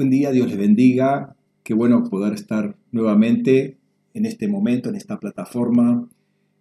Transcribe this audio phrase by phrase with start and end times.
[0.00, 1.36] Buen día, Dios les bendiga.
[1.62, 3.76] Qué bueno poder estar nuevamente
[4.14, 6.08] en este momento, en esta plataforma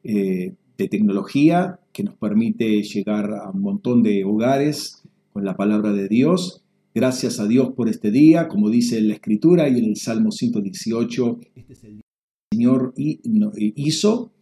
[0.03, 5.93] eh, de tecnología que nos permite llegar a un montón de hogares con la palabra
[5.93, 6.65] de Dios.
[6.93, 11.39] Gracias a Dios por este día, como dice la Escritura y en el Salmo 118,
[11.55, 12.01] este es el día
[12.51, 14.33] que el Señor hizo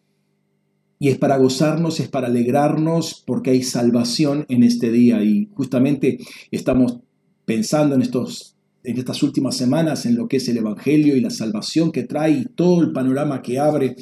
[0.98, 6.18] y es para gozarnos, es para alegrarnos porque hay salvación en este día y justamente
[6.50, 6.98] estamos
[7.46, 8.57] pensando en estos
[8.88, 12.32] en estas últimas semanas en lo que es el Evangelio y la salvación que trae
[12.32, 13.98] y todo el panorama que abre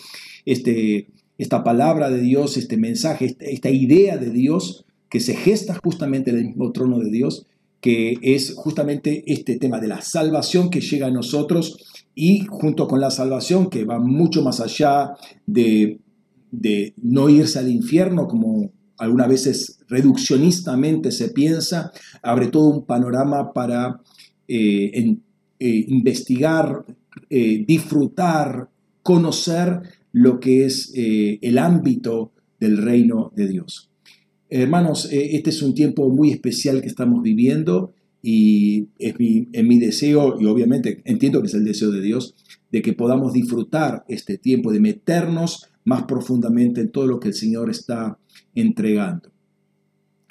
[0.46, 1.08] este,
[1.40, 6.30] esta palabra de Dios, este mensaje, esta, esta idea de Dios que se gesta justamente
[6.30, 7.48] en el mismo trono de Dios,
[7.82, 11.78] que es justamente este tema de la salvación que llega a nosotros
[12.14, 15.14] y junto con la salvación que va mucho más allá
[15.48, 16.00] de,
[16.52, 23.52] de no irse al infierno como algunas veces reduccionistamente se piensa, abre todo un panorama
[23.52, 24.02] para
[24.48, 25.24] eh, en,
[25.60, 26.86] eh, investigar,
[27.30, 28.70] eh, disfrutar,
[29.02, 33.92] conocer lo que es el ámbito del reino de Dios.
[34.50, 39.78] Hermanos, este es un tiempo muy especial que estamos viviendo y es mi, es mi
[39.78, 42.34] deseo, y obviamente entiendo que es el deseo de Dios,
[42.72, 47.34] de que podamos disfrutar este tiempo, de meternos más profundamente en todo lo que el
[47.34, 48.18] Señor está
[48.56, 49.35] entregando.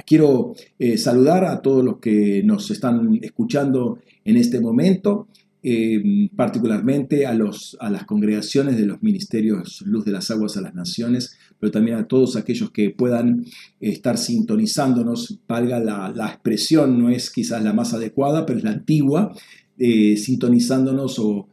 [0.07, 5.29] Quiero eh, saludar a todos los que nos están escuchando en este momento,
[5.63, 10.61] eh, particularmente a, los, a las congregaciones de los ministerios Luz de las Aguas a
[10.61, 13.47] las Naciones, pero también a todos aquellos que puedan
[13.81, 19.33] estar sintonizándonos, valga la, expresión, no es quizás la más adecuada, pero es la antigua,
[19.79, 21.49] eh, sintonizándonos o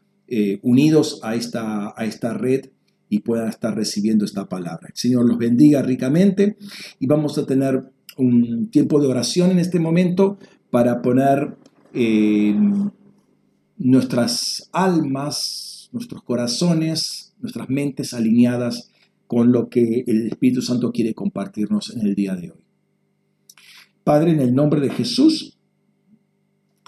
[0.62, 2.70] unidos a esta, a esta red
[3.12, 4.88] y puedan estar recibiendo esta palabra.
[4.88, 6.56] El Señor los bendiga ricamente
[6.98, 7.84] y vamos a tener
[8.18, 10.38] un tiempo de oración en este momento
[10.70, 11.56] para poner
[11.94, 12.56] eh,
[13.78, 18.92] nuestras almas, nuestros corazones, nuestras mentes alineadas
[19.28, 22.60] con lo que el Espíritu Santo quiere compartirnos en el día de hoy.
[24.04, 25.58] Padre, en el nombre de Jesús,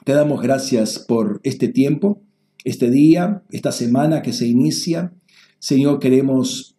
[0.03, 2.21] te damos gracias por este tiempo,
[2.63, 5.13] este día, esta semana que se inicia.
[5.59, 6.75] Señor, queremos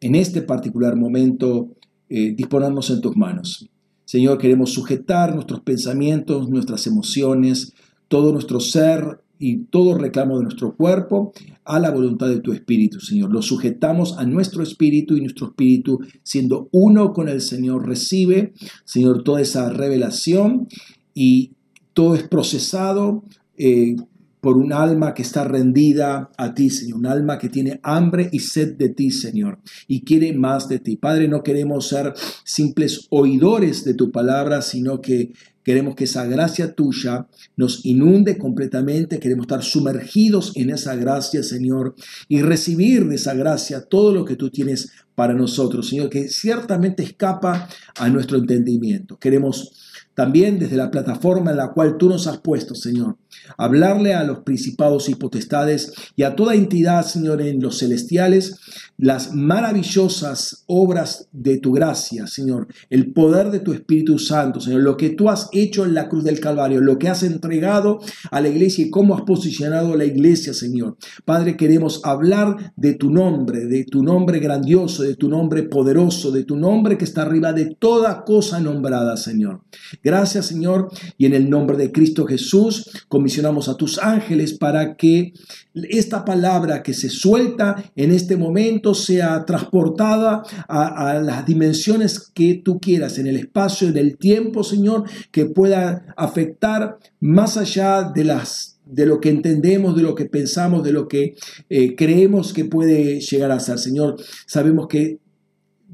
[0.00, 1.74] en este particular momento
[2.08, 3.70] eh, disponernos en tus manos.
[4.08, 7.74] Señor, queremos sujetar nuestros pensamientos, nuestras emociones,
[8.08, 11.34] todo nuestro ser y todo reclamo de nuestro cuerpo
[11.66, 13.30] a la voluntad de tu espíritu, Señor.
[13.30, 18.54] Lo sujetamos a nuestro espíritu y nuestro espíritu, siendo uno con el Señor, recibe,
[18.86, 20.68] Señor, toda esa revelación
[21.12, 21.52] y
[21.92, 23.24] todo es procesado.
[23.58, 23.94] Eh,
[24.40, 28.40] por un alma que está rendida a ti, Señor, un alma que tiene hambre y
[28.40, 30.96] sed de ti, Señor, y quiere más de ti.
[30.96, 35.32] Padre, no queremos ser simples oidores de tu palabra, sino que
[35.64, 37.26] queremos que esa gracia tuya
[37.56, 41.94] nos inunde completamente, queremos estar sumergidos en esa gracia, Señor,
[42.26, 47.02] y recibir de esa gracia todo lo que tú tienes para nosotros, Señor, que ciertamente
[47.02, 49.18] escapa a nuestro entendimiento.
[49.18, 49.72] Queremos
[50.14, 53.18] también desde la plataforma en la cual tú nos has puesto, Señor.
[53.56, 58.56] Hablarle a los principados y potestades y a toda entidad, Señor, en los celestiales,
[58.96, 64.96] las maravillosas obras de tu gracia, Señor, el poder de tu Espíritu Santo, Señor, lo
[64.96, 68.00] que tú has hecho en la cruz del Calvario, lo que has entregado
[68.30, 70.96] a la iglesia y cómo has posicionado a la iglesia, Señor.
[71.24, 76.44] Padre, queremos hablar de tu nombre, de tu nombre grandioso, de tu nombre poderoso, de
[76.44, 79.62] tu nombre que está arriba de toda cosa nombrada, Señor.
[80.02, 82.90] Gracias, Señor, y en el nombre de Cristo Jesús
[83.28, 85.34] comisionamos a tus ángeles para que
[85.74, 92.80] esta palabra que se suelta en este momento sea transportada a, las dimensiones que tú
[92.80, 98.78] quieras, en el espacio, en el tiempo, Señor, que pueda afectar más allá de las
[98.86, 101.34] de lo que entendemos, de lo que pensamos, de lo que
[101.68, 103.78] eh, creemos que puede llegar a ser.
[103.78, 104.16] Señor,
[104.46, 105.18] sabemos que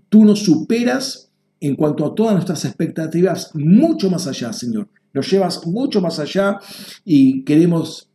[0.09, 4.89] tú nos superas en cuanto a todas nuestras expectativas, mucho más allá, Señor.
[5.15, 6.59] Nos llevas mucho más allá
[7.05, 8.11] y queremos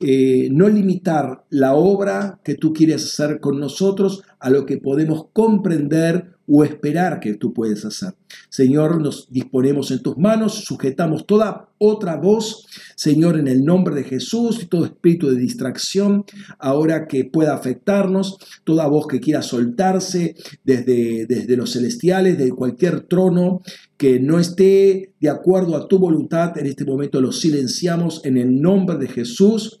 [0.00, 5.26] eh, no limitar la obra que tú quieres hacer con nosotros a lo que podemos
[5.32, 8.14] comprender o esperar que tú puedes hacer.
[8.48, 14.04] Señor, nos disponemos en tus manos, sujetamos toda otra voz, Señor, en el nombre de
[14.04, 16.24] Jesús y todo espíritu de distracción,
[16.58, 23.02] ahora que pueda afectarnos, toda voz que quiera soltarse desde, desde los celestiales, de cualquier
[23.02, 23.62] trono
[23.96, 28.60] que no esté de acuerdo a tu voluntad, en este momento lo silenciamos en el
[28.60, 29.80] nombre de Jesús.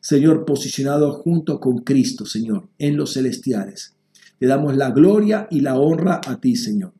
[0.00, 3.94] Señor, posicionado junto con Cristo, Señor, en los celestiales.
[4.42, 6.92] Te damos la gloria y la honra a ti, Señor.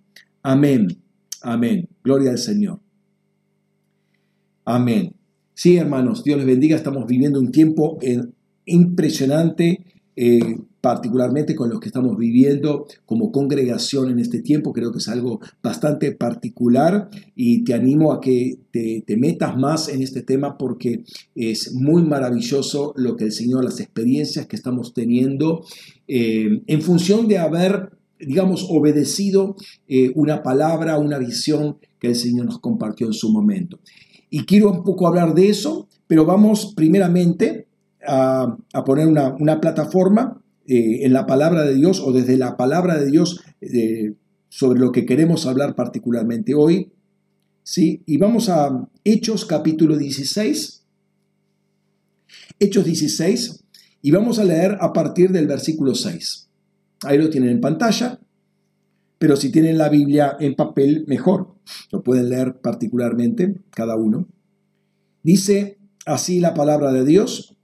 [0.44, 0.86] Amén.
[1.40, 1.88] Amén.
[2.04, 2.78] Gloria al Señor.
[4.64, 5.16] Amén.
[5.52, 6.76] Sí, hermanos, Dios les bendiga.
[6.76, 8.22] Estamos viviendo un tiempo eh,
[8.64, 9.84] impresionante,
[10.14, 14.72] eh, particularmente con los que estamos viviendo como congregación en este tiempo.
[14.72, 20.02] Creo que es algo bastante particular y te animo a que te, metas más en
[20.02, 25.64] este tema porque es muy maravilloso lo que el Señor, las experiencias que estamos teniendo
[26.08, 29.56] eh, en función de haber digamos, obedecido
[30.14, 33.80] una palabra, una visión que el Señor nos compartió en su momento.
[34.30, 37.66] Y quiero un poco hablar de eso, pero vamos primeramente
[38.06, 40.41] a, poner una, plataforma
[40.72, 44.14] eh, en la palabra de Dios o desde la palabra de Dios eh,
[44.48, 46.90] sobre lo que queremos hablar particularmente hoy.
[47.62, 48.02] ¿sí?
[48.06, 50.86] Y vamos a Hechos capítulo 16.
[52.58, 53.64] Hechos 16
[54.00, 56.48] y vamos a leer a partir del versículo 6.
[57.02, 58.18] Ahí lo tienen en pantalla,
[59.18, 61.54] pero si tienen la Biblia en papel, mejor.
[61.90, 64.26] Lo pueden leer particularmente cada uno.
[65.22, 65.76] Dice
[66.06, 67.58] así la palabra de Dios.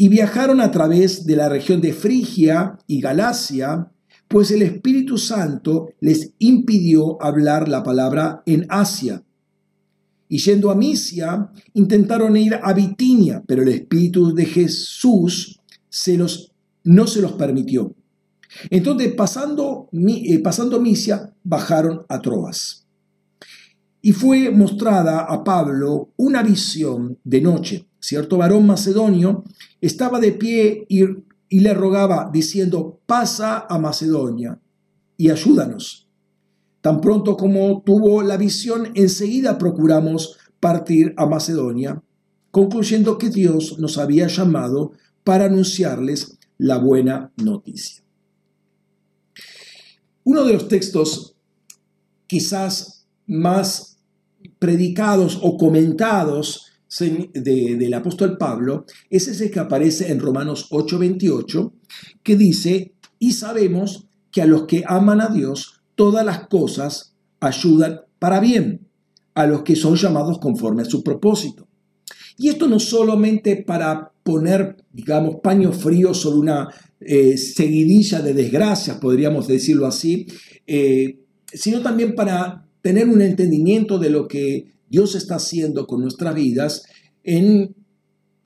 [0.00, 3.90] Y viajaron a través de la región de Frigia y Galacia,
[4.28, 9.24] pues el Espíritu Santo les impidió hablar la palabra en Asia.
[10.28, 15.58] Y yendo a Misia, intentaron ir a Bitinia, pero el Espíritu de Jesús
[15.88, 16.52] se los,
[16.84, 17.96] no se los permitió.
[18.70, 22.86] Entonces, pasando, eh, pasando Misia, bajaron a Troas.
[24.00, 27.87] Y fue mostrada a Pablo una visión de noche.
[28.00, 29.44] Cierto varón macedonio
[29.80, 34.60] estaba de pie y, le rogaba, diciendo, pasa a Macedonia
[35.16, 36.08] y ayúdanos.
[36.80, 42.02] Tan pronto como tuvo la visión, enseguida procuramos partir a Macedonia,
[42.50, 44.92] concluyendo que Dios nos había llamado
[45.24, 48.02] para anunciarles la buena noticia.
[50.24, 51.36] Uno de los textos
[52.26, 53.98] quizás más
[54.58, 56.67] predicados o comentados
[57.34, 61.72] del apóstol Pablo es ese que aparece en Romanos 8:28,
[62.22, 68.00] que dice, y sabemos que a los que aman a Dios, todas las cosas ayudan
[68.18, 68.86] para bien,
[69.34, 71.68] a los que son llamados conforme a su propósito.
[72.36, 76.68] Y esto no solamente para poner, digamos, paño frío sobre una
[77.00, 80.26] eh, seguidilla de desgracias, podríamos decirlo así,
[80.66, 81.18] eh,
[81.52, 86.84] sino también para tener un entendimiento de lo que Dios está haciendo con nuestras vidas
[87.22, 87.74] en,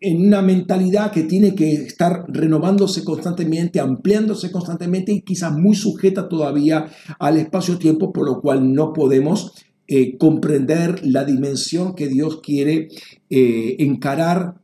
[0.00, 6.28] en una mentalidad que tiene que estar renovándose constantemente, ampliándose constantemente y quizás muy sujeta
[6.28, 9.52] todavía al espacio-tiempo, por lo cual no podemos
[9.86, 12.88] eh, comprender la dimensión que Dios quiere
[13.28, 14.60] encarar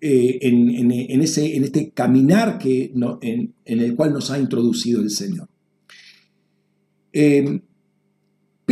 [0.00, 5.48] eh, en, ese, en este caminar que, en, el cual nos ha introducido el Señor.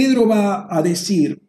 [0.01, 1.43] Pedro va a decir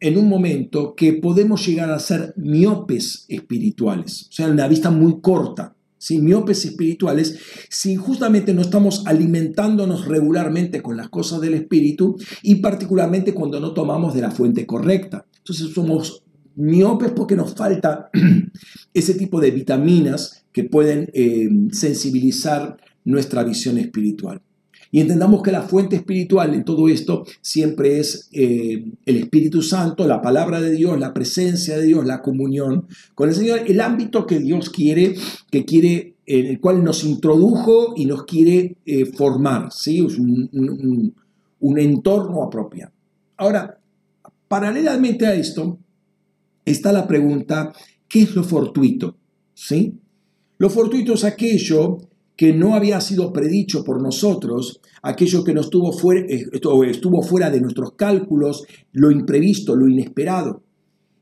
[0.00, 5.20] en un momento que podemos llegar a ser miopes espirituales, o sea, una vista muy
[5.20, 6.20] corta, ¿sí?
[6.20, 13.34] miopes espirituales, si justamente no estamos alimentándonos regularmente con las cosas del espíritu y particularmente
[13.34, 15.26] cuando no tomamos de la fuente correcta.
[15.38, 16.22] Entonces somos
[16.54, 18.10] miopes porque nos falta
[18.94, 24.40] ese tipo de vitaminas que pueden eh, sensibilizar nuestra visión espiritual.
[24.90, 30.06] Y entendamos que la fuente espiritual en todo esto siempre es eh, el Espíritu Santo,
[30.06, 34.26] la palabra de Dios, la presencia de Dios, la comunión con el Señor, el ámbito
[34.26, 35.14] que Dios quiere,
[35.50, 40.00] que quiere, en el cual nos introdujo y nos quiere eh, formar, ¿sí?
[40.00, 41.14] un, un,
[41.60, 42.92] un entorno apropiado.
[43.36, 43.78] Ahora,
[44.48, 45.78] paralelamente a esto,
[46.64, 47.72] está la pregunta,
[48.08, 49.16] ¿qué es lo fortuito?
[49.54, 49.94] ¿Sí?
[50.58, 51.98] Lo fortuito es aquello
[52.38, 56.46] que no había sido predicho por nosotros, aquello que nos estuvo fuera, eh,
[56.88, 60.62] estuvo fuera de nuestros cálculos, lo imprevisto, lo inesperado.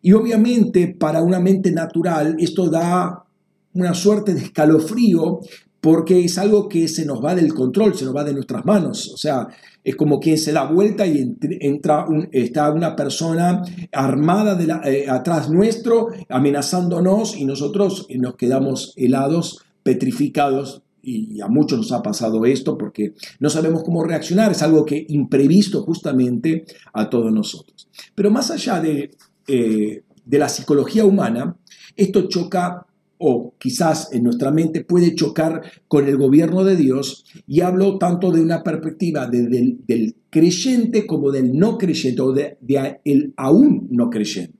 [0.02, 3.24] Y obviamente para una mente natural esto da
[3.72, 5.40] una suerte de escalofrío
[5.80, 9.10] porque es algo que se nos va del control, se nos va de nuestras manos.
[9.14, 9.48] O sea,
[9.82, 15.48] es como quien se da vuelta y entra está una persona armada de eh, atrás
[15.48, 20.82] nuestro, amenazándonos y nosotros nos quedamos helados, petrificados.
[21.08, 25.06] Y a muchos nos ha pasado esto porque no sabemos cómo reaccionar, es algo que
[25.08, 27.88] imprevisto justamente a todos nosotros.
[28.16, 29.12] Pero más allá de,
[29.46, 31.56] eh, de la psicología humana,
[31.96, 32.86] esto choca
[33.18, 38.30] o quizás en nuestra mente puede chocar con el gobierno de Dios y hablo tanto
[38.30, 44.58] de una perspectiva del, creyente como del no creyente o del de, aún no creyente.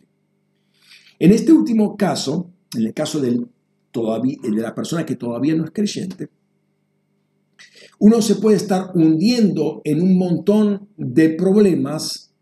[1.19, 3.47] En este último caso, en el caso del,
[4.03, 6.29] de la persona que todavía no es creyente,
[7.99, 12.35] uno se puede estar hundiendo en un montón de problemas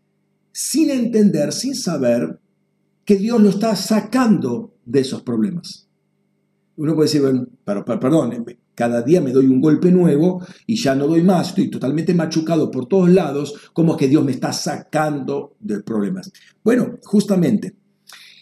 [0.51, 2.39] sin entender, sin saber
[3.05, 5.87] que Dios lo está sacando de esos problemas.
[6.77, 10.93] Uno puede decir, bueno, pero, perdón, cada día me doy un golpe nuevo y ya
[10.95, 15.55] no doy más, estoy totalmente machucado por todos lados, como que Dios me está sacando
[15.59, 16.31] de problemas.
[16.63, 17.75] Bueno, justamente,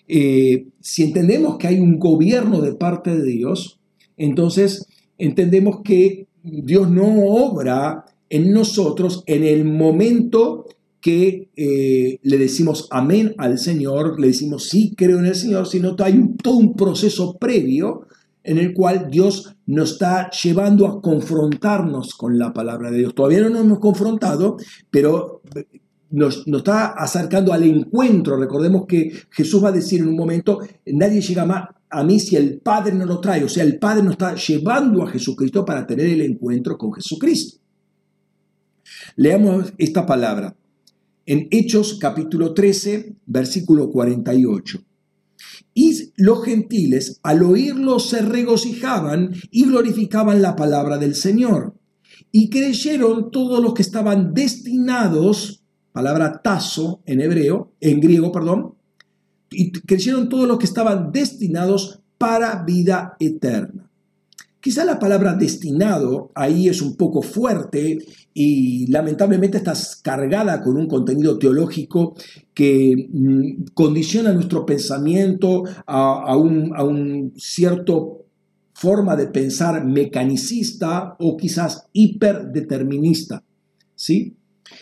[0.08, 3.80] eh, si entendemos que hay un gobierno de parte de Dios,
[4.18, 10.66] entonces entendemos que Dios no obra en nosotros en el momento
[11.00, 15.96] que eh, le decimos amén al Señor, le decimos sí creo en el Señor, sino
[15.96, 18.08] que hay todo un proceso previo
[18.44, 23.16] en el cual Dios nos está llevando a confrontarnos con la palabra de Dios.
[23.16, 24.58] Todavía no nos hemos confrontado,
[24.90, 25.42] pero
[26.14, 28.38] nos, está acercando al encuentro.
[28.38, 32.36] Recordemos que Jesús va a decir en un momento, nadie llega más a mí si
[32.36, 33.44] el Padre no lo trae.
[33.44, 37.60] O sea, el Padre nos está llevando a Jesucristo para tener el encuentro con Jesucristo.
[39.16, 40.56] Leamos esta palabra
[41.26, 44.84] en Hechos capítulo 13, versículo 48.
[45.74, 51.76] Y los gentiles al oírlo se regocijaban y glorificaban la palabra del Señor.
[52.32, 55.63] Y creyeron todos los que estaban destinados,
[55.94, 58.74] palabra tazo en hebreo, en griego, perdón,
[59.52, 63.90] y creyeron todos los que estaban destinados para vida eterna.
[64.60, 68.00] Quizá la palabra destinado ahí es un poco fuerte
[68.34, 72.16] y lamentablemente está cargada con un contenido teológico
[72.54, 78.26] que mm, condiciona nuestro pensamiento a, un, a un cierto
[78.74, 83.44] forma de pensar mecanicista o quizás hiperdeterminista.
[83.96, 84.38] ¿sí?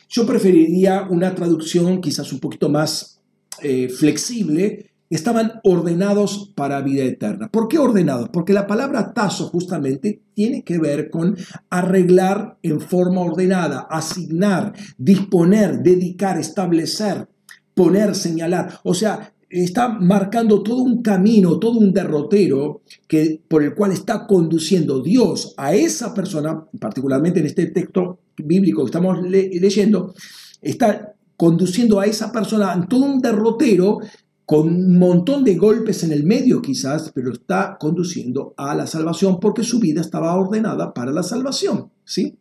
[0.09, 3.21] Yo preferiría una traducción quizás un poquito más
[3.61, 7.49] eh, flexible estaban ordenados para vida eterna.
[7.49, 8.29] ¿Por qué ordenados?
[8.29, 11.35] Porque la palabra tazo justamente tiene que ver con
[11.69, 17.27] arreglar en forma ordenada, asignar, disponer, dedicar, establecer,
[17.73, 18.79] poner, señalar.
[18.83, 24.25] O sea, está marcando todo un camino, todo un derrotero que, por el cual está
[24.25, 30.13] conduciendo Dios a esa persona, particularmente en este texto bíblico que estamos leyendo,
[30.61, 33.99] está conduciendo a esa persona en todo un derrotero
[34.45, 39.39] con un montón de golpes en el medio quizás, pero está conduciendo a la salvación
[39.39, 42.37] porque su vida estaba ordenada para la salvación, ¿sí?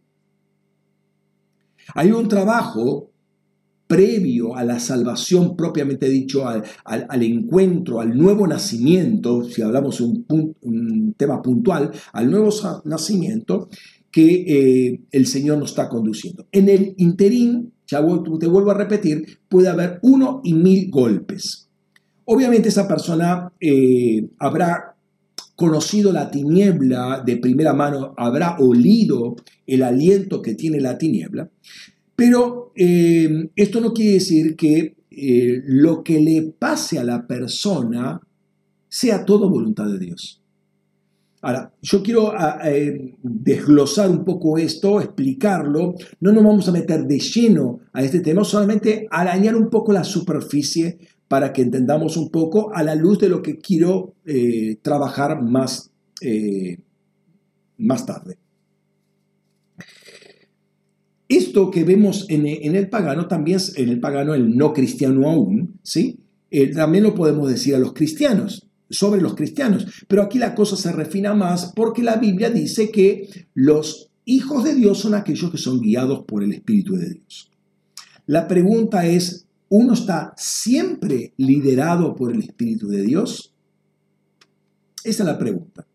[1.94, 3.09] Hay un trabajo
[3.90, 6.62] previo a la salvación propiamente dicho, al,
[7.24, 12.50] encuentro, al nuevo nacimiento, si hablamos un, un tema puntual, al nuevo
[12.84, 13.68] nacimiento
[14.12, 16.46] que eh, el Señor nos está conduciendo.
[16.52, 17.98] En el interín, ya
[18.38, 21.68] te vuelvo a repetir, puede haber uno y mil golpes.
[22.26, 24.94] Obviamente esa persona eh, habrá
[25.56, 29.34] conocido la tiniebla de primera mano, habrá olido
[29.66, 31.50] el aliento que tiene la tiniebla,
[32.20, 38.20] pero eh, esto no quiere decir que eh, lo que le pase a la persona
[38.90, 40.42] sea todo voluntad de Dios.
[41.40, 42.34] Ahora, yo quiero
[43.22, 45.94] desglosar un poco esto, explicarlo.
[46.20, 50.04] No nos vamos a meter de lleno a este tema, solamente arañar un poco la
[50.04, 55.40] superficie para que entendamos un poco a la luz de lo que quiero eh, trabajar
[55.40, 56.80] más, eh,
[57.78, 58.36] más tarde.
[61.30, 66.18] Esto que vemos en, el pagano, también en el pagano, el no cristiano aún, ¿sí?
[66.50, 69.86] Eh, también lo podemos decir a los cristianos, sobre los cristianos.
[70.08, 74.74] Pero aquí la cosa se refina más porque la Biblia dice que los hijos de
[74.74, 77.48] Dios son aquellos que son guiados por el Espíritu de Dios.
[78.26, 83.54] La pregunta es, uno está siempre liderado por el Espíritu de Dios?
[85.04, 85.86] Esa es la pregunta.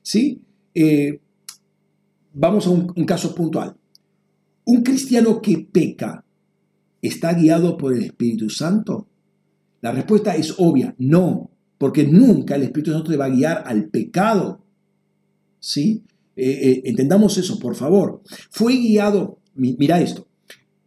[0.00, 0.40] ¿Sí?
[0.74, 1.20] Eh,
[2.32, 3.76] vamos a un, caso puntual.
[4.68, 6.26] ¿Un cristiano que peca
[7.00, 9.08] está guiado por el Espíritu Santo?
[9.80, 13.88] La respuesta es obvia, no, porque nunca el Espíritu Santo te va a guiar al
[13.88, 14.62] pecado.
[15.58, 16.04] ¿Sí?
[16.36, 18.20] Eh, eh, entendamos eso, por favor.
[18.50, 20.28] Fue guiado, mira esto,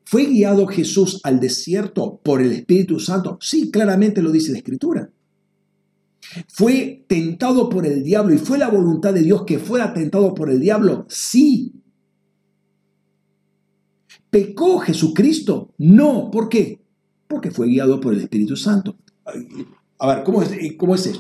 [0.06, 3.40] ¿Fue guiado Jesús al desierto por el Espíritu Santo?
[3.42, 5.10] Sí, claramente lo dice la Escritura.
[6.50, 10.52] ¿Fue tentado por el diablo y fue la voluntad de Dios que fuera tentado por
[10.52, 11.08] el diablo?
[11.10, 11.81] Sí.
[14.32, 15.74] ¿Pecó Jesucristo?
[15.78, 16.32] No.
[16.32, 16.82] ¿Por qué?
[17.28, 18.98] Porque fue guiado por el Espíritu Santo.
[20.00, 21.12] A ver, ¿cómo es, cómo es?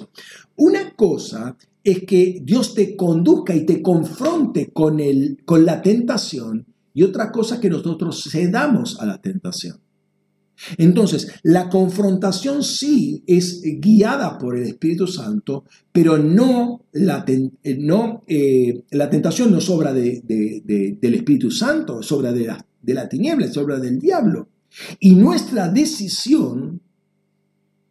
[0.55, 6.65] Una cosa es que Dios te conduzca y te confronte con, el, con la tentación
[6.93, 9.79] y otra cosa que nosotros cedamos a la tentación.
[10.77, 18.23] Entonces, la confrontación sí es guiada por el Espíritu Santo, pero no la, eh, no,
[18.27, 20.21] eh, la tentación no es obra de,
[21.01, 24.49] del Espíritu Santo, es obra de la, de la tiniebla, es obra del diablo.
[24.99, 26.81] Y nuestra decisión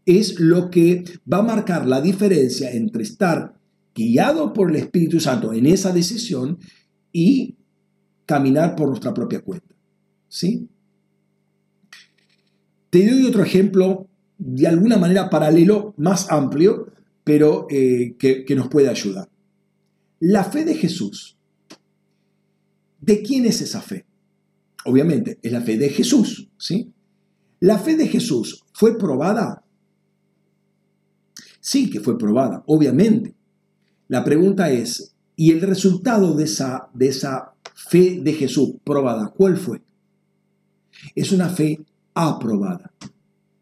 [0.06, 3.54] es lo que va a marcar la diferencia entre estar
[3.94, 6.58] guiado por el Espíritu Santo en esa decisión
[7.12, 7.56] y
[8.26, 9.74] caminar por nuestra propia cuenta.
[10.28, 10.68] ¿Sí?
[12.88, 16.92] Te doy otro ejemplo de alguna manera paralelo, más amplio,
[17.24, 19.28] pero eh, que, que nos puede ayudar.
[20.18, 21.36] La fe de Jesús.
[23.00, 24.06] ¿De quién es esa fe?
[24.84, 26.92] Obviamente, es la fe de Jesús, ¿sí?
[27.60, 29.62] ¿La fe de Jesús fue probada?
[31.60, 33.34] Sí que fue probada, obviamente.
[34.08, 39.56] La pregunta es, ¿y el resultado de esa, de esa fe de Jesús probada, cuál
[39.56, 39.82] fue?
[41.14, 41.80] Es una fe
[42.14, 42.92] aprobada.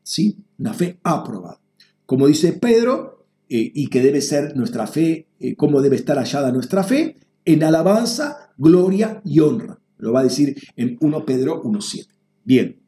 [0.02, 0.38] ¿Sí?
[0.58, 1.60] Una fe aprobada.
[2.06, 6.52] Como dice Pedro, eh, y que debe ser nuestra fe, eh, cómo debe estar hallada
[6.52, 9.78] nuestra fe, en alabanza, gloria y honra.
[9.98, 12.06] Lo va a decir en 1 Pedro 1.7.
[12.44, 12.80] Bien.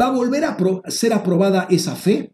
[0.00, 0.56] ¿Va a volver a
[0.88, 2.32] ser aprobada esa fe?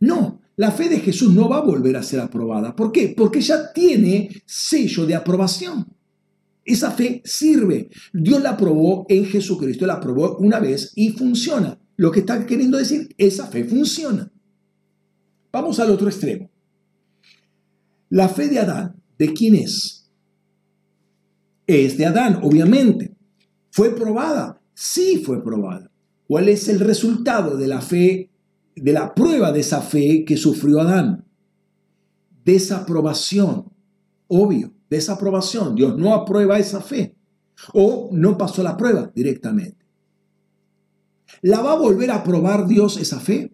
[0.00, 2.76] No, la fe de Jesús no va a volver a ser aprobada.
[2.76, 3.14] ¿Por qué?
[3.16, 5.86] Porque ya tiene sello de aprobación.
[6.64, 7.88] Esa fe sirve.
[8.12, 11.78] Dios la aprobó en Jesucristo, la aprobó una vez y funciona.
[11.96, 14.30] Lo que está queriendo decir, esa fe funciona.
[15.50, 16.50] Vamos al otro extremo.
[18.08, 20.01] La fe de Adán, ¿de quién es?
[21.72, 23.16] Es de Adán, obviamente.
[23.70, 24.60] ¿Fue probada?
[24.74, 25.90] Sí fue probada.
[26.26, 28.30] ¿Cuál es el resultado de la fe,
[28.76, 31.24] de la prueba de esa fe que sufrió Adán?
[32.44, 33.72] Desaprobación,
[34.28, 35.74] obvio, desaprobación.
[35.74, 37.16] Dios no aprueba esa fe
[37.72, 39.86] o no pasó la prueba directamente.
[41.40, 43.50] ¿La va a volver a aprobar Dios esa fe?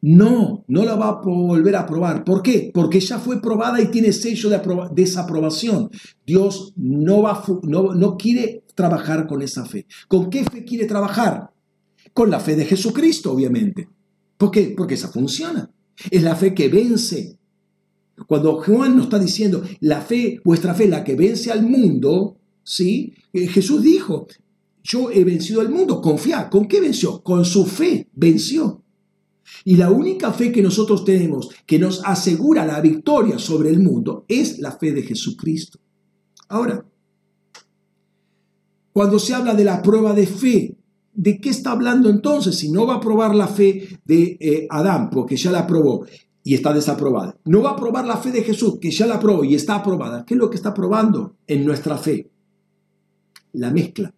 [0.00, 2.24] No, no la va a volver a aprobar.
[2.24, 2.70] ¿Por qué?
[2.72, 4.60] Porque ya fue probada y tiene sello de
[4.92, 5.90] desaprobación.
[6.24, 9.86] Dios no, va, no, no quiere trabajar con esa fe.
[10.06, 11.50] ¿Con qué fe quiere trabajar?
[12.14, 13.88] Con la fe de Jesucristo, obviamente.
[14.36, 14.72] ¿Por qué?
[14.76, 15.70] Porque esa funciona.
[16.10, 17.36] Es la fe que vence.
[18.26, 23.14] Cuando Juan nos está diciendo, la fe, vuestra fe, la que vence al mundo, ¿sí?
[23.32, 24.26] Eh, Jesús dijo,
[24.82, 26.48] yo he vencido al mundo, confía.
[26.48, 27.22] ¿Con qué venció?
[27.22, 28.82] Con su fe venció.
[29.64, 34.24] Y la única fe que nosotros tenemos que nos asegura la victoria sobre el mundo
[34.28, 35.78] es la fe de Jesucristo.
[36.48, 36.84] Ahora,
[38.92, 40.76] cuando se habla de la prueba de fe,
[41.12, 42.56] ¿de qué está hablando entonces?
[42.56, 46.04] Si no va a probar la fe de eh, Adán, porque ya la probó
[46.42, 47.36] y está desaprobada.
[47.44, 50.24] No va a probar la fe de Jesús, que ya la probó y está aprobada.
[50.24, 52.30] ¿Qué es lo que está probando en nuestra fe?
[53.52, 54.14] La mezcla.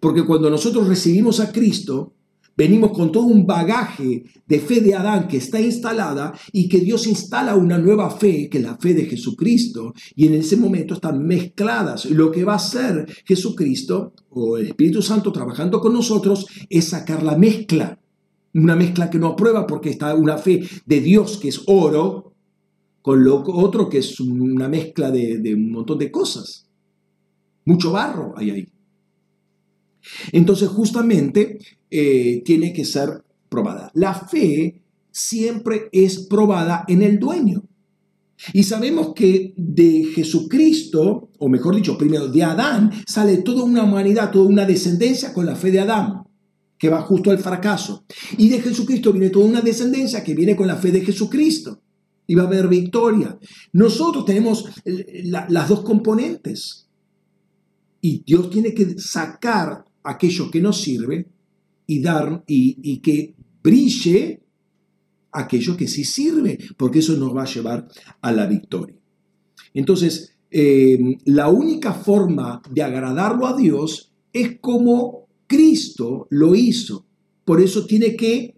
[0.00, 2.14] Porque cuando nosotros recibimos a Cristo,
[2.56, 7.06] Venimos con todo un bagaje de fe de Adán que está instalada y que Dios
[7.06, 11.24] instala una nueva fe, que es la fe de Jesucristo, y en ese momento están
[11.24, 12.04] mezcladas.
[12.06, 17.22] Lo que va a hacer Jesucristo o el Espíritu Santo trabajando con nosotros es sacar
[17.22, 17.98] la mezcla.
[18.54, 22.34] Una mezcla que no aprueba porque está una fe de Dios que es oro,
[23.00, 26.68] con lo otro que es una mezcla de, de un montón de cosas.
[27.64, 28.71] Mucho barro hay ahí.
[30.32, 31.58] Entonces, justamente
[31.90, 33.90] eh, tiene que ser probada.
[33.94, 37.62] La fe siempre es probada en el dueño.
[38.52, 44.32] Y sabemos que de Jesucristo, o mejor dicho, primero de Adán, sale toda una humanidad,
[44.32, 46.24] toda una descendencia con la fe de Adán,
[46.76, 48.04] que va justo al fracaso.
[48.36, 51.80] Y de Jesucristo viene toda una descendencia que viene con la fe de Jesucristo.
[52.26, 53.38] Y va a haber victoria.
[53.72, 56.88] Nosotros tenemos las dos componentes.
[58.00, 61.28] Y Dios tiene que sacar aquello que nos sirve
[61.86, 64.42] y dar y, que brille
[65.32, 67.88] aquello que sí sirve, porque eso nos va a llevar
[68.20, 68.96] a la victoria.
[69.74, 77.06] Entonces, eh, la única forma de agradarlo a Dios es como Cristo lo hizo.
[77.44, 78.54] Por eso tiene que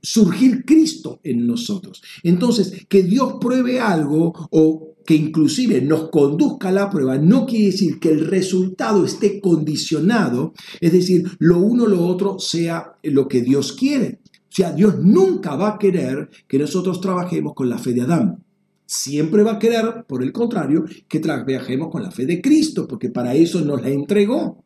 [0.00, 2.02] surgir Cristo en nosotros.
[2.22, 7.66] Entonces, que Dios pruebe algo o que inclusive nos conduzca a la prueba, no quiere
[7.66, 13.28] decir que el resultado esté condicionado, es decir, lo uno o lo otro sea lo
[13.28, 14.18] que Dios quiere.
[14.24, 18.42] O sea, Dios nunca va a querer que nosotros trabajemos con la fe de Adán.
[18.84, 23.10] Siempre va a querer, por el contrario, que trabajemos con la fe de Cristo, porque
[23.10, 24.64] para eso nos la entregó.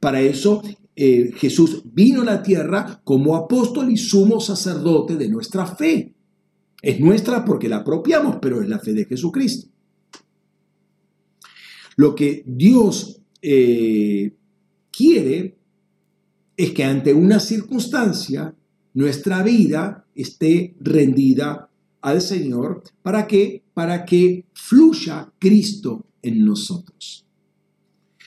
[0.00, 0.62] Para eso
[0.96, 6.14] eh, Jesús vino a la tierra como apóstol y sumo sacerdote de nuestra fe.
[6.84, 9.68] Es nuestra porque la apropiamos, pero es la fe de Jesucristo.
[11.96, 14.34] Lo que Dios eh,
[14.90, 15.56] quiere
[16.58, 18.54] es que ante una circunstancia
[18.92, 21.70] nuestra vida esté rendida
[22.02, 27.24] al Señor para que para que fluya Cristo en nosotros.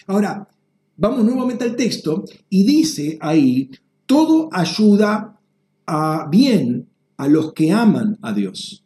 [0.07, 0.49] Ahora,
[0.97, 3.69] vamos nuevamente al texto y dice ahí,
[4.07, 5.39] todo ayuda
[5.85, 8.83] a bien a los que aman a Dios.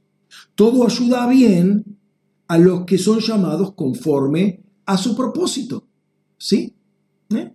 [0.56, 1.98] Todo ayuda bien
[2.48, 5.88] a los que son llamados conforme a su propósito.
[6.38, 6.74] ¿Sí?
[7.30, 7.54] ¿Eh?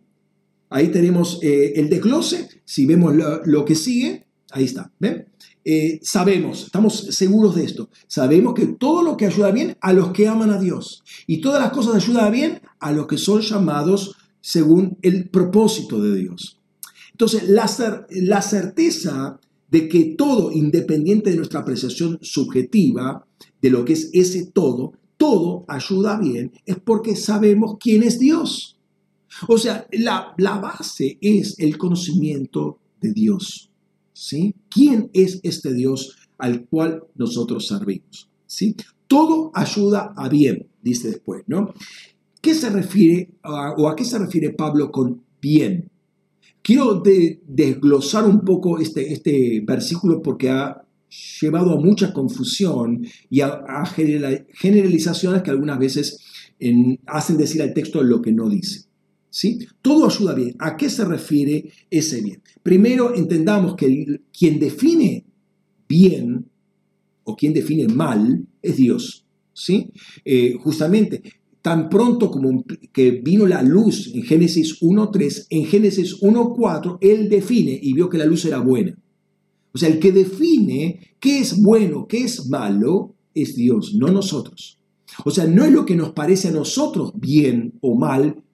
[0.71, 2.49] Ahí tenemos eh, el desglose.
[2.65, 4.93] Si vemos lo, que sigue, ahí está.
[4.99, 5.29] ¿Ven?
[5.65, 7.91] Eh, sabemos, estamos seguros de esto.
[8.07, 11.03] Sabemos que todo lo que ayuda bien a los que aman a Dios.
[11.27, 16.17] Y todas las cosas ayudan bien a los que son llamados según el propósito de
[16.17, 16.61] Dios.
[17.11, 17.69] Entonces, la,
[18.11, 23.27] la certeza de que todo, independiente de nuestra apreciación subjetiva
[23.61, 28.79] de lo que es ese todo, todo ayuda bien, es porque sabemos quién es Dios.
[29.49, 33.71] O sea, la, la base es el conocimiento de Dios.
[34.13, 34.55] ¿sí?
[34.69, 38.31] ¿Quién es este Dios al cual nosotros servimos?
[38.47, 38.77] ¿sí?
[39.07, 41.73] Todo ayuda a bien, dice después, ¿no?
[42.41, 45.91] ¿Qué se refiere o a qué se refiere Pablo con bien?
[46.67, 47.01] Quiero
[47.47, 50.85] desglosar un poco este, este versículo porque ha
[51.41, 56.19] llevado a mucha confusión y a, generalizaciones que algunas veces
[57.07, 58.87] hacen decir al texto lo que no dice.
[59.31, 59.61] ¿Sí?
[59.81, 60.57] Todo ayuda bien.
[60.59, 62.43] ¿A qué se refiere ese bien?
[62.65, 65.25] Primero entendamos que quien define
[65.89, 66.47] bien
[67.23, 69.25] o quien define mal es Dios.
[69.53, 69.93] ¿sí?
[70.25, 71.23] Eh, justamente
[71.67, 77.77] tan pronto como que vino la luz en Génesis 1.3, en Génesis 1.4, Él define
[77.83, 78.97] y vio que la luz era buena.
[79.73, 84.79] O sea, el que define qué es bueno, qué es malo, es Dios, no nosotros.
[85.25, 88.45] O sea, no es lo que nos parece a nosotros bien o mal,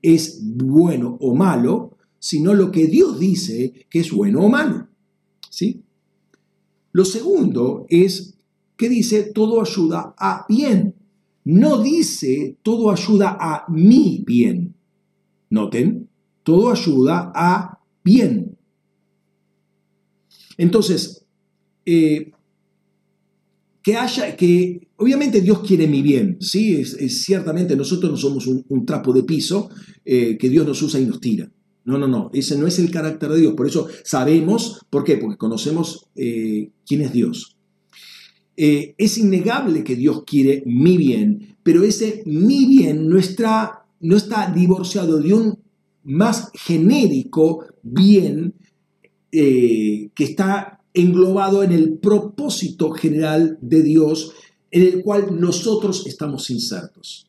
[0.00, 4.86] es bueno o malo, sino lo que Dios dice que es bueno o malo.
[5.50, 5.82] ¿Sí?
[6.92, 8.38] Lo segundo es
[8.76, 10.94] que dice todo ayuda a bien
[11.46, 14.74] no dice todo ayuda a mi bien.
[15.50, 16.08] Noten,
[16.42, 18.58] todo ayuda a bien.
[20.58, 21.24] Entonces,
[21.84, 22.32] eh,
[23.80, 26.80] que haya, que obviamente Dios quiere mi bien, ¿sí?
[26.80, 29.70] Es, ciertamente nosotros no somos un, trapo de piso
[30.04, 31.48] eh, que Dios nos usa y nos tira.
[31.84, 33.54] No, no, no, ese no es el carácter de Dios.
[33.54, 35.16] Por eso sabemos, ¿por qué?
[35.16, 37.55] Porque conocemos eh, quién es Dios.
[38.56, 44.16] Eh, es innegable que Dios quiere mi bien, pero ese mi bien no está, no
[44.16, 45.58] está divorciado de un
[46.04, 48.54] más genérico bien
[49.30, 54.32] eh, que está englobado en el propósito general de Dios
[54.70, 57.26] en el cual nosotros estamos insertos.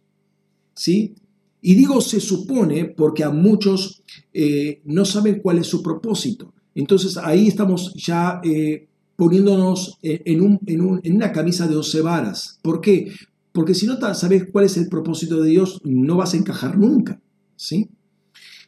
[0.73, 1.15] ¿Sí?
[1.61, 6.53] Y digo se supone porque a muchos eh, no saben cuál es su propósito.
[6.73, 8.39] Entonces ahí estamos ya
[9.17, 10.59] poniéndonos en,
[11.15, 12.59] una camisa de 12 varas.
[12.61, 13.11] ¿Por qué?
[13.51, 17.19] Porque si no sabes cuál es el propósito de Dios, no vas a encajar nunca.
[17.55, 17.89] ¿sí?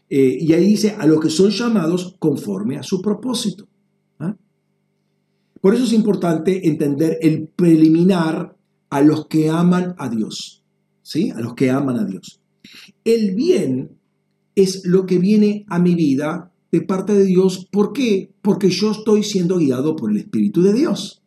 [0.10, 3.68] Eh, y ahí dice, a los que son llamados conforme a su propósito.
[4.18, 4.36] ¿ah?
[5.62, 8.58] Por eso es importante entender el preliminar
[8.90, 10.64] a los que aman a Dios.
[11.04, 11.30] ¿sí?
[11.30, 12.42] A los que aman a Dios.
[13.04, 13.92] El bien
[14.56, 17.68] es lo que viene a mi vida de parte de Dios.
[17.72, 18.32] ¿Por qué?
[18.42, 21.22] Porque yo estoy siendo guiado por el Espíritu de Dios.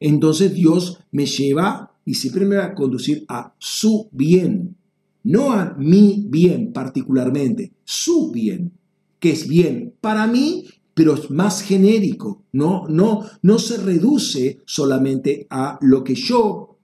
[0.00, 4.76] Entonces Dios me lleva y siempre me va a conducir a su bien,
[5.22, 8.72] no a mi bien particularmente, su bien,
[9.18, 15.46] que es bien para mí, pero es más genérico, no, no, no se reduce solamente
[15.50, 16.76] a lo que yo,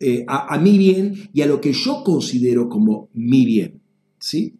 [0.00, 3.80] eh, a, a mi bien y a lo que yo considero como mi bien.
[4.18, 4.54] ¿Sí?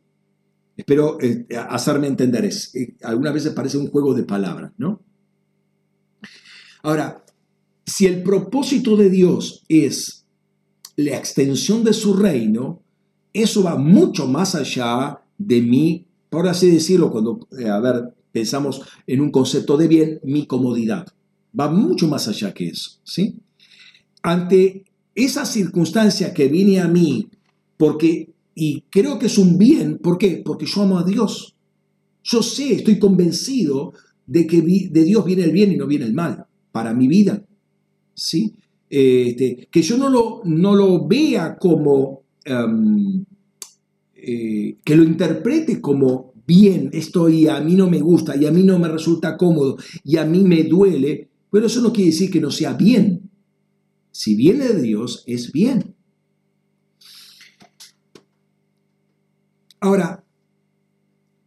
[0.82, 2.44] Espero eh, hacerme entender.
[2.44, 5.00] Es, eh, algunas veces parece un juego de palabras, ¿no?
[6.82, 7.24] Ahora,
[7.86, 10.26] si el propósito de Dios es
[10.96, 12.82] la extensión de su reino,
[13.32, 18.82] eso va mucho más allá de mí, por así decirlo, cuando, eh, a ver, pensamos
[19.06, 21.06] en un concepto de bien, mi comodidad.
[21.58, 23.36] Va mucho más allá que eso, ¿sí?
[24.24, 27.28] Ante esa circunstancia que viene a mí
[27.76, 30.42] porque y creo que es un bien, ¿por qué?
[30.44, 31.54] Porque yo amo a Dios.
[32.22, 33.92] Yo sé, estoy convencido
[34.26, 37.44] de que de Dios viene el bien y no viene el mal para mi vida.
[38.14, 38.54] ¿Sí?
[38.88, 43.24] Este, que yo no lo, no lo vea como, em,
[44.14, 48.50] eh, que lo interprete como bien, esto y a mí no me gusta y a
[48.50, 52.30] mí no me resulta cómodo y a mí me duele, pero eso no quiere decir
[52.30, 53.30] que no sea bien.
[54.10, 55.91] Si viene de Dios, es bien.
[59.82, 60.24] Ahora,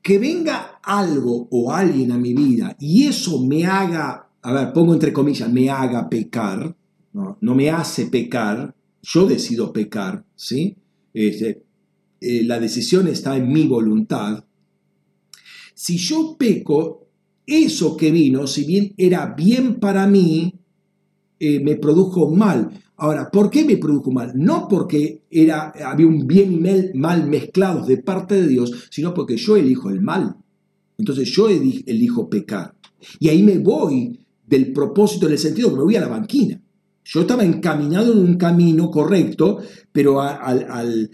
[0.01, 4.93] que venga algo o alguien a mi vida y eso me haga, a ver, pongo
[4.93, 6.75] entre comillas, me haga pecar,
[7.13, 10.75] no, me hace pecar, yo decido pecar, ¿sí?
[11.13, 11.63] Este,
[12.19, 14.43] eh, la decisión está en mi voluntad,
[15.73, 17.07] si yo peco,
[17.45, 20.55] eso que vino, si bien era bien para mí,
[21.39, 22.69] eh, me produjo mal.
[22.97, 24.31] Ahora, ¿por qué me produjo mal?
[24.35, 29.35] No porque era, había un bien y mal mezclados de parte de Dios, sino porque
[29.35, 30.37] yo elijo el mal.
[30.97, 32.73] Entonces yo elijo pecar.
[33.19, 36.61] Y ahí me voy del propósito, en el sentido que me voy a la banquina.
[37.03, 39.59] Yo estaba encaminado en un camino correcto,
[39.91, 41.11] pero al,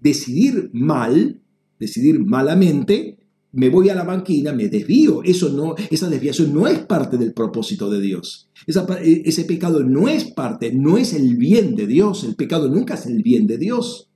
[0.00, 1.40] decidir mal,
[1.78, 3.18] decidir malamente,
[3.52, 5.22] me voy a la banquina, me desvío.
[5.22, 8.48] Eso no, esa desviación no es parte del propósito de Dios.
[8.66, 12.24] E, ese pecado no es parte, no es el bien de Dios.
[12.24, 14.08] El pecado nunca es el bien de Dios.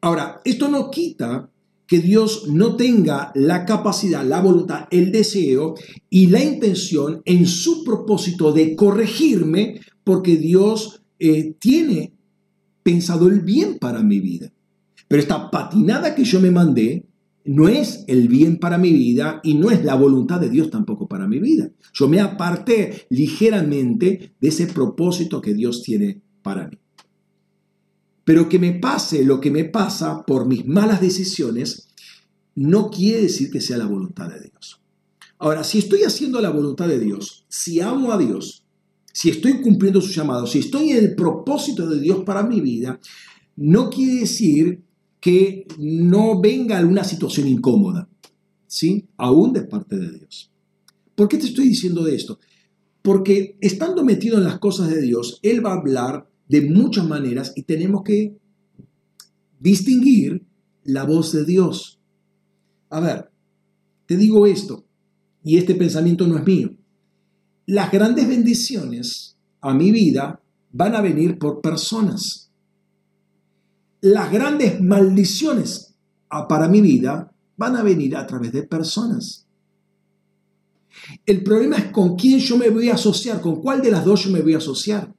[0.00, 1.50] Ahora, esto no quita
[1.86, 5.74] que Dios no tenga la capacidad, la voluntad, el deseo
[6.10, 12.15] y la intención en su propósito de corregirme, porque Dios eh, tiene
[12.86, 14.52] pensado el bien para mi vida.
[15.08, 17.04] Pero esta patinada que yo me mandé
[17.44, 21.08] no es el bien para mi vida y no es la voluntad de Dios tampoco
[21.08, 21.68] para mi vida.
[21.92, 26.78] Yo me aparté ligeramente de ese propósito que Dios tiene para mí.
[28.22, 31.88] Pero que me pase lo que me pasa por mis malas decisiones,
[32.54, 34.80] no quiere decir que sea la voluntad de Dios.
[35.38, 38.64] Ahora, si estoy haciendo la voluntad de Dios, si amo a Dios,
[39.16, 43.00] si estoy cumpliendo su llamado, si estoy en el propósito de Dios para mi vida,
[43.56, 44.82] no quiere decir
[45.18, 48.10] que no venga alguna situación incómoda,
[48.66, 49.08] ¿sí?
[49.16, 50.52] Aún de parte de Dios.
[51.14, 52.38] ¿Por qué te estoy diciendo esto?
[53.00, 57.54] Porque estando metido en las cosas de Dios, Él va a hablar de muchas maneras
[57.56, 58.36] y tenemos que
[59.58, 60.44] distinguir
[60.84, 62.02] la voz de Dios.
[62.90, 63.30] A ver,
[64.04, 64.84] te digo esto,
[65.42, 66.76] y este pensamiento no es mío.
[67.66, 70.40] Las grandes bendiciones a mi vida
[70.72, 72.50] van a venir por personas.
[74.00, 75.94] Las grandes maldiciones
[76.48, 79.46] para mi vida van a venir a través de personas.
[81.24, 84.24] El problema es con quién yo me voy a asociar, con cuál de las dos
[84.24, 85.14] yo me voy a asociar.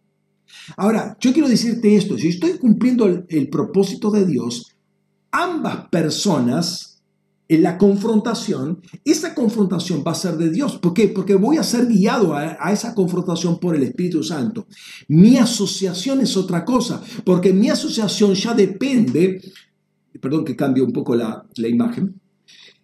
[0.75, 4.75] Ahora, yo quiero decirte esto, si estoy cumpliendo el, propósito de Dios,
[5.31, 6.96] ambas personas
[7.49, 10.77] la confrontación, esa confrontación va a ser de Dios.
[10.77, 11.07] ¿Por qué?
[11.07, 14.67] Porque voy a ser guiado a, esa confrontación por el Espíritu Santo.
[15.07, 19.41] Mi asociación es otra cosa, porque mi asociación ya depende,
[20.19, 22.19] perdón que cambie un poco la imagen,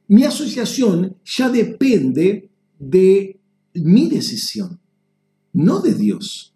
[0.08, 3.40] mi asociación ya depende de
[3.74, 4.80] mi decisión,
[5.54, 6.53] no de Dios.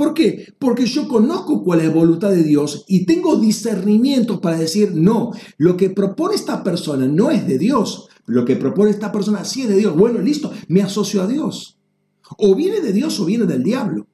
[0.00, 0.54] ¿Por qué?
[0.58, 5.32] Porque yo conozco cuál es la voluntad de Dios y tengo discernimiento para decir, no,
[5.58, 9.60] lo que propone esta persona no es de Dios, lo que propone esta persona sí
[9.60, 9.94] es de Dios.
[9.94, 11.76] Bueno, listo, me asocio a Dios.
[12.38, 14.06] O viene de Dios o viene del diablo.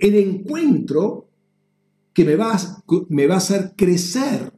[0.00, 1.28] El encuentro
[2.12, 2.58] que me va,
[3.08, 4.52] me va a hacer crecer.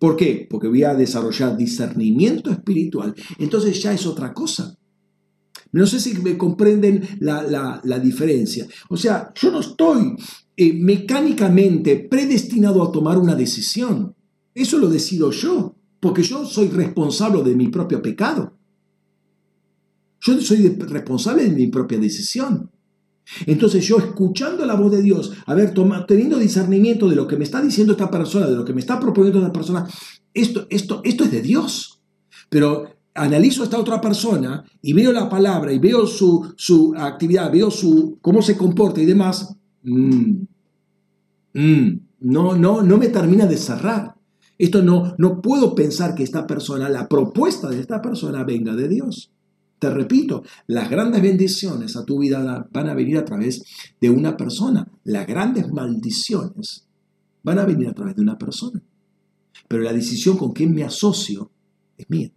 [0.00, 0.48] ¿Por qué?
[0.50, 3.14] Porque voy a desarrollar discernimiento espiritual.
[3.38, 4.76] Entonces ya es otra cosa.
[5.72, 8.66] No sé si me comprenden la, diferencia.
[8.88, 10.14] O sea, yo no estoy
[10.56, 14.14] eh, mecánicamente predestinado a tomar una decisión.
[14.54, 18.56] Eso lo decido yo, porque yo soy responsable de mi propio pecado.
[20.20, 22.70] Yo soy responsable de mi propia decisión.
[23.46, 25.74] Entonces yo escuchando la voz de Dios, a ver,
[26.06, 28.98] teniendo discernimiento de lo que me está diciendo esta persona, de lo que me está
[28.98, 29.86] proponiendo esta persona,
[30.32, 32.00] esto, esto, esto es de Dios.
[32.48, 37.52] Pero analizo a esta otra persona y veo la palabra y veo su, su actividad,
[37.52, 40.32] veo su, cómo se comporta y demás, mm,
[41.54, 44.14] mm, no, no, no me termina de cerrar.
[44.56, 48.88] Esto no, no puedo pensar que esta persona, la propuesta de esta persona venga de
[48.88, 49.30] Dios.
[49.78, 53.62] Te repito, las grandes bendiciones a tu vida van a venir a través
[54.00, 54.88] de una persona.
[55.04, 56.86] Las grandes maldiciones
[57.44, 58.82] van a venir a través de una persona.
[59.68, 61.52] Pero la decisión con quién me asocio
[61.96, 62.32] es mía.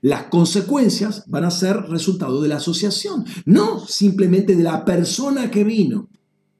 [0.00, 5.64] Las consecuencias van a ser resultado de la asociación, no simplemente de la persona que
[5.64, 6.08] vino,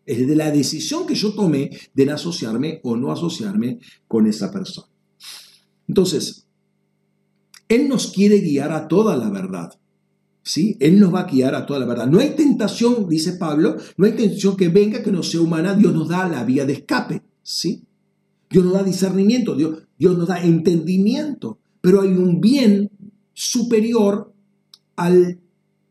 [0.04, 4.88] es de la decisión que yo tomé de asociarme o no asociarme con esa persona.
[5.88, 6.46] Entonces,
[7.68, 9.78] Él nos quiere guiar a toda la verdad.
[10.44, 10.76] ¿Sí?
[10.80, 12.08] Él nos va a guiar a toda la verdad.
[12.08, 15.74] No hay tentación, dice Pablo, no hay tentación que venga que no sea humana.
[15.74, 17.22] Dios nos da la vía de escape.
[17.42, 17.84] ¿sí?
[18.50, 21.60] Dios nos da discernimiento, Dios, Dios nos da entendimiento.
[21.80, 22.90] Pero hay un bien
[23.34, 24.32] superior
[24.96, 25.40] al,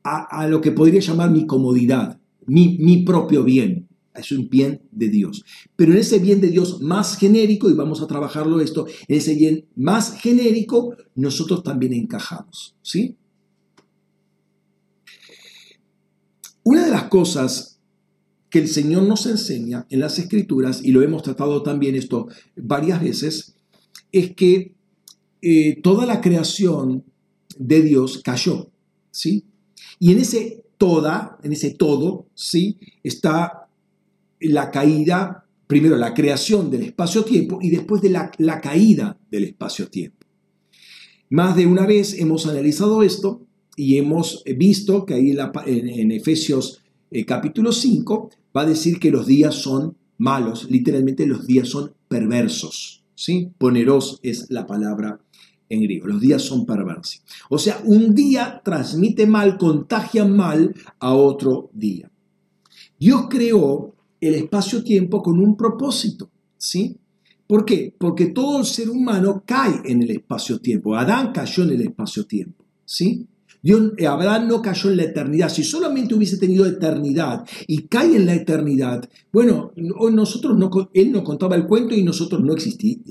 [0.04, 3.88] a, lo que podría llamar mi comodidad, mi, mi propio bien.
[4.14, 5.46] Es un bien de Dios.
[5.78, 9.36] Pero en ese bien de Dios más genérico, y vamos a trabajarlo esto, en ese
[9.36, 12.76] bien más genérico, nosotros también encajamos.
[12.82, 13.16] ¿sí?
[16.64, 17.80] Una de las cosas
[18.50, 22.28] que el Señor nos enseña en las Escrituras, y lo hemos tratado también esto
[22.58, 23.56] varias veces,
[24.12, 24.76] es que
[25.42, 27.06] eh, toda la creación
[27.60, 28.70] de Dios cayó,
[29.12, 29.46] ¿sí?
[30.00, 32.78] Y en ese toda, en ese todo, ¿sí?
[33.04, 33.68] Está
[34.40, 40.18] la caída, primero la creación del espacio-tiempo y después de la, caída del espacio-tiempo.
[41.30, 43.46] Más de una vez hemos analizado esto
[43.78, 49.28] y hemos visto que ahí en, Efesios eh, capítulo 5 va a decir que los
[49.28, 53.04] días son malos, literalmente los días son perversos.
[53.16, 53.52] ¿sí?
[53.58, 55.20] Poneros es la palabra
[55.72, 56.08] en griego.
[56.08, 57.24] Los días son perversos.
[57.50, 62.12] O sea, un día transmite mal, contagia mal a otro día.
[63.00, 66.98] Dios creó el espacio-tiempo con un propósito, ¿sí?
[67.48, 67.94] ¿Por qué?
[67.98, 70.96] Porque todo el ser humano cae en el espacio-tiempo.
[70.96, 73.28] Adán cayó en el espacio-tiempo, ¿sí?
[73.64, 75.50] Dios, eh, Abraham no cayó en la eternidad.
[75.50, 81.24] Si solamente hubiese tenido eternidad y cae en la eternidad, bueno, nosotros no, él nos
[81.24, 82.56] contaba el cuento y nosotros no,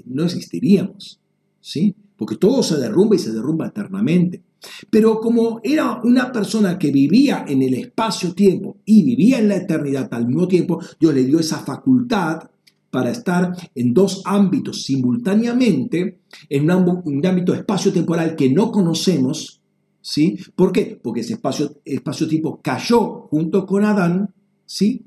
[0.07, 1.21] no existiríamos,
[1.61, 1.95] ¿sí?
[2.21, 4.43] Porque todo se derrumba y se derrumba eternamente.
[4.91, 10.13] Pero como era una persona que vivía en el espacio-tiempo y vivía en la eternidad
[10.13, 12.51] al mismo tiempo, Dios le dio esa facultad
[12.91, 19.63] para estar en dos ámbitos simultáneamente, en un, ámbito espacio-temporal que no conocemos.
[20.03, 20.37] ¿sí?
[20.55, 21.01] ¿Por qué?
[21.03, 21.41] Porque ese
[21.87, 24.35] espacio-tiempo cayó junto con Adán,
[24.67, 25.07] ¿sí?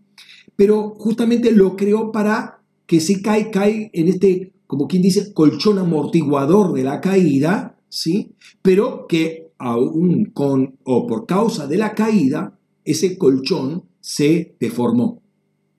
[0.56, 5.77] pero justamente lo creó para que se cae, cae en este como quien dice, colchón
[5.77, 8.33] amortiguador de la caída, ¿sí?
[8.63, 15.21] Pero que aún con o por causa de la caída, ese colchón se deformó,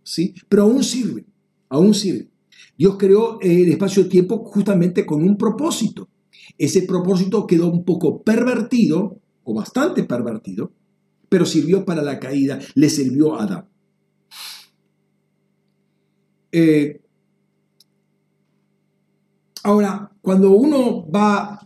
[0.05, 0.33] ¿sí?
[0.49, 1.25] Pero aún sirve,
[1.71, 2.29] aún sirve.
[2.79, 6.09] Dios creó el espacio-tiempo justamente con un propósito.
[6.57, 10.71] Ese propósito quedó un poco pervertido, o bastante pervertido,
[11.29, 13.69] pero sirvió para la caída, le sirvió a Adán.
[16.53, 17.01] Eh,
[19.65, 21.59] Ahora, cuando uno va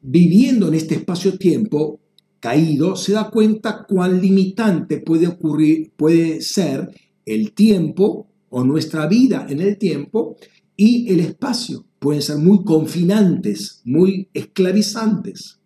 [0.00, 2.00] viviendo en este espacio-tiempo
[2.40, 6.90] caído, se da cuenta cuán limitante puede ocurrir, puede ser
[7.26, 10.36] el tiempo o nuestra vida en el tiempo
[10.74, 11.84] y el espacio.
[11.98, 15.58] Pueden ser muy confinantes, muy esclavizantes.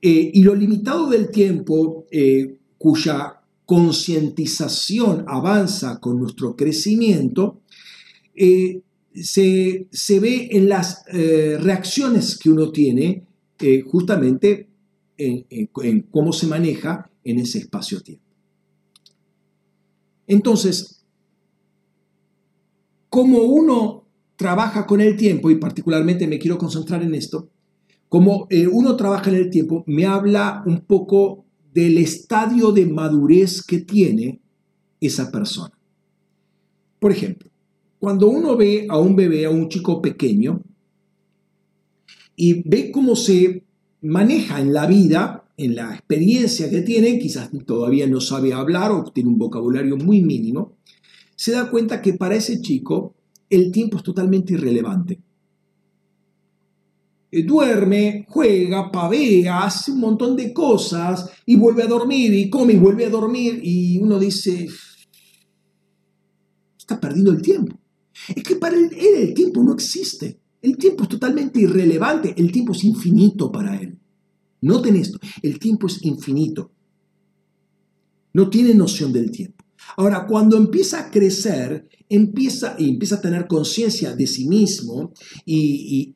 [0.00, 7.62] Eh, y lo limitado del tiempo, eh, cuya concientización avanza con nuestro crecimiento,
[8.36, 8.82] eh,
[9.14, 9.88] se,
[10.20, 13.26] ve en las eh, reacciones que uno tiene
[13.58, 14.68] eh, justamente
[15.16, 18.24] en, cómo se maneja en ese espacio-tiempo.
[20.26, 21.04] Entonces,
[23.08, 27.50] como uno trabaja con el tiempo, y particularmente me quiero concentrar en esto,
[28.08, 33.62] como eh, uno trabaja en el tiempo, me habla un poco del estadio de madurez
[33.62, 34.40] que tiene
[35.00, 35.78] esa persona.
[36.98, 37.51] Por ejemplo,
[38.02, 40.60] cuando uno ve a un bebé, a un chico pequeño,
[42.34, 43.62] y ve cómo se
[44.00, 49.04] maneja en la vida, en la experiencia que tiene, quizás todavía no sabe hablar o
[49.04, 50.72] tiene un vocabulario muy mínimo,
[51.36, 53.14] se da cuenta que para ese chico
[53.48, 55.20] el tiempo es totalmente irrelevante.
[57.30, 62.72] Eh, duerme, juega, pavea, hace un montón de cosas y vuelve a dormir y come
[62.72, 64.66] y vuelve a dormir y uno dice,
[66.76, 67.78] está perdiendo el tiempo.
[68.34, 70.38] Es que para él, el tiempo no existe.
[70.60, 72.34] El tiempo es totalmente irrelevante.
[72.36, 73.98] El tiempo es infinito para él.
[74.62, 76.70] Noten esto, el tiempo es infinito.
[78.32, 79.64] No tiene noción del tiempo.
[79.96, 85.12] Ahora, cuando empieza a crecer, empieza, y empieza a tener conciencia de sí mismo
[85.44, 86.14] y,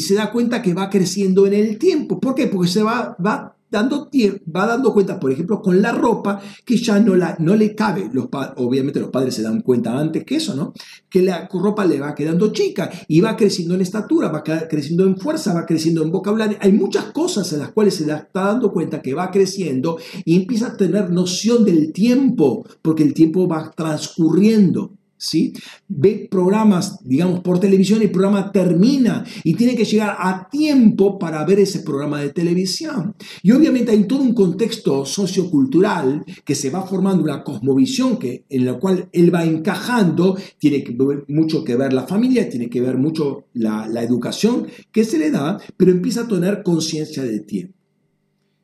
[0.00, 2.18] se da cuenta que va creciendo en el tiempo.
[2.18, 2.48] ¿Por qué?
[2.48, 4.10] Porque se va, va dando,
[4.54, 8.08] va dando cuenta, por ejemplo, con la ropa que ya no, la, no le cabe.
[8.12, 10.72] Los, obviamente los padres se dan cuenta antes que eso, ¿no?
[11.08, 15.16] Que la ropa le va quedando chica y va creciendo en estatura, va creciendo en
[15.16, 16.58] fuerza, va creciendo en vocabulario.
[16.60, 20.68] Hay muchas cosas en las cuales se está dando cuenta que va creciendo y empieza
[20.68, 24.95] a tener noción del tiempo, porque el tiempo va transcurriendo.
[25.16, 25.52] ¿Sí?
[25.88, 31.44] Ve programas, digamos, por televisión el programa termina y tiene que llegar a tiempo para
[31.44, 33.14] ver ese programa de televisión.
[33.42, 38.66] Y obviamente hay todo un contexto sociocultural que se va formando una cosmovisión que, en
[38.66, 40.96] la cual él va encajando, tiene que
[41.28, 45.58] mucho que ver la familia, tiene que ver mucho la, educación que se le da,
[45.76, 47.74] pero empieza a tener conciencia del tiempo.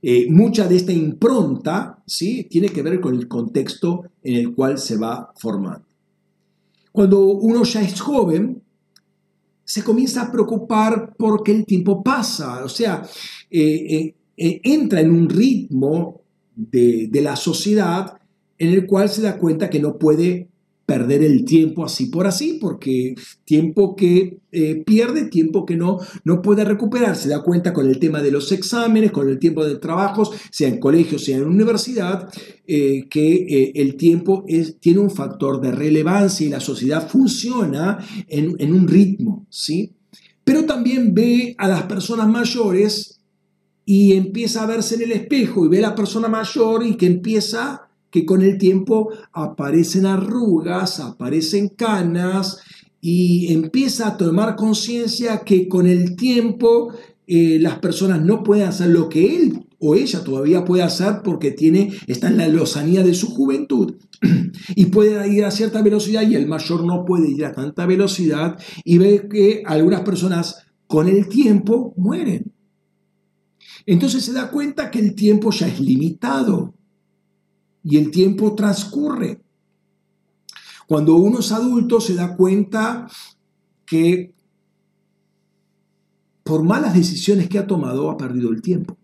[0.03, 2.47] Eh, mucha de esta impronta ¿sí?
[2.51, 5.92] tiene que ver con el contexto en el cual se va formando.
[6.93, 8.63] Cuando uno ya es joven,
[9.65, 13.03] se comienza a preocupar porque el tiempo pasa, o sea,
[13.51, 16.21] eh, eh, eh, entra en un ritmo
[16.55, 18.19] de, la sociedad
[18.59, 20.49] en el cual se da cuenta que no puede
[20.93, 23.15] perder el tiempo así por así, porque
[23.47, 27.17] tiempo que eh, pierde, tiempo que no, no puede recuperar.
[27.17, 30.69] Se da cuenta con el tema de los exámenes, con el tiempo de trabajos, sea
[30.69, 32.29] en colegio, sea en universidad,
[32.67, 37.97] eh, que eh, el tiempo es, tiene un factor de relevancia y la sociedad funciona
[38.29, 39.93] en, en un ritmo, ¿sí?
[40.45, 43.19] Pero también ve a las personas mayores
[43.87, 47.07] y empieza a verse en el espejo y ve a la persona mayor y que
[47.07, 52.59] empieza que con el tiempo aparecen arrugas, aparecen canas
[53.01, 56.93] y empieza a tomar conciencia que con el tiempo
[57.27, 61.53] eh, las personas no pueden hacer lo que él o ella todavía puede hacer porque
[61.53, 63.95] tiene, está en la lozanía de su juventud
[64.77, 68.59] y puede ir a cierta velocidad y el mayor no puede ir a tanta velocidad
[68.85, 72.53] y ve que algunas personas con el tiempo mueren.
[73.87, 76.75] Entonces se da cuenta que el tiempo ya es limitado
[77.85, 79.41] y el tiempo transcurre.
[80.87, 83.09] Cuando uno es adulto se da cuenta
[83.87, 84.35] que
[86.43, 88.97] por malas decisiones que ha tomado ha perdido el tiempo.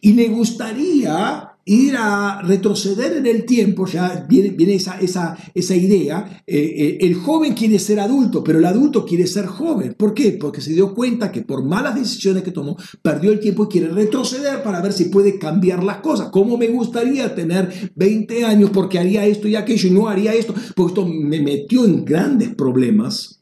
[0.00, 5.76] Y le gustaría ir a retroceder en el tiempo, ya viene, viene esa, esa, esa,
[5.76, 9.94] idea, eh, eh, el joven quiere ser adulto, pero el adulto quiere ser joven.
[9.96, 10.32] ¿Por qué?
[10.32, 13.86] Porque se dio cuenta que por malas decisiones que tomó, perdió el tiempo y quiere
[13.86, 16.30] retroceder para ver si puede cambiar las cosas.
[16.32, 20.52] ¿Cómo me gustaría tener 20 años porque haría esto y aquello y no haría esto?
[20.74, 23.40] Porque esto me metió en grandes problemas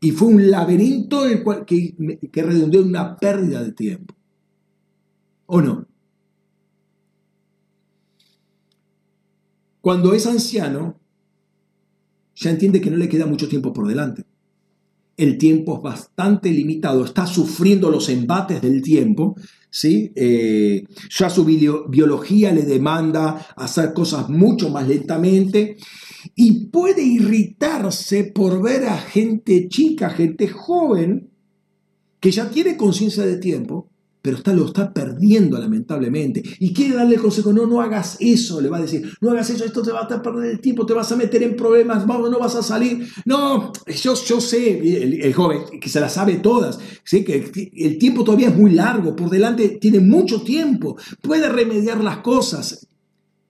[0.00, 1.96] y fue un laberinto el cual, que,
[2.30, 4.14] que redondeó en una pérdida de tiempo.
[5.46, 5.91] ¿O no?
[9.82, 11.00] Cuando es anciano,
[12.36, 14.24] ya entiende que no le queda mucho tiempo por delante.
[15.16, 19.34] El tiempo es bastante limitado, está sufriendo los embates del tiempo,
[19.70, 20.12] ¿sí?
[20.14, 25.76] Eh, ya su biología le demanda hacer cosas mucho más lentamente
[26.36, 31.28] y puede irritarse por ver a gente chica, gente joven,
[32.20, 33.91] que ya tiene conciencia de tiempo,
[34.22, 36.42] pero está, lo está perdiendo lamentablemente.
[36.60, 39.50] Y quiere darle el consejo, no, no hagas eso, le va a decir, no hagas
[39.50, 42.30] eso, esto te va a perder el tiempo, te vas a meter en problemas, vamos,
[42.30, 43.08] no vas a salir.
[43.24, 48.22] No, yo, yo sé, el, joven, que se las sabe todas, sé que el, tiempo
[48.22, 52.86] todavía es muy largo, por delante tiene mucho tiempo, puede remediar las cosas,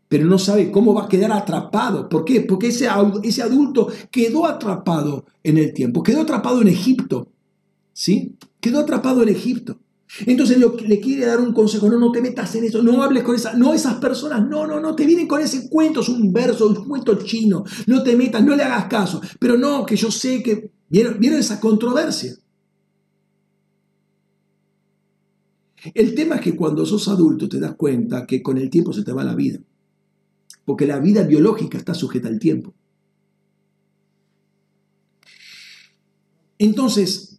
[0.08, 2.08] pero no sabe cómo va a quedar atrapado.
[2.08, 2.40] ¿Por qué?
[2.42, 2.88] Porque ese,
[3.22, 7.28] ese adulto quedó atrapado en el tiempo, quedó atrapado en Egipto,
[7.92, 8.36] ¿sí?
[8.60, 9.78] Quedó atrapado en Egipto.
[10.20, 13.34] Entonces le quiere dar un consejo, no, no te metas en eso, no hables con
[13.34, 16.68] esa, no esas personas, no, no, no, te vienen con ese cuento, es un verso,
[16.68, 20.42] un cuento chino, no te metas, no le hagas caso, pero no, que yo sé
[20.42, 22.34] que, ¿vieron, ¿vieron esa controversia?
[25.94, 29.02] El tema es que cuando sos adulto te das cuenta que con el tiempo se
[29.02, 29.60] te va la vida,
[30.66, 32.74] porque la vida biológica está sujeta al tiempo.
[36.58, 37.38] Entonces,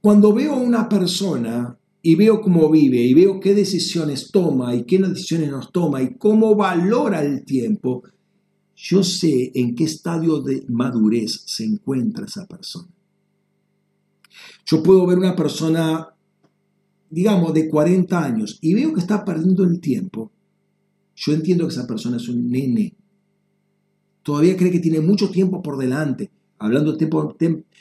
[0.00, 1.75] cuando veo a una persona
[2.06, 6.14] y veo cómo vive y veo qué decisiones toma y qué decisiones nos toma y
[6.14, 8.04] cómo valora el tiempo,
[8.76, 12.86] yo sé en qué estadio de madurez se encuentra esa persona.
[14.64, 16.14] Yo puedo ver una persona,
[17.10, 20.30] digamos, de 40 años y veo que está perdiendo el tiempo.
[21.16, 22.94] Yo entiendo que esa persona es un nene.
[24.22, 26.30] Todavía cree que tiene mucho tiempo por delante,
[26.60, 27.36] hablando de tiempo,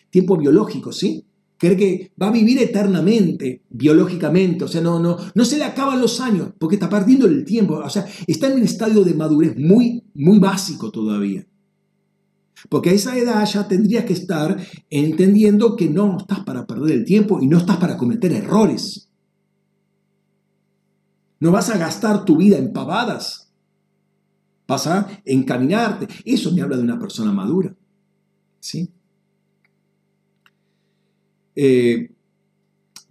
[0.10, 1.24] tiempo biológico, ¿sí?
[1.58, 6.02] Cree que va a vivir eternamente, biológicamente, o sea, no, no, no se le acaban
[6.02, 9.58] los años, porque está perdiendo el tiempo, o sea, está en un estadio de madurez
[9.58, 11.46] muy, muy básico todavía.
[12.70, 14.58] Porque a esa edad ya tendrías que estar
[14.90, 19.10] entendiendo que no estás para perder el tiempo y no estás para cometer errores.
[21.40, 23.52] No vas a gastar tu vida en pavadas.
[24.68, 26.08] Vas a encaminarte.
[26.24, 27.76] Eso me habla de una persona madura.
[28.60, 28.90] ¿Sí?
[31.56, 32.12] Eh,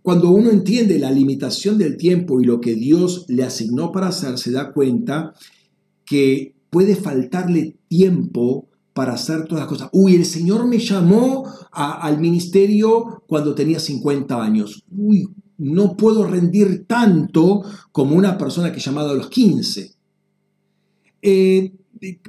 [0.03, 4.37] cuando uno entiende la limitación del tiempo y lo que Dios le asignó para hacer,
[4.39, 5.33] se da cuenta
[6.05, 9.89] que puede faltarle tiempo para hacer todas las cosas.
[9.93, 14.85] Uy, el Señor me llamó al ministerio cuando tenía 50 años.
[14.95, 15.29] Uy,
[15.59, 19.95] no puedo rendir tanto como una persona que llamado a los 15.
[21.23, 21.73] Eh,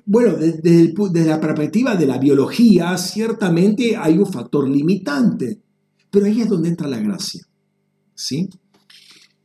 [0.06, 5.60] bueno, desde la perspectiva de la biología, ciertamente hay un factor limitante.
[6.16, 7.46] Pero ahí es donde entra la gracia.
[8.14, 8.50] ¿sí?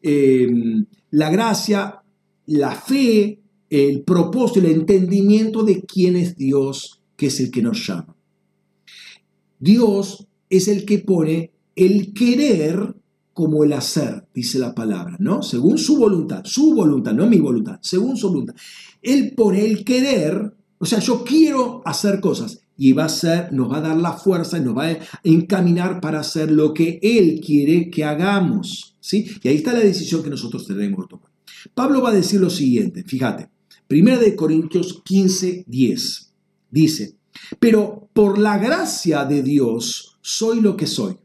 [0.01, 2.01] Em, la gracia,
[2.47, 7.85] la fe, el propósito, el entendimiento de quién es Dios, que es el que nos
[7.85, 8.15] llama.
[9.59, 12.95] Dios es el que pone el querer
[13.33, 15.43] como el hacer, dice la palabra, ¿no?
[15.43, 18.55] Según su voluntad, su voluntad, no mi voluntad, según su voluntad.
[19.03, 23.71] Él pone el querer, o sea, yo quiero hacer cosas y va a ser, nos
[23.71, 27.43] va a dar la fuerza y nos va a encaminar para hacer lo que Él
[27.45, 28.97] quiere que hagamos.
[28.99, 29.27] ¿sí?
[29.43, 31.31] Y ahí está la decisión que nosotros tenemos que tomar.
[31.75, 33.51] Pablo va a decir lo siguiente, fíjate,
[33.91, 36.33] 1 de Corintios 15, 10,
[36.71, 37.19] dice,
[37.59, 41.17] pero por la gracia de Dios soy lo que soy.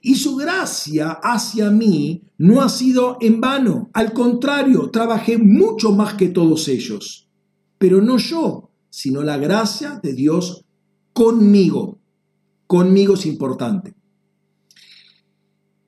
[0.00, 3.90] Y su gracia hacia mí no ha sido en vano.
[3.92, 7.28] Al contrario, trabajé mucho más que todos ellos.
[7.78, 10.64] Pero no yo, sino la gracia de Dios
[11.12, 11.98] conmigo.
[12.66, 13.94] Conmigo es importante.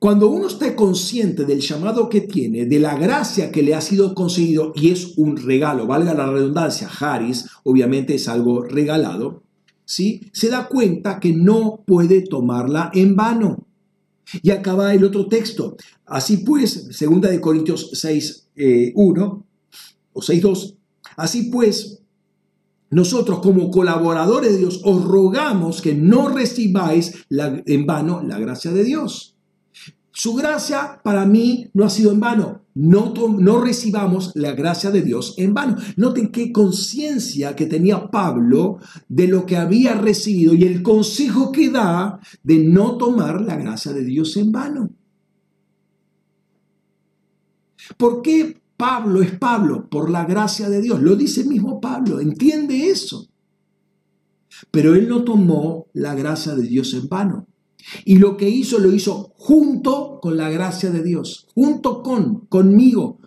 [0.01, 4.15] Cuando uno está consciente del llamado que tiene, de la gracia que le ha sido
[4.15, 9.43] concedido, y es un regalo, valga la redundancia, Haris, obviamente es algo regalado,
[9.85, 10.21] ¿sí?
[10.33, 13.67] se da cuenta que no puede tomarla en vano.
[14.41, 15.75] Y acaba el otro texto.
[16.07, 18.93] Así pues, segunda de Corintios 6, 1 eh,
[20.13, 20.77] o 6, 2,
[21.15, 22.00] así pues,
[22.91, 28.83] nosotros como colaboradores de Dios os rogamos que no recibáis en vano la gracia de
[28.83, 29.35] Dios.
[30.11, 32.61] Su gracia para mí no ha sido en vano.
[32.73, 35.77] No, no recibamos la gracia de Dios en vano.
[35.95, 41.69] Noten qué conciencia que tenía Pablo de lo que había recibido y el consejo que
[41.69, 44.89] da de no tomar la gracia de Dios en vano.
[47.97, 49.87] ¿Por qué Pablo es Pablo?
[49.91, 51.03] Por la gracia de Dios.
[51.03, 52.19] Lo dice mismo Pablo.
[52.19, 53.27] Entiende eso.
[54.71, 57.45] Pero él no tomó la gracia de Dios en vano.
[58.05, 63.19] Y lo que hizo lo hizo junto con la gracia de Dios, junto con, conmigo,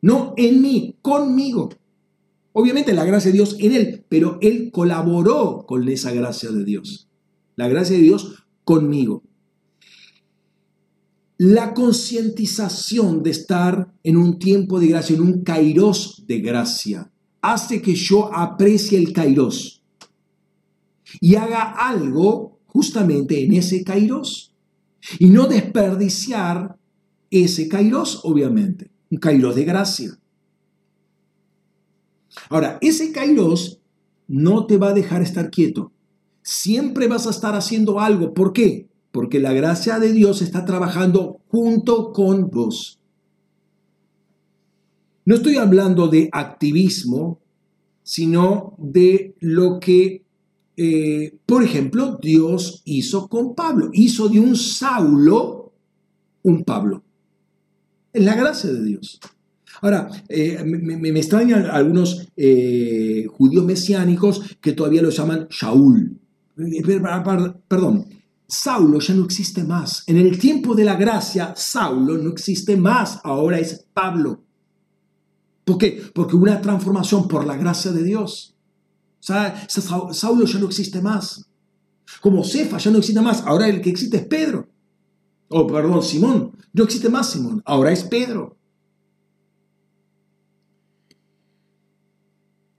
[0.00, 1.68] no en mí, conmigo.
[2.54, 7.06] Obviamente la gracia de Dios en él, pero él colaboró con esa gracia de Dios.
[7.54, 9.24] La gracia de Dios conmigo.
[11.42, 17.10] La concientización de estar en un tiempo de gracia, en un kairos de gracia,
[17.40, 19.82] hace que yo aprecie el kairos
[21.18, 24.54] y haga algo justamente en ese kairos.
[25.18, 26.76] Y no desperdiciar
[27.30, 30.18] ese kairos, obviamente, un kairos de gracia.
[32.50, 33.80] Ahora, ese kairos
[34.28, 35.90] no te va a dejar estar quieto.
[36.42, 38.34] Siempre vas a estar haciendo algo.
[38.34, 38.89] ¿Por qué?
[39.12, 42.98] Porque la gracia de Dios está trabajando junto con vos.
[45.24, 47.40] No estoy hablando de activismo,
[48.02, 50.24] sino de lo que
[50.82, 55.74] eh, por ejemplo, Dios hizo con Pablo, hizo de un Saulo
[56.42, 57.02] un Pablo.
[58.14, 59.20] Es la gracia de Dios.
[59.82, 66.18] Ahora, eh, me, extrañan algunos eh, judíos mesiánicos que todavía lo llaman Shaul.
[67.68, 68.06] Perdón,
[68.50, 70.02] Saulo ya no existe más.
[70.08, 73.20] En el tiempo de la gracia, Saulo no existe más.
[73.22, 74.42] Ahora es Pablo.
[75.64, 76.02] ¿Por qué?
[76.12, 78.56] Porque hubo una transformación por la gracia de Dios.
[79.20, 81.48] O sea, Saulo ya no existe más.
[82.20, 83.42] Como Cefa ya no existe más.
[83.46, 84.68] Ahora el que existe es Pedro.
[85.48, 86.50] Oh, perdón, Simón.
[86.72, 87.62] No existe más Simón.
[87.64, 88.56] Ahora es Pedro.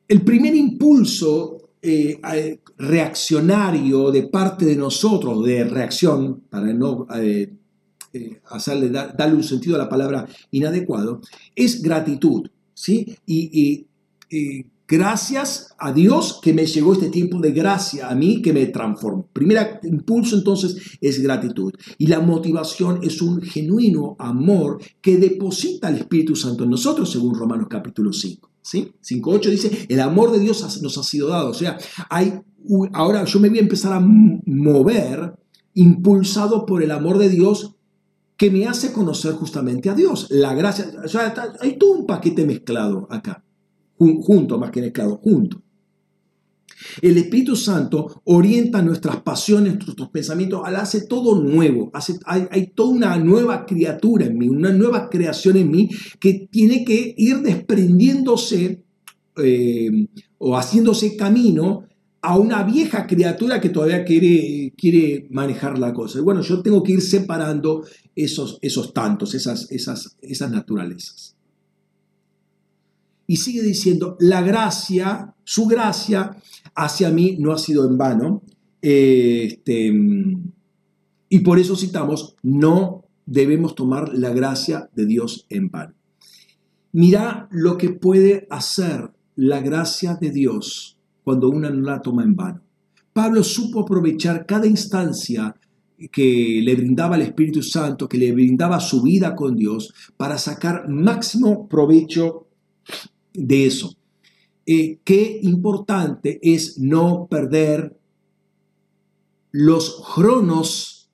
[0.09, 2.19] El primer impulso eh,
[2.81, 7.53] reaccionario de parte de nosotros, de reacción, para no eh,
[8.13, 11.21] eh, hacerle, darle un sentido a la palabra inadecuado,
[11.55, 12.49] es gratitud.
[12.73, 13.15] ¿sí?
[13.25, 13.85] y
[14.91, 19.25] Gracias a Dios que me llegó este tiempo de gracia a mí que me transformó.
[19.31, 21.71] Primer impulso entonces es gratitud.
[21.97, 27.35] Y la motivación es un genuino amor que deposita el Espíritu Santo en nosotros, según
[27.35, 28.49] Romanos capítulo 5.
[28.61, 28.91] ¿sí?
[29.01, 31.51] 5.8 dice, el amor de Dios nos ha sido dado.
[31.51, 31.77] O sea,
[32.09, 32.41] hay,
[32.91, 35.35] ahora yo me voy a empezar a mover
[35.73, 37.75] impulsado por el amor de Dios
[38.35, 40.27] que me hace conocer justamente a Dios.
[40.31, 43.41] La gracia, o sea, hay todo un paquete mezclado acá
[44.21, 45.61] junto, más que mezclado, junto.
[47.01, 53.17] El Espíritu Santo orienta nuestras pasiones, nuestros pensamientos, hace todo nuevo, hace, hay, toda una
[53.17, 55.89] nueva criatura en mí, una nueva creación en mí
[56.19, 58.83] que tiene que ir desprendiéndose
[59.37, 61.85] eh, o haciéndose camino
[62.23, 66.21] a una vieja criatura que todavía quiere, quiere manejar la cosa.
[66.21, 67.83] Bueno, yo tengo que ir separando
[68.15, 71.35] esos, esos tantos, esas, esas, esas naturalezas.
[73.31, 76.35] Y sigue diciendo, la gracia, su gracia
[76.75, 78.43] hacia mí no ha sido en vano.
[78.81, 79.89] Este,
[81.29, 85.93] y por eso citamos, no debemos tomar la gracia de Dios en vano.
[86.91, 92.35] Mira lo que puede hacer la gracia de Dios cuando una no la toma en
[92.35, 92.61] vano.
[93.13, 95.55] Pablo supo aprovechar cada instancia
[96.11, 100.89] que le brindaba el Espíritu Santo, que le brindaba su vida con Dios, para sacar
[100.89, 102.49] máximo provecho
[103.33, 103.95] de eso.
[104.65, 107.97] eh, qué importante es no perder
[109.51, 111.09] los cronos,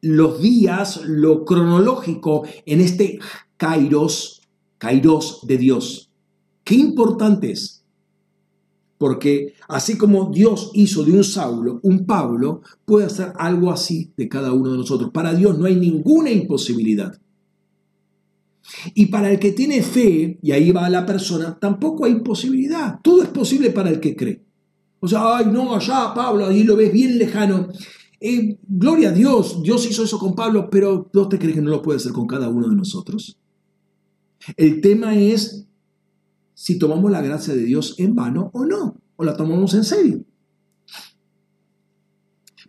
[0.00, 3.18] los días, lo cronológico en este
[3.56, 4.42] kairos,
[4.78, 6.10] kairos de Dios.
[6.64, 7.84] Qué importante es.
[8.98, 14.28] Porque así como Dios hizo de un Saulo un Pablo, puede hacer algo así de
[14.28, 15.10] cada uno de nosotros.
[15.10, 17.20] Para Dios no hay ninguna imposibilidad.
[18.94, 23.00] Y para el que tiene fe, y ahí va la persona, tampoco hay imposibilidad.
[23.02, 24.42] Todo es posible para el que cree.
[25.00, 27.68] O sea, ay, no, allá Pablo, ahí lo ves bien lejano.
[28.20, 31.70] Eh, gloria a Dios, Dios hizo eso con Pablo, pero ¿no te crees que no
[31.70, 33.36] lo puede hacer con cada uno de nosotros?
[34.56, 35.66] El tema es
[36.54, 40.24] si tomamos la gracia de Dios en vano o no, o la tomamos en serio.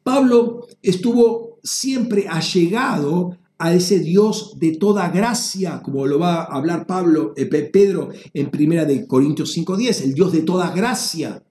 [0.01, 6.85] Pablo estuvo siempre allegado a ese Dios de toda gracia, como lo va a hablar
[6.85, 11.43] Pablo, eh, Pedro en primera de Corintios 5:10, el Dios de toda gracia.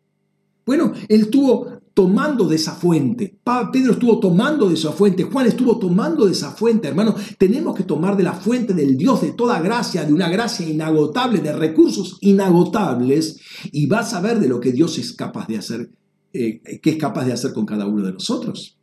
[0.64, 3.38] Bueno, él estuvo tomando de esa fuente.
[3.72, 5.24] Pedro estuvo tomando de esa fuente.
[5.24, 7.14] Juan estuvo tomando de esa fuente, hermano.
[7.38, 11.40] Tenemos que tomar de la fuente del Dios de toda gracia, de una gracia inagotable,
[11.40, 13.38] de recursos inagotables,
[13.70, 15.90] y vas a ver de lo que Dios es capaz de hacer,
[16.32, 18.78] eh, que es capaz de hacer con cada uno de nosotros.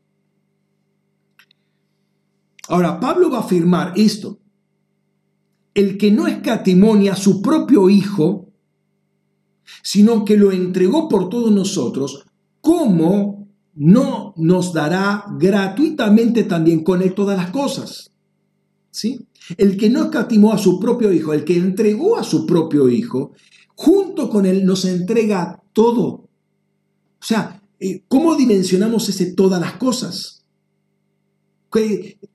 [2.69, 4.39] Ahora, Pablo va a afirmar esto.
[5.73, 8.49] El que no escatimonia a su propio Hijo,
[9.81, 12.25] sino que lo entregó por todos nosotros,
[12.61, 18.11] ¿cómo no nos dará gratuitamente también con él todas las cosas?
[18.91, 19.27] ¿Sí?
[19.57, 23.31] El que no escatimó a su propio hijo, el que entregó a su propio hijo,
[23.75, 26.05] junto con él nos entrega todo.
[26.07, 26.27] O
[27.21, 30.38] sea, eh, ¿cómo dimensionamos ese todas las cosas?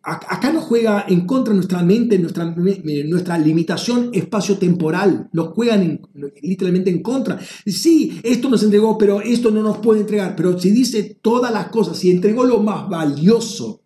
[0.03, 6.01] Acá nos juega en contra nuestra mente, nuestra, nuestra limitación espacio-temporal, nos juegan
[6.41, 7.41] literalmente en contra.
[7.67, 10.37] Sí, esto nos entregó, pero esto no nos puede entregar.
[10.37, 13.83] Pero si dice todas las cosas, si entregó lo más valioso,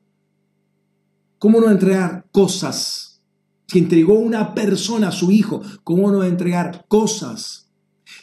[1.38, 3.22] ¿cómo no entregar cosas?
[3.66, 7.70] Si entregó una persona a su hijo, ¿cómo no entregar cosas?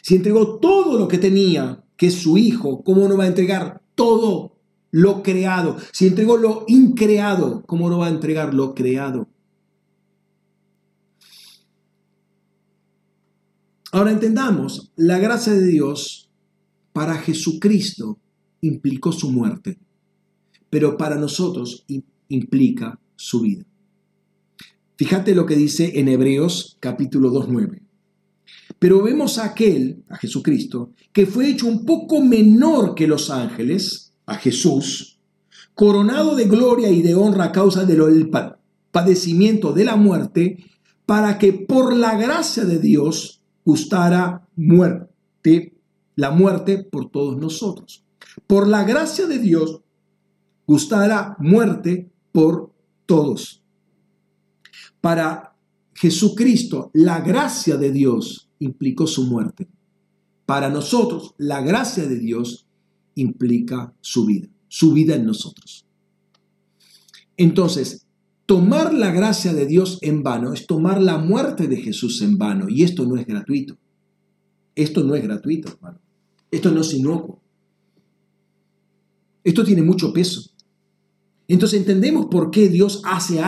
[0.02, 3.82] Si entregó todo lo que tenía, que es su hijo, ¿cómo no va a entregar
[3.94, 4.55] todo?
[4.96, 5.76] Lo creado.
[5.92, 9.28] Si entregó lo increado, ¿cómo no va a entregar lo creado?
[13.92, 16.30] Ahora entendamos, la gracia de Dios
[16.94, 18.18] para Jesucristo
[18.62, 19.78] implicó su muerte,
[20.70, 21.84] pero para nosotros
[22.28, 23.66] implica su vida.
[24.96, 27.82] Fíjate lo que dice en Hebreos capítulo 2.9.
[28.78, 34.05] Pero vemos a aquel, a Jesucristo, que fue hecho un poco menor que los ángeles,
[34.26, 35.20] a Jesús,
[35.74, 38.30] coronado de gloria y de honra a causa del
[38.90, 40.64] padecimiento de la muerte,
[41.06, 45.78] para que por la gracia de Dios gustara muerte,
[46.16, 48.04] la muerte por todos nosotros.
[48.46, 49.80] Por la gracia de Dios
[50.66, 52.72] gustara muerte por
[53.06, 53.62] todos.
[55.00, 55.56] Para
[55.94, 59.68] Jesucristo, la gracia de Dios implicó su muerte.
[60.44, 62.65] Para nosotros, la gracia de Dios
[63.16, 65.86] implica su vida, su vida en nosotros.
[67.36, 68.06] Entonces,
[68.46, 72.68] tomar la gracia de Dios en vano es tomar la muerte de Jesús en vano
[72.68, 73.76] y esto no es gratuito.
[74.74, 76.00] Esto no es gratuito, hermano.
[76.50, 77.42] Esto no es inocuo.
[79.42, 80.50] Esto tiene mucho peso.
[81.48, 83.38] Entonces entendemos por qué Dios hace,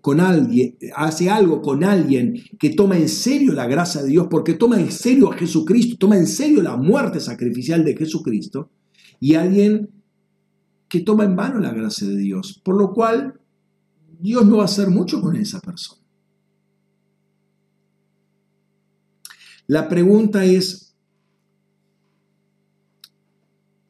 [0.00, 4.54] con, alguien, hace algo con alguien que toma en serio la gracia de Dios, porque
[4.54, 8.70] toma en serio a Jesucristo, toma en serio la muerte sacrificial de Jesucristo,
[9.20, 9.90] y alguien
[10.88, 13.40] que toma en vano la gracia de Dios, por lo cual
[14.20, 16.02] Dios no va a hacer mucho con esa persona.
[19.66, 20.94] La pregunta es,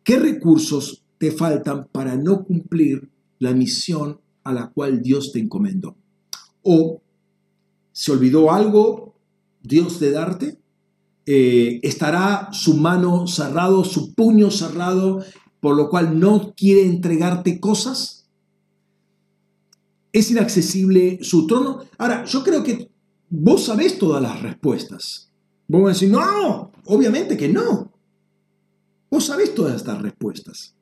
[0.03, 5.97] ¿qué recursos te faltan para no cumplir la misión a la cual Dios te encomendó?
[6.62, 7.03] ¿O
[7.93, 9.18] se olvidó algo
[9.62, 10.59] Dios de darte?
[11.29, 15.24] Eh, estará su mano cerrado, su puño cerrado,
[15.61, 18.29] por lo cual no quiere entregarte cosas.
[20.12, 21.81] Es inaccesible su trono.
[21.99, 22.91] Ahora, yo creo que
[23.29, 25.33] vos sabés todas las respuestas.
[25.66, 27.93] Vos vas a decir, no, obviamente que no.
[29.11, 30.77] Vos sabés todas estas respuestas.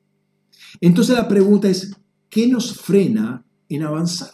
[0.79, 1.91] Entonces la pregunta es,
[2.29, 4.31] ¿qué nos frena en avanzar?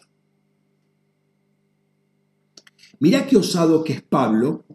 [2.99, 4.65] Mira qué osado que es Pablo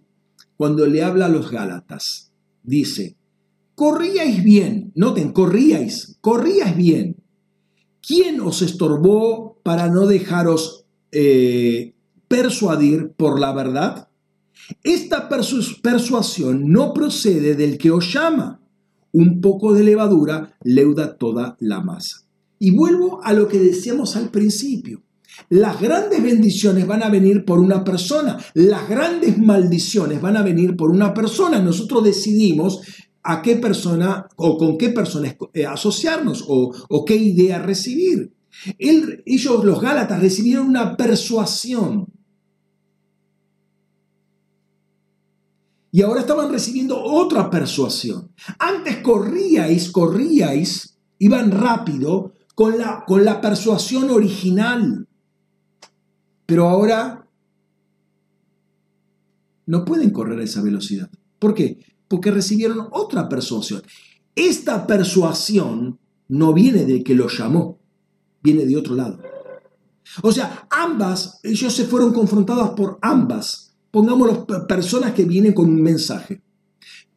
[0.56, 2.32] cuando le habla a los Gálatas.
[2.62, 3.16] Dice,
[3.74, 7.16] corríais bien, noten, corríais, corríais bien.
[8.06, 11.94] ¿Quién os estorbó para no dejaros eh,
[12.28, 14.08] persuadir por la verdad?
[14.82, 18.60] Esta persuasión no procede del que os llama.
[19.12, 22.26] Un poco de levadura leuda toda la masa.
[22.58, 25.02] Y vuelvo a lo que decíamos al principio.
[25.48, 30.76] Las grandes bendiciones van a venir por una persona, las grandes maldiciones van a venir
[30.76, 31.60] por una persona.
[31.60, 32.80] Nosotros decidimos
[33.22, 38.32] a qué persona o con qué personas eh, asociarnos o, qué idea recibir.
[38.78, 42.06] ellos, los Gálatas, recibieron una persuasión.
[45.90, 48.30] Y ahora estaban recibiendo otra persuasión.
[48.58, 55.05] Antes corríais, corríais, iban rápido con la, con la persuasión original.
[56.46, 57.26] Pero ahora
[59.66, 61.10] no pueden correr a esa velocidad.
[61.38, 61.78] ¿Por qué?
[62.08, 63.82] Porque recibieron otra persuasión.
[64.34, 67.78] Esta persuasión no viene de que lo llamó,
[68.42, 69.18] viene de otro lado.
[70.22, 73.74] O sea, ambas, ellos se fueron confrontados por ambas.
[73.90, 76.42] Pongámoslo, personas que vienen con un mensaje.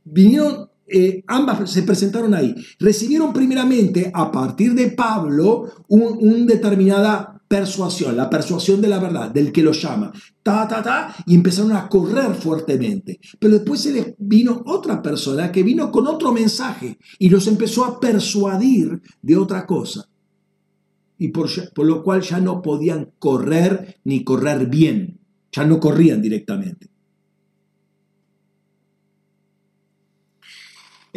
[0.03, 2.55] Vinieron, eh, ambas se presentaron ahí.
[2.79, 9.31] Recibieron primeramente, a partir de Pablo, una un determinada persuasión, la persuasión de la verdad,
[9.31, 13.19] del que lo llama, ta, ta, ta, y empezaron a correr fuertemente.
[13.39, 17.85] Pero después se les vino otra persona que vino con otro mensaje y los empezó
[17.85, 20.07] a persuadir de otra cosa.
[21.17, 25.19] Y por, por lo cual ya no podían correr ni correr bien,
[25.51, 26.87] ya no corrían directamente.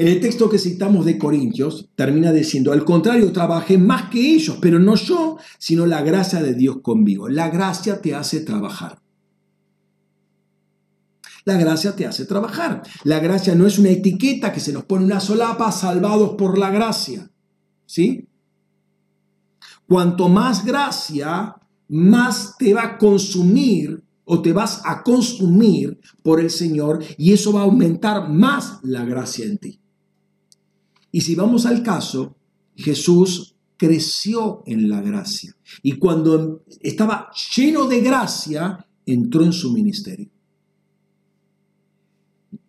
[0.09, 4.78] El texto que citamos de Corintios termina diciendo, al contrario, trabajé más que ellos, pero
[4.78, 7.28] no yo, sino la gracia de Dios conmigo.
[7.28, 9.00] La gracia te hace trabajar.
[11.44, 12.82] La gracia te hace trabajar.
[13.05, 16.70] La gracia no es una etiqueta que se nos pone una solapa, salvados por la
[16.70, 17.30] gracia.
[17.86, 18.28] ¿Sí?
[19.86, 21.57] Cuanto más gracia,
[21.88, 27.53] más te va a consumir o te vas a consumir por el Señor y eso
[27.53, 29.82] va a aumentar más la gracia en ti.
[31.12, 32.36] Y si vamos al caso,
[32.74, 35.54] Jesús creció en la gracia.
[35.82, 40.30] Y cuando estaba lleno de gracia, entró en su ministerio.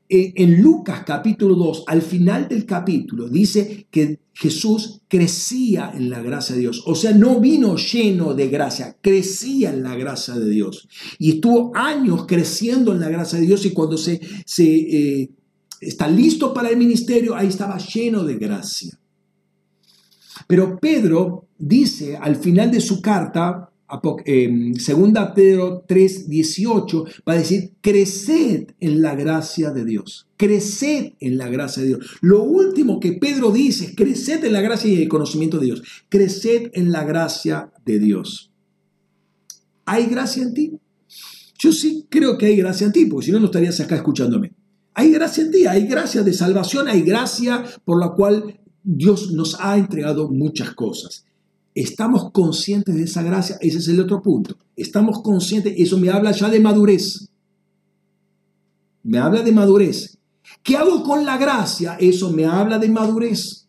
[0.10, 6.22] E, en Lucas capítulo 2, al final del capítulo, dice que Jesús crecía en la
[6.22, 6.84] gracia de Dios.
[6.86, 10.88] O sea, no vino lleno de gracia, crecía en la gracia de Dios.
[11.20, 15.30] Y estuvo años creciendo en la gracia de Dios y cuando se, se eh,
[15.88, 18.98] está listo para el ministerio, ahí estaba lleno de gracia.
[20.48, 23.70] Pero Pedro dice al final de su carta,
[24.26, 31.14] eh, segunda Pedro 3, 18, va a decir, creced en la gracia de Dios, creced
[31.20, 32.18] en la gracia de Dios.
[32.22, 35.84] Lo último que Pedro dice es, creced en la gracia y el conocimiento de Dios,
[36.10, 38.52] creced en la gracia de Dios.
[39.86, 40.72] ¿Hay gracia en ti?
[41.60, 44.43] Yo sí creo que hay gracia en ti, porque si no, no estarías acá escuchándome.
[44.96, 49.58] Hay gracia en ti, hay gracia de salvación, hay gracia por la cual Dios nos
[49.60, 51.26] ha entregado muchas cosas.
[51.76, 53.58] ¿Estamos conscientes de esa gracia?
[53.62, 54.58] Ese es el otro punto.
[54.76, 57.30] Estamos conscientes, eso me habla ya de madurez.
[59.02, 60.18] Me habla de madurez.
[60.62, 61.98] ¿Qué hago con la gracia?
[62.00, 63.68] Eso me habla de madurez.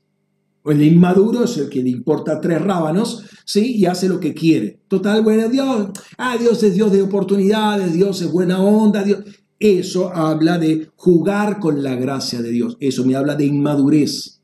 [0.65, 3.77] El inmaduro es el que le importa tres rábanos, ¿sí?
[3.77, 4.81] Y hace lo que quiere.
[4.89, 9.25] Total, bueno, Dios, ah, Dios es Dios de oportunidades, Dios es buena onda, Dios.
[9.65, 12.77] Eso habla de jugar con la gracia de Dios.
[12.81, 14.43] Eso me habla de inmadurez.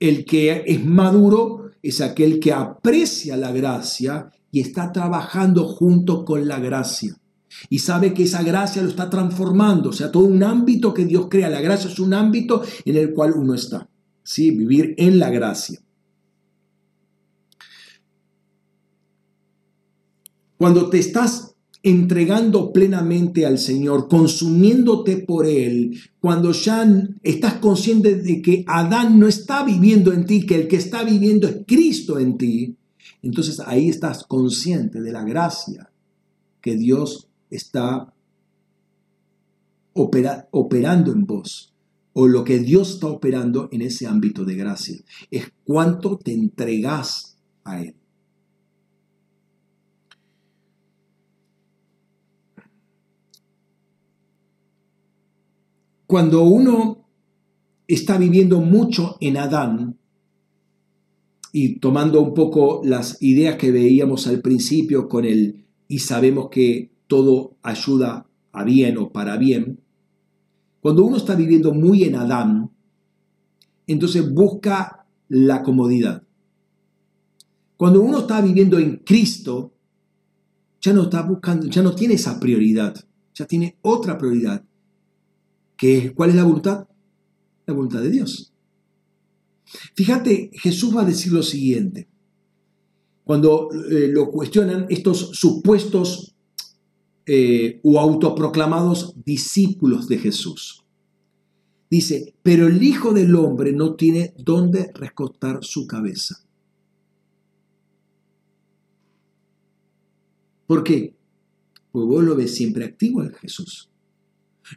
[0.00, 6.48] El que es maduro es aquel que aprecia la gracia y está trabajando junto con
[6.48, 7.16] la gracia.
[7.70, 9.90] Y sabe que esa gracia lo está transformando.
[9.90, 11.48] O sea, todo un ámbito que Dios crea.
[11.48, 13.88] La gracia es un ámbito en el cual uno está.
[14.24, 14.50] ¿sí?
[14.50, 15.78] Vivir en la gracia.
[20.58, 21.53] Cuando te estás
[21.84, 26.90] entregando plenamente al Señor, consumiéndote por Él, cuando ya
[27.22, 31.46] estás consciente de que Adán no está viviendo en ti, que el que está viviendo
[31.46, 32.74] es Cristo en ti,
[33.22, 35.90] entonces ahí estás consciente de la gracia
[36.62, 38.14] que Dios está
[39.92, 41.74] operando en vos,
[42.14, 44.96] o lo que Dios está operando en ese ámbito de gracia.
[45.30, 47.94] Es cuánto te entregas a Él.
[56.06, 57.06] Cuando uno
[57.86, 59.98] está viviendo mucho en Adán,
[61.56, 66.90] y tomando un poco las ideas que veíamos al principio con el y sabemos que
[67.06, 69.78] todo ayuda a bien o para bien,
[70.80, 72.72] cuando uno está viviendo muy en Adán,
[73.86, 76.24] entonces busca la comodidad.
[77.76, 79.74] Cuando uno está viviendo en Cristo,
[80.80, 82.96] ya no está buscando, ya no tiene esa prioridad.
[83.32, 84.64] ya tiene otra prioridad.
[85.76, 86.88] Que, ¿Cuál es la voluntad?
[87.66, 88.52] La voluntad de Dios.
[89.94, 92.08] Fíjate, Jesús va a decir lo siguiente.
[93.24, 96.34] Cuando eh, lo cuestionan estos supuestos
[97.26, 100.84] eh, o autoproclamados discípulos de Jesús.
[101.90, 106.44] Dice, pero el Hijo del Hombre no tiene dónde recostar su cabeza.
[110.66, 111.14] ¿Por qué?
[111.92, 113.88] Porque vos lo ves siempre activo en Jesús.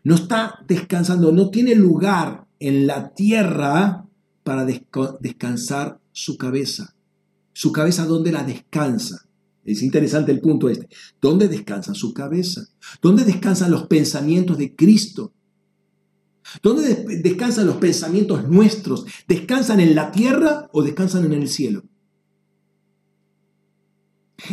[0.03, 4.05] No está descansando, no tiene lugar en la tierra
[4.43, 6.95] para descansar su cabeza.
[7.53, 9.27] Su cabeza, ¿dónde la descansa?
[9.65, 10.88] Es interesante el punto este.
[11.21, 12.69] ¿Dónde descansa su cabeza?
[13.01, 15.33] ¿Dónde descansan los pensamientos de Cristo?
[16.63, 19.05] ¿Dónde descansan los pensamientos nuestros?
[19.27, 21.83] ¿Descansan en la tierra o descansan en el cielo?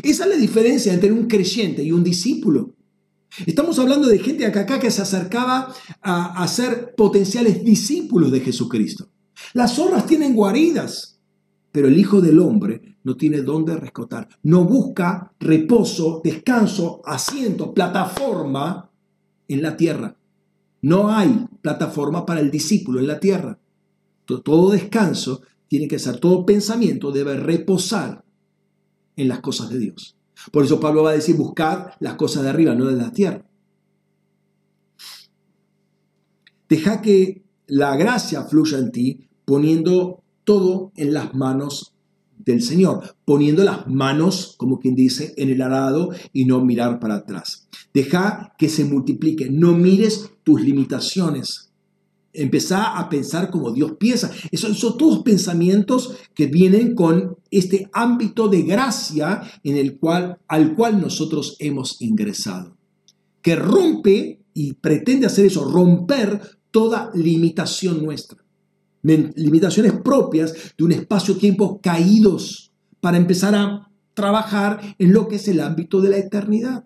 [0.03, 2.74] Esa es la diferencia entre un creyente y un discípulo.
[3.47, 9.09] Estamos hablando de gente acá que se acercaba a, a ser potenciales discípulos de Jesucristo.
[9.53, 11.19] Las zorras tienen guaridas,
[11.73, 14.29] pero el Hijo del Hombre no tiene dónde rescotar.
[14.43, 18.91] No busca reposo, descanso, asiento, plataforma
[19.49, 20.17] en la tierra.
[20.83, 23.59] No hay plataforma para el discípulo en la tierra.
[24.25, 28.25] Todo descanso tiene que ser, todo pensamiento debe reposar
[29.17, 30.14] en las cosas de Dios.
[30.53, 33.45] Por eso Pablo va a decir, buscad las cosas de arriba, no de la tierra.
[36.69, 41.95] Deja que la gracia fluya en ti poniendo todo en las manos
[42.39, 47.17] del Señor, poniendo las manos, como quien dice, en el arado y no mirar para
[47.17, 47.69] atrás.
[47.93, 51.73] Deja que se multiplique, no mires tus limitaciones,
[52.37, 54.31] Empezá a pensar como Dios piensa.
[54.51, 60.75] Esos son todos pensamientos que vienen con este ámbito de gracia en el cual, al
[60.75, 62.77] cual nosotros hemos ingresado.
[63.41, 66.41] Que rompe y pretende hacer eso, romper
[66.73, 68.45] toda limitación nuestra.
[69.03, 75.61] Limitaciones propias de un espacio-tiempo caídos para empezar a trabajar en lo que es el
[75.61, 76.85] ámbito de la eternidad.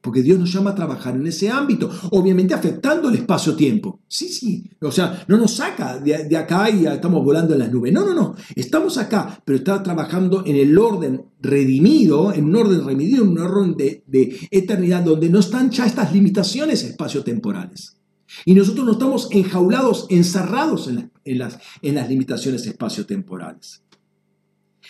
[0.00, 4.00] Porque Dios nos llama a trabajar en ese ámbito, obviamente afectando el espacio-tiempo.
[4.08, 7.92] Sí, sí, o sea, no nos saca de, acá y estamos volando en las nubes.
[7.92, 12.84] No, no, no, estamos acá, pero está trabajando en el orden redimido, en un orden
[12.84, 17.98] redimido, en un orden de, eternidad, donde no están ya estas limitaciones espacio-temporales.
[18.46, 23.82] Y nosotros no estamos enjaulados, encerrados en, las, en las limitaciones espacio-temporales.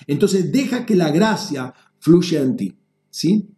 [0.07, 2.77] Entonces, deja que la gracia fluya en ti,
[3.11, 3.49] ¿sí?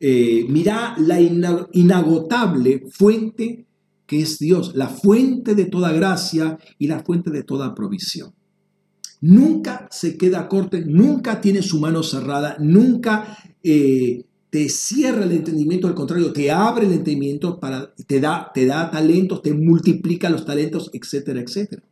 [0.00, 3.66] Eh, mira la inagotable fuente
[4.08, 8.32] que es Dios, la fuente de toda gracia y la fuente de toda provisión.
[9.20, 15.88] Nunca se queda corto, nunca tiene su mano cerrada, nunca eh, te cierra el entendimiento,
[15.88, 20.46] al contrario, te abre el entendimiento, para, te, da, te da talentos, te multiplica los
[20.46, 21.82] talentos, etcétera, etcétera.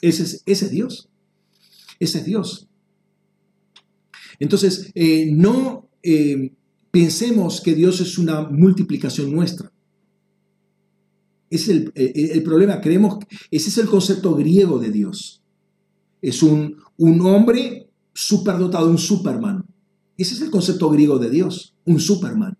[0.00, 1.08] Ese es, ese es Dios.
[1.98, 2.68] Ese es Dios.
[4.38, 6.52] Entonces, eh, no eh,
[6.90, 9.72] pensemos que Dios es una multiplicación nuestra.
[11.50, 13.18] Es el, el, problema, creemos,
[13.50, 15.42] ese es el concepto griego de Dios.
[16.20, 19.64] Es un, un hombre superdotado, un Superman.
[20.16, 22.58] Ese es el concepto griego de Dios, un Superman.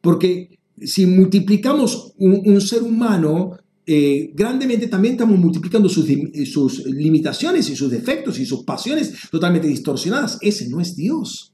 [0.00, 3.52] Porque si multiplicamos un, ser humano
[3.86, 6.06] eh, grandemente, también estamos multiplicando sus,
[6.52, 10.36] sus limitaciones y sus defectos y sus pasiones totalmente distorsionadas.
[10.42, 11.53] Ese no es Dios.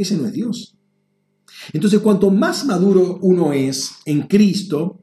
[0.00, 0.74] Ese no es Dios.
[1.74, 5.02] Entonces, cuanto más maduro uno es en Cristo,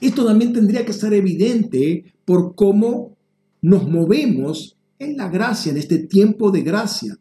[0.00, 3.14] esto también tendría que estar evidente por cómo
[3.60, 7.18] nos movemos en la gracia, en este tiempo de gracia.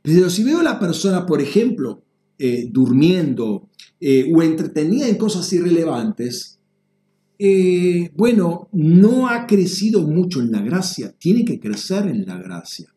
[0.00, 2.02] Pero si veo a la persona, por ejemplo,
[2.38, 3.68] eh, durmiendo
[4.00, 6.58] eh, o entretenida en cosas irrelevantes,
[7.38, 12.95] eh, bueno, no ha crecido mucho en la gracia, tiene que crecer en la gracia.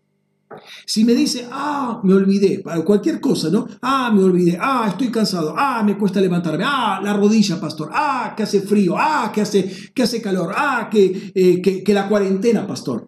[0.90, 3.68] Si me dice, ah, me olvidé, para cualquier cosa, ¿no?
[3.80, 8.34] Ah, me olvidé, ah, estoy cansado, ah, me cuesta levantarme, ah, la rodilla, pastor, ah,
[8.36, 12.66] que hace frío, ah, que hace, que hace calor, ah, que, eh, que, la cuarentena,
[12.66, 13.08] pastor.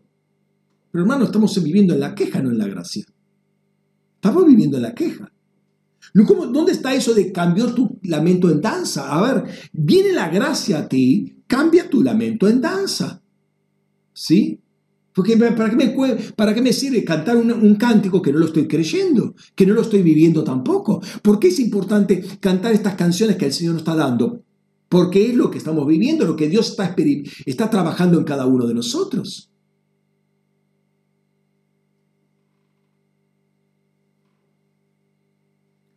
[0.91, 3.03] Pero hermano, estamos viviendo en la queja, no en la gracia.
[4.13, 5.31] Estamos viviendo en la queja.
[6.27, 9.11] ¿Cómo, ¿Dónde está eso de cambió tu lamento en danza?
[9.11, 13.23] A ver, viene la gracia a ti, cambia tu lamento en danza.
[14.13, 14.60] ¿Sí?
[15.13, 19.73] Porque ¿para qué me, sirve cantar un, cántico que no lo estoy creyendo, que no
[19.73, 21.01] lo estoy viviendo tampoco?
[21.21, 24.43] ¿Por qué es importante cantar estas canciones que el Señor nos está dando?
[24.87, 26.95] Porque es lo que estamos viviendo, lo que Dios está,
[27.45, 29.49] está trabajando en cada uno de nosotros.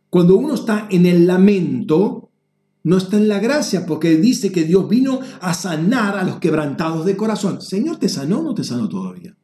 [0.09, 2.24] Cuando uno está en el lamento,
[2.85, 7.03] no está en la gracia, porque dice que Dios vino a sanar a los quebrantados
[7.03, 7.59] de corazón.
[7.59, 9.35] Señor, ¿te sanó o no te sanó todavía?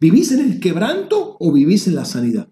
[0.00, 2.48] ¿Vivís en el quebranto o vivís en la sanidad?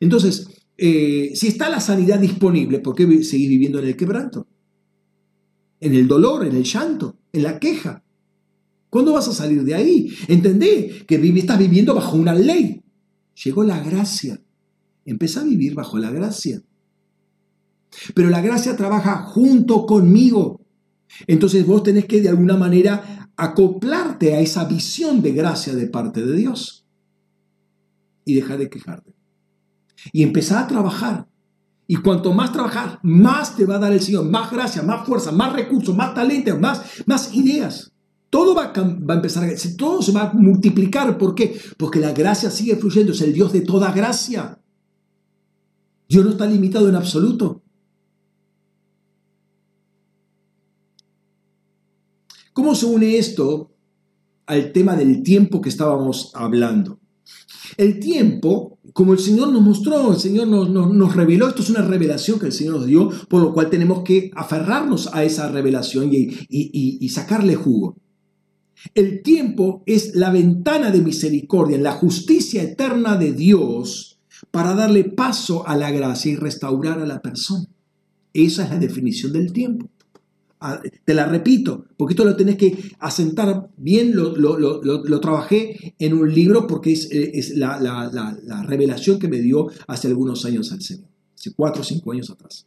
[0.00, 4.46] Entonces, eh, si está la sanidad disponible, ¿por qué seguís viviendo en el quebranto?
[5.80, 8.02] En el dolor, en el llanto, en la queja.
[8.88, 10.08] ¿Cuándo vas a salir de ahí?
[10.28, 12.82] Entendé que estás viviendo bajo una ley.
[13.44, 14.40] Llegó la gracia.
[15.04, 16.62] Empieza a vivir bajo la gracia.
[18.14, 20.60] Pero la gracia trabaja junto conmigo.
[21.26, 26.24] Entonces vos tenés que de alguna manera acoplarte a esa visión de gracia de parte
[26.24, 26.86] de Dios.
[28.24, 29.14] Y dejar de quejarte.
[30.12, 31.26] Y empezar a trabajar.
[31.86, 34.24] Y cuanto más trabajar, más te va a dar el Señor.
[34.24, 37.92] Más gracia, más fuerza, más recursos, más talento, más, más ideas.
[38.28, 39.48] Todo va a, va a empezar a...
[39.76, 41.18] Todo se va a multiplicar.
[41.18, 41.60] ¿Por qué?
[41.76, 43.12] Porque la gracia sigue fluyendo.
[43.12, 44.60] Es el Dios de toda gracia.
[46.08, 47.62] Dios no está limitado en absoluto.
[52.60, 53.70] ¿Cómo se une esto
[54.44, 57.00] al tema del tiempo que estábamos hablando?
[57.78, 62.38] El tiempo, como el Señor nos mostró, el Señor nos, reveló, esto es una revelación
[62.38, 66.36] que el Señor nos dio, por lo cual tenemos que aferrarnos a esa revelación y,
[66.50, 67.96] y sacarle jugo.
[68.94, 75.66] El tiempo es la ventana de misericordia, la justicia eterna de Dios para darle paso
[75.66, 77.64] a la gracia y restaurar a la persona.
[78.34, 79.88] Esa es la definición del tiempo.
[80.62, 86.34] Ah, te la repito, porque esto lo tenés que asentar bien, lo, trabajé en un
[86.34, 91.08] libro porque es, eh, la, la, revelación que me dio hace algunos años al Señor,
[91.34, 92.66] hace cuatro o cinco años atrás.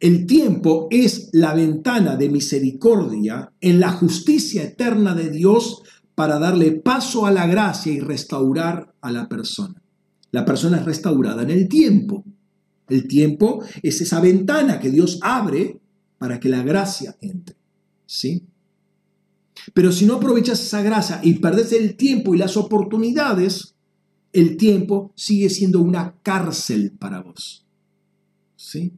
[0.00, 5.82] El tiempo es la ventana de misericordia en la justicia eterna de Dios
[6.16, 9.80] para darle paso a la gracia y restaurar a la persona.
[10.32, 12.24] La persona es restaurada en el tiempo.
[12.92, 15.80] El tiempo es esa ventana que Dios abre
[16.18, 17.56] para que la gracia entre.
[18.06, 18.44] ¿Sí?
[19.74, 23.74] Pero si no aprovechas esa gracia y perdes el tiempo y las oportunidades,
[24.32, 27.64] el tiempo sigue siendo una cárcel para vos.
[28.56, 28.92] ¿Sí?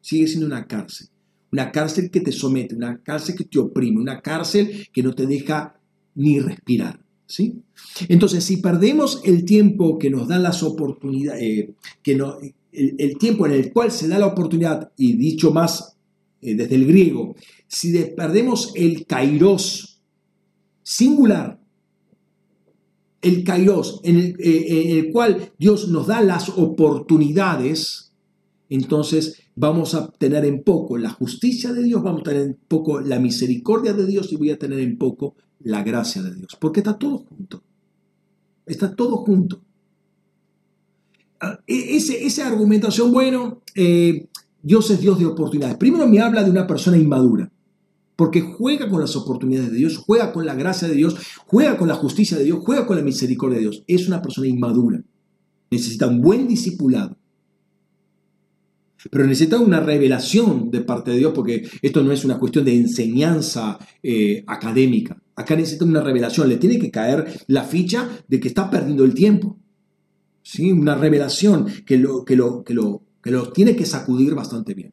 [0.00, 1.08] Sigue siendo una cárcel.
[1.52, 5.26] Una cárcel que te somete, una cárcel que te oprime, una cárcel que no te
[5.26, 5.80] deja
[6.14, 7.00] ni respirar.
[7.26, 7.62] ¿sí?
[8.08, 12.38] Entonces, si perdemos el tiempo que nos dan las oportunidades, eh, que no,
[12.72, 15.96] el, tiempo en el cual se da la oportunidad, y dicho más
[16.40, 17.34] eh, desde el griego,
[17.66, 20.00] si perdemos el kairos
[20.82, 21.60] singular,
[23.22, 28.12] el kairos en el, eh, en el cual Dios nos da las oportunidades,
[28.68, 33.00] entonces vamos a tener en poco la justicia de Dios, vamos a tener en poco
[33.00, 36.80] la misericordia de Dios y voy a tener en poco la gracia de Dios, porque
[36.80, 37.62] está todo junto.
[38.64, 39.62] Está todo junto.
[41.40, 44.28] Ah, e, ese, esa argumentación, bueno, eh,
[44.62, 45.76] Dios es Dios de oportunidades.
[45.76, 47.50] Primero me habla de una persona inmadura,
[48.16, 51.16] porque juega con las oportunidades de Dios, juega con la gracia de Dios,
[51.46, 53.84] juega con la justicia de Dios, juega con la misericordia de Dios.
[53.86, 55.02] Es una persona inmadura.
[55.70, 57.16] Necesita un buen discipulado.
[59.10, 62.76] Pero necesita una revelación de parte de Dios, porque esto no es una cuestión de
[62.76, 65.16] enseñanza eh, académica.
[65.36, 69.14] Acá necesita una revelación, le tiene que caer la ficha de que está perdiendo el
[69.14, 69.58] tiempo.
[70.42, 70.72] ¿Sí?
[70.72, 74.92] Una revelación que lo, que, lo, que, lo, que lo tiene que sacudir bastante bien.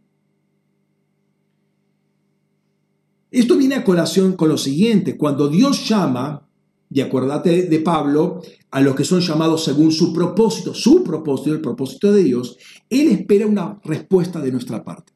[3.31, 6.47] Esto viene a colación con lo siguiente, cuando Dios llama,
[6.89, 8.41] y acuérdate de Pablo,
[8.71, 12.57] a los que son llamados según su propósito, su propósito, el propósito de Dios,
[12.89, 15.13] Él espera una respuesta de nuestra parte.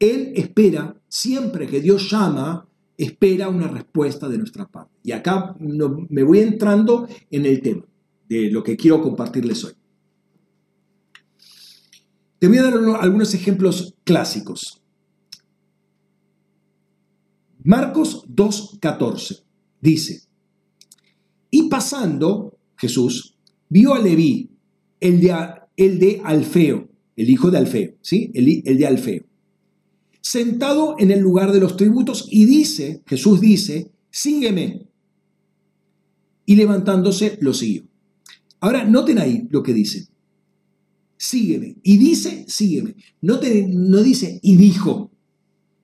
[0.00, 4.94] Él espera, siempre que Dios llama, espera una respuesta de nuestra parte.
[5.02, 7.84] Y acá me voy entrando en el tema
[8.28, 9.72] de lo que quiero compartirles hoy.
[12.38, 14.80] Te voy a dar algunos ejemplos clásicos.
[17.64, 19.42] Marcos 2.14
[19.80, 20.22] dice,
[21.50, 23.36] y pasando Jesús,
[23.68, 24.50] vio a Leví,
[25.00, 25.34] el de,
[25.76, 28.30] el de Alfeo, el hijo de Alfeo, ¿sí?
[28.34, 29.28] El, el de Alfeo
[30.28, 34.86] sentado en el lugar de los tributos y dice, Jesús dice, sígueme.
[36.44, 37.87] Y levantándose lo siguió.
[38.60, 40.08] Ahora, noten ahí lo que dice.
[41.16, 41.76] Sígueme.
[41.82, 42.96] Y dice, sígueme.
[43.22, 45.10] No, no dice, y dijo.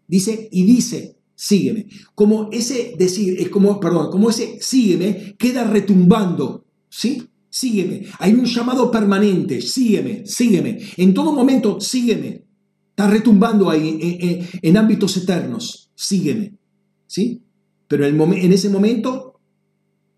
[0.07, 1.87] Dice, y dice, sígueme.
[2.15, 6.65] Como ese decir, es como, perdón, como ese sígueme queda retumbando.
[6.89, 7.23] ¿Sí?
[7.51, 8.07] Sígueme.
[8.19, 9.61] Hay un llamado permanente.
[9.61, 10.81] Sígueme, sígueme.
[10.97, 12.45] En todo momento, sígueme.
[12.91, 15.91] Está retumbando ahí en, ámbitos eternos.
[15.95, 16.55] Sígueme.
[17.07, 17.43] ¿Sí?
[17.89, 19.41] Pero en ese momento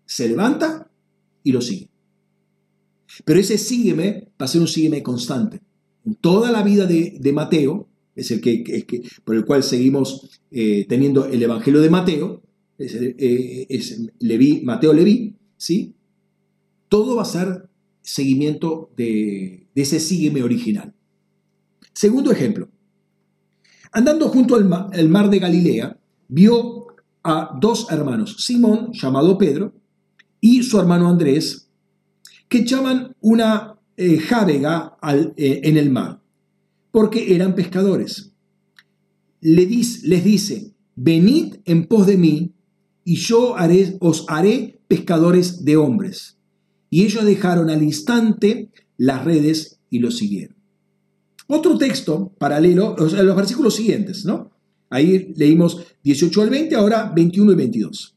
[0.05, 0.89] se levanta
[1.43, 1.89] y lo sigue.
[3.25, 5.61] Pero ese sígueme va a ser un sígueme constante.
[6.05, 11.25] En toda la vida de, Mateo, es el que, por el cual seguimos eh, teniendo
[11.25, 12.41] el Evangelio de Mateo,
[12.77, 15.93] es, eh, Mateo Leví, ¿sí?
[16.89, 17.67] Todo va a ser
[18.01, 20.93] seguimiento de, de ese sígueme original.
[21.93, 22.69] Segundo ejemplo.
[23.91, 25.97] Andando junto al mar, de Galilea,
[26.27, 26.87] vio
[27.23, 29.73] a dos hermanos, Simón, llamado Pedro,
[30.39, 31.66] y su hermano Andrés,
[32.47, 34.19] que echaban una eh,
[35.37, 36.21] eh, en el mar,
[36.91, 38.31] porque eran pescadores.
[39.41, 42.53] les dice, venid en pos de mí,
[43.03, 43.55] y yo
[43.99, 46.37] os haré pescadores de hombres.
[46.89, 50.57] Y ellos dejaron al instante las redes y lo siguieron.
[51.47, 54.51] Otro texto paralelo, o los versículos siguientes, ¿no?
[54.89, 58.15] Ahí leímos 18 al 20, ahora 21 y 22.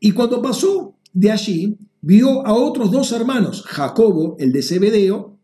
[0.00, 5.38] Y cuando pasó de allí, vio a otros dos hermanos, Jacobo, el de Zebedeo,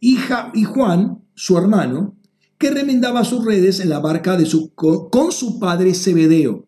[0.00, 0.16] y,
[0.64, 2.16] Juan, su hermano,
[2.58, 6.66] que remendaba sus redes en la barca de su, con su padre Zebedeo.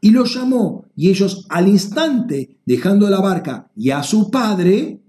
[0.00, 5.00] Y los llamó, y ellos al instante, dejando la barca y a su padre,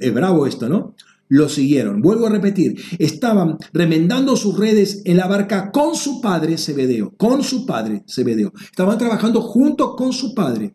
[0.00, 0.94] es bravo esto, ¿no?
[1.30, 2.02] lo siguieron.
[2.02, 7.42] Vuelvo a repetir, estaban remendando sus redes en la barca con su padre Zebedeo, con
[7.42, 8.52] su padre Zebedeo.
[8.64, 10.74] Estaban trabajando junto con su padre.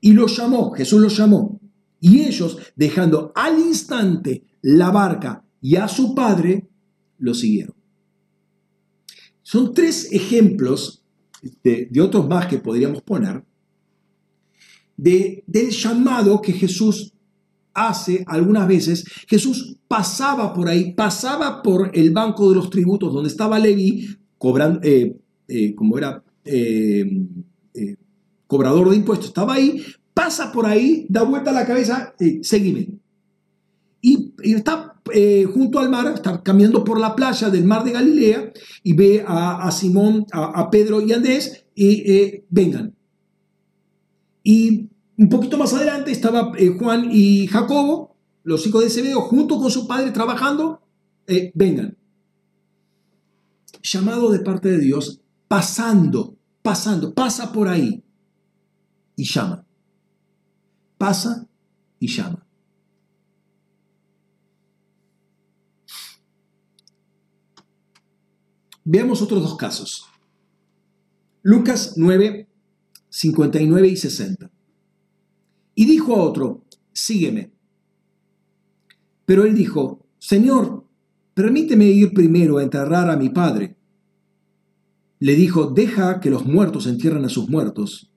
[0.00, 1.60] Y los llamó, Jesús los llamó.
[2.00, 6.68] Y ellos, dejando al instante la barca y a su padre,
[7.18, 7.74] lo siguieron.
[9.42, 11.04] Son tres ejemplos
[11.62, 13.44] de, otros más que podríamos poner
[14.96, 17.12] de, del llamado que Jesús
[17.74, 23.28] hace algunas veces, Jesús pasaba por ahí, pasaba por el banco de los tributos donde
[23.28, 25.14] estaba Levi, cobrando, eh,
[25.46, 27.04] eh, como era eh,
[28.46, 29.82] cobrador de impuestos, estaba ahí,
[30.14, 32.88] pasa por ahí, da vuelta a la cabeza, seguime.
[34.00, 34.94] Y, está
[35.52, 39.70] junto al mar, está caminando por la playa del mar de Galilea y ve a,
[39.72, 42.94] Simón, a, a, Pedro y Andrés y vengan.
[44.42, 49.58] Y un poquito más adelante estaba eh, Juan y Jacobo, los hijos de Zebedeo, junto
[49.58, 50.82] con su padre trabajando.
[51.26, 51.96] Eh, vengan.
[53.82, 58.04] Llamado de parte de Dios, pasando, pasando, pasa por ahí
[59.16, 59.66] y llama.
[60.98, 61.48] Pasa
[61.98, 62.46] y llama.
[68.84, 70.06] Veamos otros dos casos.
[71.42, 72.48] Lucas 9,
[73.08, 74.50] 59 y 60.
[75.74, 77.52] Y dijo a otro, sígueme.
[79.24, 80.86] Pero él dijo, Señor,
[81.34, 83.76] permíteme ir primero a enterrar a mi padre.
[85.18, 88.12] Le dijo, deja que los muertos entierren a sus muertos.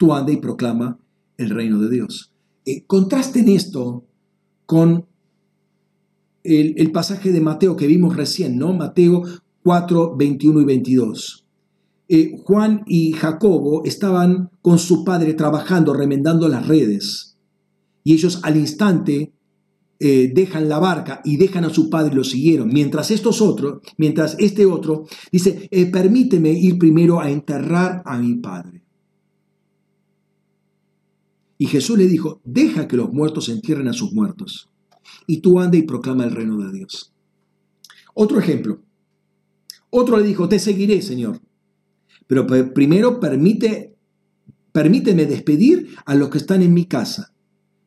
[0.00, 0.98] Tú anda y proclama
[1.36, 2.32] el reino de Dios.
[2.64, 4.06] Eh, contrasten esto
[4.64, 5.04] con
[6.42, 8.72] el, pasaje de Mateo que vimos recién, ¿no?
[8.72, 9.24] Mateo
[9.62, 11.46] 4, 21 y 22.
[12.08, 17.36] Eh, Juan y Jacobo estaban con su padre trabajando, remendando las redes.
[18.02, 19.34] Y ellos al instante
[19.98, 22.68] eh, dejan la barca y dejan a su padre y lo siguieron.
[22.68, 28.36] Mientras estos otros, mientras este otro dice, eh, permíteme ir primero a enterrar a mi
[28.36, 28.79] padre.
[31.60, 34.70] Y Jesús le dijo, deja que los muertos entierren a sus muertos.
[35.26, 37.12] Y tú anda y proclama el reino de Dios.
[38.14, 38.80] Otro ejemplo.
[39.90, 41.38] Otro le dijo, te seguiré, Señor.
[42.26, 43.94] Pero primero permite,
[44.72, 47.34] permíteme despedir a los que están en mi casa.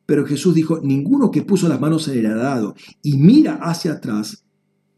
[0.06, 4.44] Pero Jesús dijo, ninguno que puso las manos en el arado y mira hacia atrás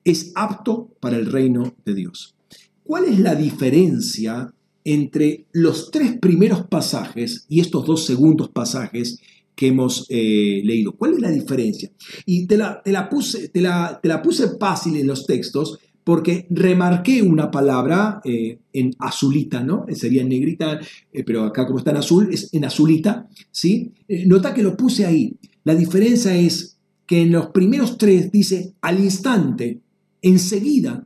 [0.04, 2.36] es apto para el reino de Dios.
[2.84, 4.52] ¿Cuál es la diferencia
[4.86, 9.18] entre los tres primeros pasajes y estos dos segundos pasajes
[9.56, 10.92] que hemos eh, leído?
[10.92, 11.90] ¿Cuál es la diferencia?
[12.24, 15.80] Y te la, te la, puse, te, la, te la puse fácil en los textos
[16.04, 19.86] porque remarqué una palabra eh, en azulita, ¿no?
[19.88, 20.78] Eh, sería en negrita,
[21.26, 23.92] pero acá como está en azul, es en azulita, ¿sí?
[24.26, 25.36] nota que lo puse ahí.
[25.64, 29.80] La diferencia es que en los primeros tres dice al instante,
[30.22, 31.04] enseguida,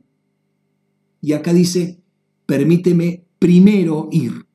[1.19, 1.97] y acá dice,
[2.45, 4.45] permíteme primero ir.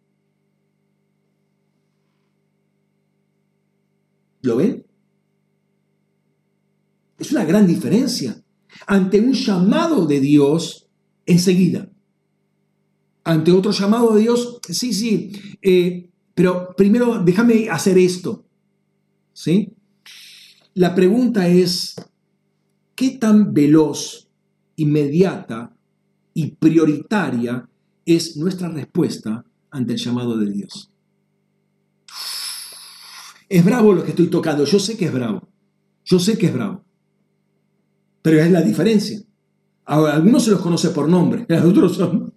[4.43, 4.87] ¿Lo ven?
[7.19, 8.41] Es una gran diferencia
[8.87, 10.87] ante un llamado de Dios
[11.27, 11.91] enseguida.
[13.25, 15.33] Ante otro llamado de Dios, sí, sí,
[15.63, 18.47] eh, pero primero déjame hacer esto.
[19.33, 19.73] ¿Sí?
[20.75, 21.97] La pregunta es,
[22.95, 24.29] ¿qué tan veloz,
[24.77, 25.77] inmediata
[26.35, 27.69] y prioritaria
[28.07, 30.91] es nuestra respuesta ante el llamado de Dios?
[33.49, 35.47] Es bravo lo que estoy tocando, yo sé que es bravo,
[36.05, 36.85] yo sé que es bravo,
[38.23, 39.21] pero es la diferencia.
[39.85, 42.33] algunos se los conoce por nombre, otros son...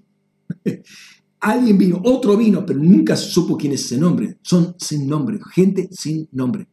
[1.41, 4.38] Alguien vino, otro vino, pero nunca supo quién es ese nombre.
[4.41, 6.68] Son sin nombre, gente sin nombre.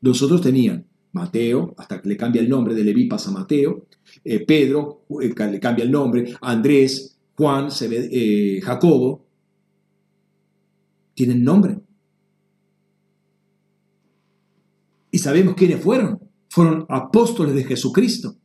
[0.00, 3.86] Los otros tenían Mateo, hasta que le cambia el nombre de Leví pasa Mateo,
[4.24, 9.26] eh, Pedro, eh, le cambia el nombre, Andrés, Juan, eh, Jacobo,
[11.14, 11.80] tienen nombre.
[15.10, 16.20] Y sabemos quiénes fueron.
[16.48, 18.36] Fueron apóstoles de Jesucristo.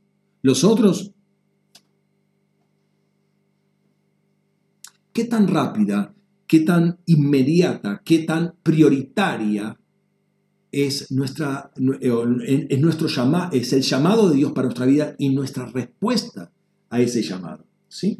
[0.41, 1.11] Los otros,
[5.11, 6.13] ¿qué tan rápida,
[6.45, 9.77] qué tan inmediata, qué tan prioritaria
[10.71, 15.65] es, nuestra, es, nuestro llama, es el llamado de Dios para nuestra vida y nuestra
[15.65, 16.51] respuesta
[16.89, 17.65] a ese llamado.
[17.87, 18.19] ¿sí?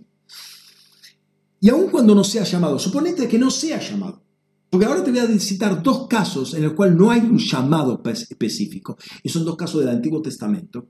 [1.60, 4.22] Y aun cuando no sea llamado, suponete que no sea llamado,
[4.70, 8.02] porque ahora te voy a citar dos casos en los cuales no hay un llamado
[8.06, 10.88] específico, y son dos casos del Antiguo Testamento,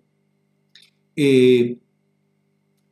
[1.16, 1.80] eh,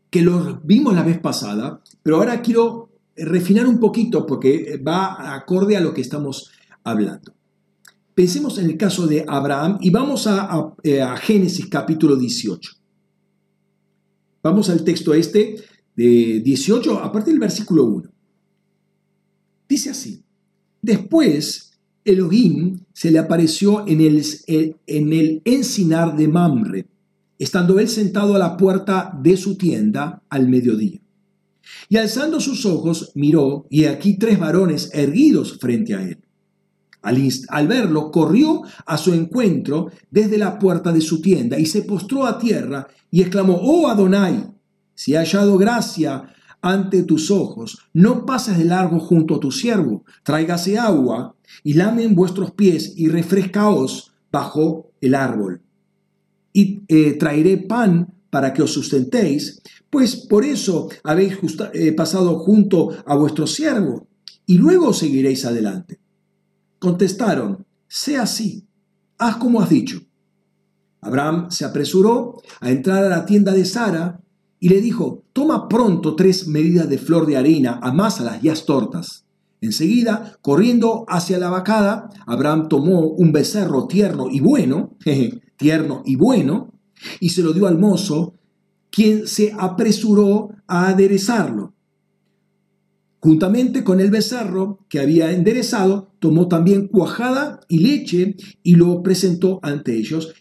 [0.10, 5.76] que los vimos la vez pasada, pero ahora quiero refinar un poquito porque va acorde
[5.76, 6.52] a lo que estamos
[6.84, 7.34] hablando.
[8.14, 12.72] Pensemos en el caso de Abraham y vamos a, eh, Génesis capítulo 18.
[14.42, 15.58] Vamos al texto este
[15.96, 18.10] de 18 a partir del versículo 1.
[19.68, 20.24] Dice así,
[20.82, 21.72] después
[22.04, 26.86] Elohim se le apareció en el, en el encinar de Mamre,
[27.40, 31.02] estando él sentado a la puerta de su tienda al mediodía.
[31.90, 36.20] Y alzando sus ojos miró, y aquí tres varones erguidos frente a él.
[37.50, 42.26] Al, verlo, corrió a su encuentro desde la puerta de su tienda y se postró
[42.26, 44.55] a tierra y exclamó, Oh Adonai,
[44.96, 50.04] si he hallado gracia ante tus ojos, no pases de largo junto a tu siervo,
[50.24, 55.62] tráigase agua y lamen vuestros pies y refrescaos bajo el árbol.
[56.54, 61.38] Y eh, traeré pan para que os sustentéis, pues por eso habéis
[61.74, 64.08] eh, pasado junto a vuestro siervo,
[64.46, 66.00] y luego seguiréis adelante.
[66.80, 68.68] Contestaron, sea así,
[69.18, 70.02] haz como has dicho.
[71.02, 74.20] Abraham se apresuró a entrar a la tienda de Sara
[74.60, 79.26] y le dijo, toma pronto tres medidas de flor de harina, amásalas y haz tortas.
[79.62, 84.98] Enseguida, corriendo hacia la vacada, Abraham tomó un becerro tierno y bueno,
[85.58, 86.74] tierno y bueno,
[87.20, 88.36] y se lo dio al mozo,
[88.92, 91.74] quien se apresuró a aderezarlo.
[93.20, 99.60] Juntamente con el becerro que había enderezado, tomó también cuajada y leche y lo presentó
[99.64, 100.34] ante ellos.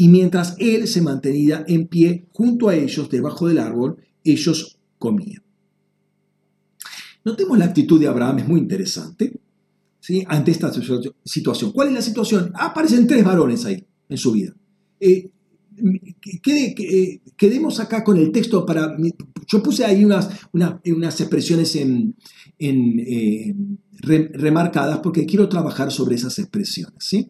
[0.00, 5.42] Y mientras él se mantenía en pie junto a ellos debajo del árbol, ellos comían.
[7.22, 9.38] Notemos la actitud de Abraham, es muy interesante,
[10.00, 10.24] ¿sí?
[10.26, 11.72] ante esta situación.
[11.72, 12.50] ¿Cuál es la situación?
[12.54, 14.56] Aparecen tres varones ahí en su vida.
[15.00, 15.32] Eh,
[17.36, 18.96] quedemos acá con el texto para...
[19.48, 22.16] Yo puse ahí unas, unas expresiones en,
[22.58, 23.54] eh,
[24.00, 27.04] remarcadas porque quiero trabajar sobre esas expresiones.
[27.04, 27.28] ¿sí?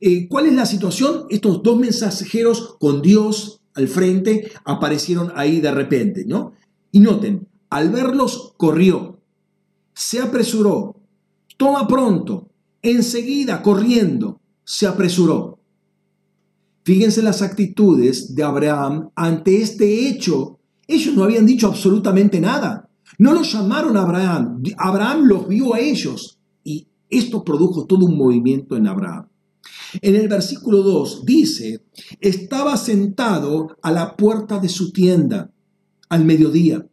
[0.00, 1.24] Eh, ¿Cuál es la situación?
[1.30, 6.52] Estos dos mensajeros con Dios al frente aparecieron ahí de repente, ¿no?
[6.92, 9.20] Y noten, al verlos corrió,
[9.94, 10.96] se apresuró,
[11.56, 12.50] toma pronto,
[12.82, 15.58] enseguida corriendo, se apresuró.
[16.84, 20.60] Fíjense las actitudes de Abraham ante este hecho.
[20.86, 22.88] Ellos no habían dicho absolutamente nada.
[23.18, 24.62] No los llamaron a Abraham.
[24.78, 26.38] Abraham los vio a ellos.
[26.62, 29.26] Y esto produjo todo un movimiento en Abraham.
[30.00, 31.82] En el versículo 2 dice,
[32.20, 35.50] estaba sentado a la puerta de su tienda
[36.08, 36.86] al mediodía.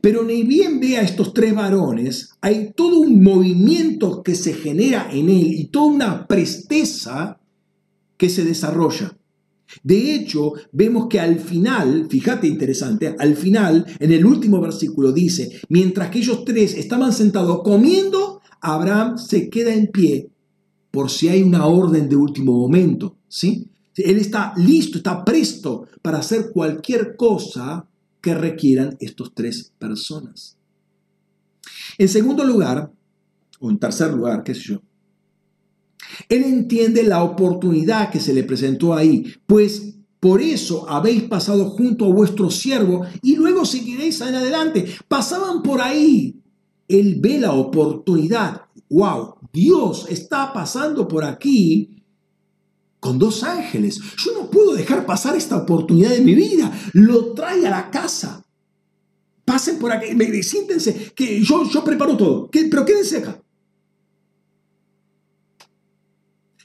[0.00, 5.08] Pero ni bien ve a estos tres varones, hay todo un movimiento que se genera
[5.10, 7.40] en él y toda una presteza
[8.16, 9.16] que se desarrolla.
[9.82, 15.60] De hecho, vemos que al final, fíjate interesante, al final, en el último versículo dice,
[15.68, 20.30] mientras que ellos tres estaban sentados comiendo, Abraham se queda en pie
[20.90, 23.68] por si hay una orden de último momento, ¿sí?
[23.96, 27.86] Él está listo, está presto para hacer cualquier cosa
[28.20, 30.56] que requieran estos tres personas.
[31.98, 32.90] En segundo lugar,
[33.58, 34.82] o en tercer lugar, qué sé yo,
[36.28, 42.04] él entiende la oportunidad que se le presentó ahí, pues por eso habéis pasado junto
[42.04, 44.86] a vuestro siervo y luego seguiréis en adelante.
[45.08, 46.36] Pasaban por ahí.
[46.88, 48.62] Él ve la oportunidad.
[48.90, 49.36] ¡Wow!
[49.52, 52.04] Dios está pasando por aquí
[52.98, 54.00] con dos ángeles.
[54.18, 56.70] Yo no puedo dejar pasar esta oportunidad de mi vida.
[56.92, 58.44] Lo trae a la casa.
[59.44, 62.50] Pasen por aquí, siéntense, que yo, yo preparo todo.
[62.50, 63.42] Pero quédense acá.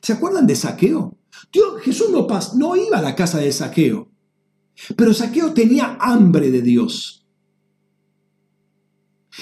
[0.01, 1.17] ¿Se acuerdan de Saqueo?
[1.51, 4.11] Dios, Jesús no, no iba a la casa de Saqueo,
[4.95, 7.24] pero Saqueo tenía hambre de Dios.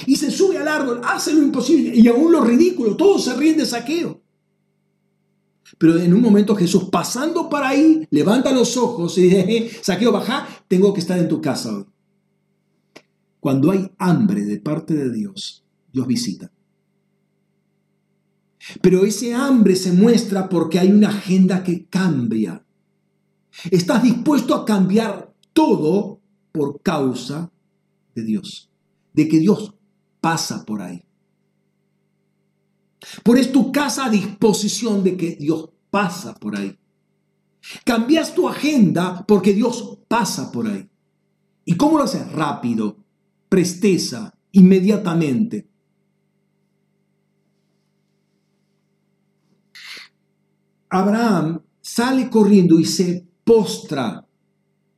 [0.06, 3.58] Y se sube al árbol, hace lo imposible y aún lo ridículo, todos se ríen
[3.58, 4.22] de Saqueo.
[5.78, 10.48] Pero en un momento Jesús pasando para ahí, levanta los ojos y dice, Saqueo, baja,
[10.68, 11.86] tengo que estar en tu casa.
[13.40, 16.52] Cuando hay hambre de parte de Dios, Dios visita.
[18.82, 22.66] Pero ese hambre se muestra porque hay una agenda que cambia.
[23.70, 26.22] Estás dispuesto a cambiar todo
[26.52, 27.52] por causa
[28.16, 28.70] de Dios,
[29.14, 29.74] de que Dios
[30.24, 31.04] pasa por ahí.
[33.24, 36.80] Pones tu casa a disposición de que Dios pasa por ahí.
[37.84, 40.90] Cambias tu agenda porque Dios pasa por ahí.
[41.66, 42.32] ¿Y cómo lo haces?
[42.32, 43.04] Rápido,
[43.50, 45.68] presteza, inmediatamente.
[50.90, 54.26] Abraham sale corriendo y se postra,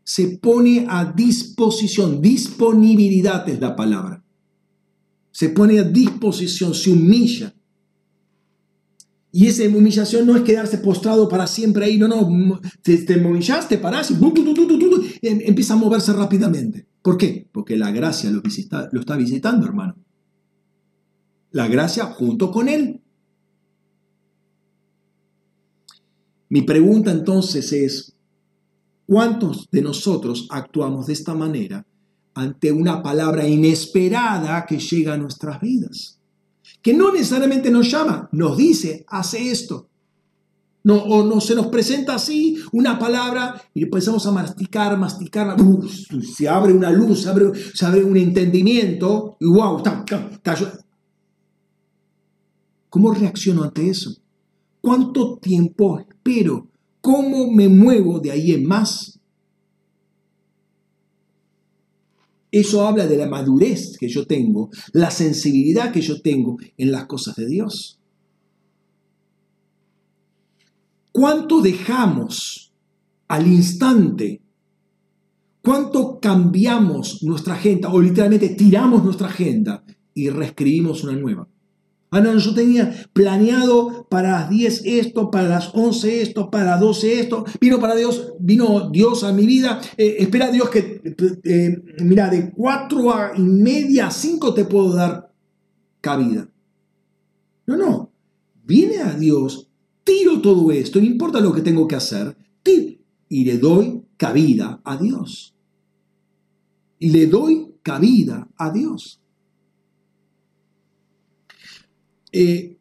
[0.04, 4.25] se pone a disposición, disponibilidad es la palabra.
[5.36, 7.54] Se pone a disposición, se humilla.
[9.34, 13.78] Y esa humillación no es quedarse postrado para siempre ahí, no, no, te, te humillaste,
[13.78, 16.88] parás y em, empieza a moverse rápidamente.
[17.02, 17.50] ¿Por qué?
[17.52, 18.42] Porque la gracia lo
[19.02, 19.98] está visitando, hermano.
[21.52, 23.02] La gracia junto con él.
[26.48, 28.16] Mi pregunta entonces es,
[29.06, 31.86] ¿cuántos de nosotros actuamos de esta manera
[32.36, 36.20] ante una palabra inesperada que llega a nuestras vidas?
[36.82, 39.90] Que no necesariamente nos llama, nos dice, hace esto.
[40.84, 45.58] No, o no se nos presenta así una palabra y empezamos a masticar, masticar,
[46.22, 49.82] se abre una luz, se abre, se abre un entendimiento y wow,
[50.44, 50.68] cayó.
[52.92, 54.16] ¿Cómo reacciono ante eso?
[54.80, 56.68] ¿Cuánto tiempo espero?
[57.02, 59.15] ¿Cómo me muevo de ahí en más?
[62.56, 67.06] Eso habla de la madurez que yo tengo, la sensibilidad que yo tengo en las
[67.06, 68.00] cosas de Dios.
[71.12, 72.72] ¿Cuánto dejamos
[73.28, 74.42] al instante?
[75.62, 79.84] ¿Cuánto cambiamos nuestra agenda o literalmente tiramos nuestra agenda
[80.14, 81.50] y reescribimos una nueva?
[82.16, 86.80] Ah, no, yo tenía planeado para las 10 esto, para las 11 esto, para las
[86.80, 87.44] 12 esto.
[87.60, 89.82] Vino para Dios, vino Dios a mi vida.
[89.98, 91.02] Eh, espera Dios que,
[91.44, 95.30] eh, mira, de 4 a y media a 5 te puedo dar
[96.00, 96.48] cabida.
[97.68, 98.14] No, no.
[98.64, 99.70] Viene a Dios,
[100.06, 102.38] tiro todo esto, no importa lo que tengo que hacer,
[103.28, 105.54] y le doy cabida a Dios.
[106.98, 109.20] Le doy cabida a Dios.
[112.38, 112.78] Eh,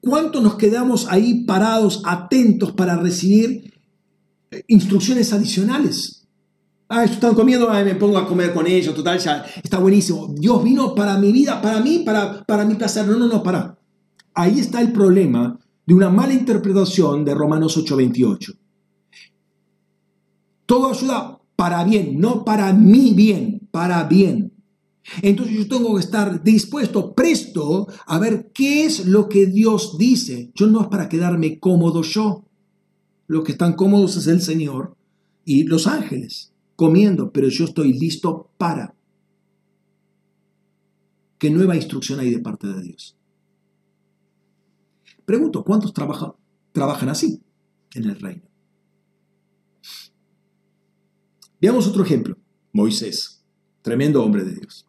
[0.00, 3.74] ¿cuánto nos quedamos ahí parados, atentos para recibir
[4.50, 6.26] eh, instrucciones adicionales?
[6.88, 10.34] Ah, están comiendo, me pongo a comer con ellos, total, ya está buenísimo.
[10.34, 13.06] Dios vino para mi vida, para mí, para, para mi placer.
[13.06, 13.78] No, no, no, para.
[14.32, 18.56] Ahí está el problema de una mala interpretación de Romanos 8:28.
[20.64, 24.55] Todo ayuda para bien, no para mi bien, para bien.
[25.22, 30.50] Entonces yo tengo que estar dispuesto, presto a ver qué es lo que Dios dice.
[30.54, 32.44] Yo no es para quedarme cómodo yo.
[33.28, 34.96] Los que están cómodos es el Señor
[35.44, 38.94] y los ángeles comiendo, pero yo estoy listo para.
[41.38, 43.16] ¿Qué nueva instrucción hay de parte de Dios?
[45.24, 46.32] Pregunto, ¿cuántos trabajan,
[46.72, 47.42] trabajan así
[47.94, 48.42] en el reino?
[51.60, 52.36] Veamos otro ejemplo.
[52.72, 53.42] Moisés,
[53.82, 54.85] tremendo hombre de Dios.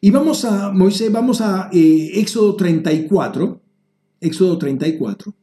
[0.00, 3.60] Y vamos a, Moisés, vamos a eh, Éxodo 34,
[4.20, 5.34] Éxodo 34.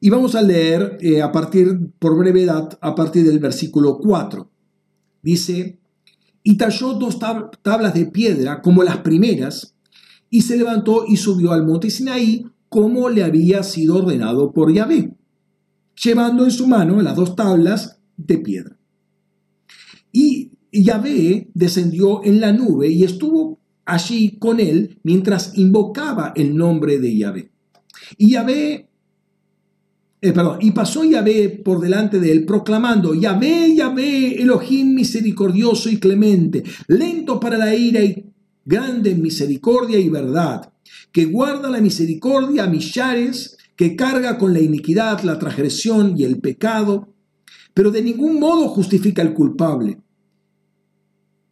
[0.00, 4.48] Y vamos a leer eh, a partir, por brevedad, a partir del versículo 4.
[5.22, 5.78] Dice,
[6.42, 9.74] y talló dos tablas de piedra como las primeras,
[10.30, 15.14] y se levantó y subió al monte Sinaí como le había sido ordenado por Yahvé,
[16.02, 18.76] llevando en su mano las dos tablas de piedra.
[20.12, 26.98] Y Yahvé descendió en la nube y estuvo allí con él mientras invocaba el nombre
[26.98, 27.50] de Yahvé.
[28.18, 28.88] Y Yahvé,
[30.20, 35.98] eh, perdón, y pasó Yahvé por delante de él proclamando, Yahvé, Yahvé, Elohim misericordioso y
[35.98, 38.26] clemente, lento para la ira y
[38.64, 40.70] grande en misericordia y verdad,
[41.10, 46.40] que guarda la misericordia a millares, que carga con la iniquidad, la transgresión y el
[46.40, 47.08] pecado,
[47.72, 49.98] pero de ningún modo justifica al culpable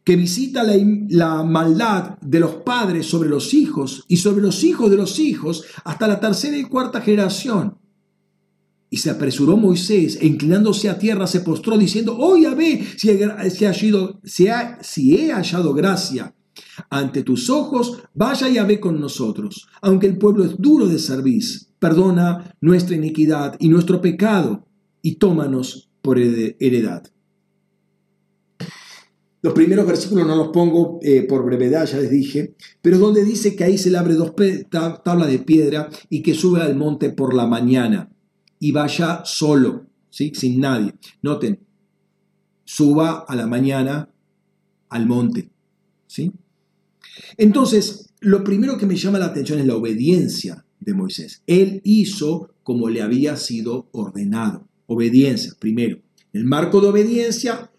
[0.07, 4.95] que visita la, maldad de los padres sobre los hijos y sobre los hijos de
[4.95, 7.77] los hijos hasta la tercera y cuarta generación.
[8.89, 13.49] Y se apresuró Moisés, e inclinándose a tierra, se postró diciendo, oh Yahvé, si he,
[13.49, 13.91] si,
[14.23, 14.47] si,
[14.79, 16.33] si he hallado gracia
[16.89, 19.67] ante tus ojos, vaya Yahvé con nosotros.
[19.81, 21.43] Aunque el pueblo es duro de servir,
[21.79, 24.69] perdona nuestra iniquidad y nuestro pecado,
[25.01, 27.11] y tómanos por heredad.
[29.41, 33.55] Los primeros versículos no los pongo eh, por brevedad, ya les dije, pero donde dice
[33.55, 34.33] que ahí se le abre dos
[34.69, 38.09] tablas de piedra y que sube al monte por la mañana
[38.59, 40.31] y vaya solo, ¿sí?
[40.33, 40.95] sin nadie.
[41.21, 41.59] Noten,
[42.63, 44.09] suba a la mañana
[44.89, 45.49] al monte.
[46.07, 46.31] ¿sí?
[47.37, 51.43] Entonces, lo primero que me llama la atención es la obediencia de Moisés.
[51.45, 54.67] Él hizo como le había sido ordenado.
[54.87, 55.99] Obediencia, primero.
[56.33, 57.71] El marco de obediencia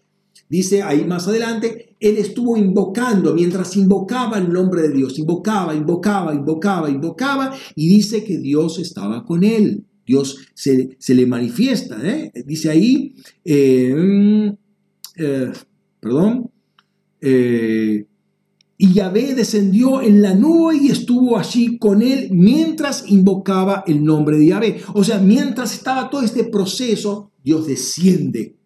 [0.49, 6.33] Dice ahí más adelante, él estuvo invocando, mientras invocaba el nombre de Dios, invocaba, invocaba,
[6.33, 9.85] invocaba, invocaba, y dice que Dios estaba con él.
[10.07, 12.31] Dios se, le manifiesta, ¿eh?
[12.47, 13.13] dice ahí,
[13.45, 14.49] eh, mm,
[15.17, 15.51] eh,
[15.99, 16.49] perdón,
[17.21, 24.37] y Yahvé descendió en la nube y estuvo allí con él mientras invocaba el nombre
[24.37, 24.81] de Yahvé.
[24.93, 28.58] O sea, mientras estaba todo este proceso, Dios desciende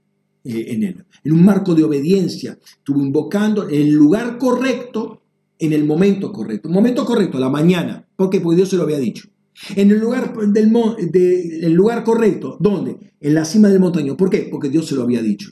[0.43, 5.21] en él en un marco de obediencia, estuvo invocando en el lugar correcto,
[5.57, 6.67] en el momento correcto.
[6.67, 9.29] El momento correcto, la mañana, porque Dios se lo había dicho.
[9.75, 12.97] En el lugar, del, lugar correcto, ¿dónde?
[13.21, 14.17] En la cima del montaño.
[14.17, 14.47] ¿Por qué?
[14.51, 15.51] Porque Dios se lo había dicho.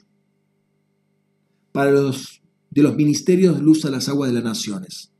[1.71, 5.11] Para los de los ministerios luz a las aguas de las naciones.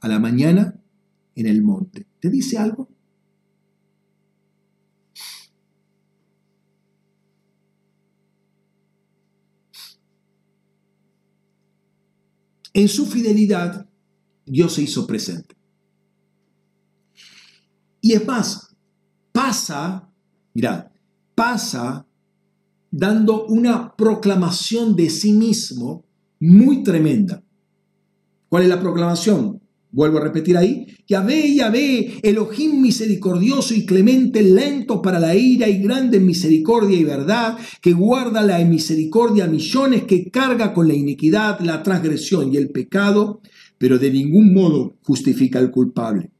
[0.00, 0.80] A la mañana
[1.36, 2.06] en el monte.
[2.18, 2.88] ¿Te dice algo?
[12.80, 13.86] En su fidelidad,
[14.46, 15.54] Dios se hizo presente.
[18.00, 18.74] Y es más,
[19.32, 20.10] pasa,
[20.54, 20.86] mirad,
[21.34, 22.06] pasa
[22.90, 26.06] dando una proclamación de sí mismo
[26.40, 27.44] muy tremenda.
[28.48, 29.59] ¿Cuál es la proclamación?
[29.92, 35.82] Vuelvo a repetir ahí, Yahvé, Yahvé, Elohim misericordioso y clemente, lento para la ira y
[35.82, 40.94] grande en misericordia y verdad, que guarda la misericordia a millones, que carga con la
[40.94, 43.40] iniquidad, la transgresión y el pecado,
[43.78, 46.30] pero de ningún modo justifica al culpable.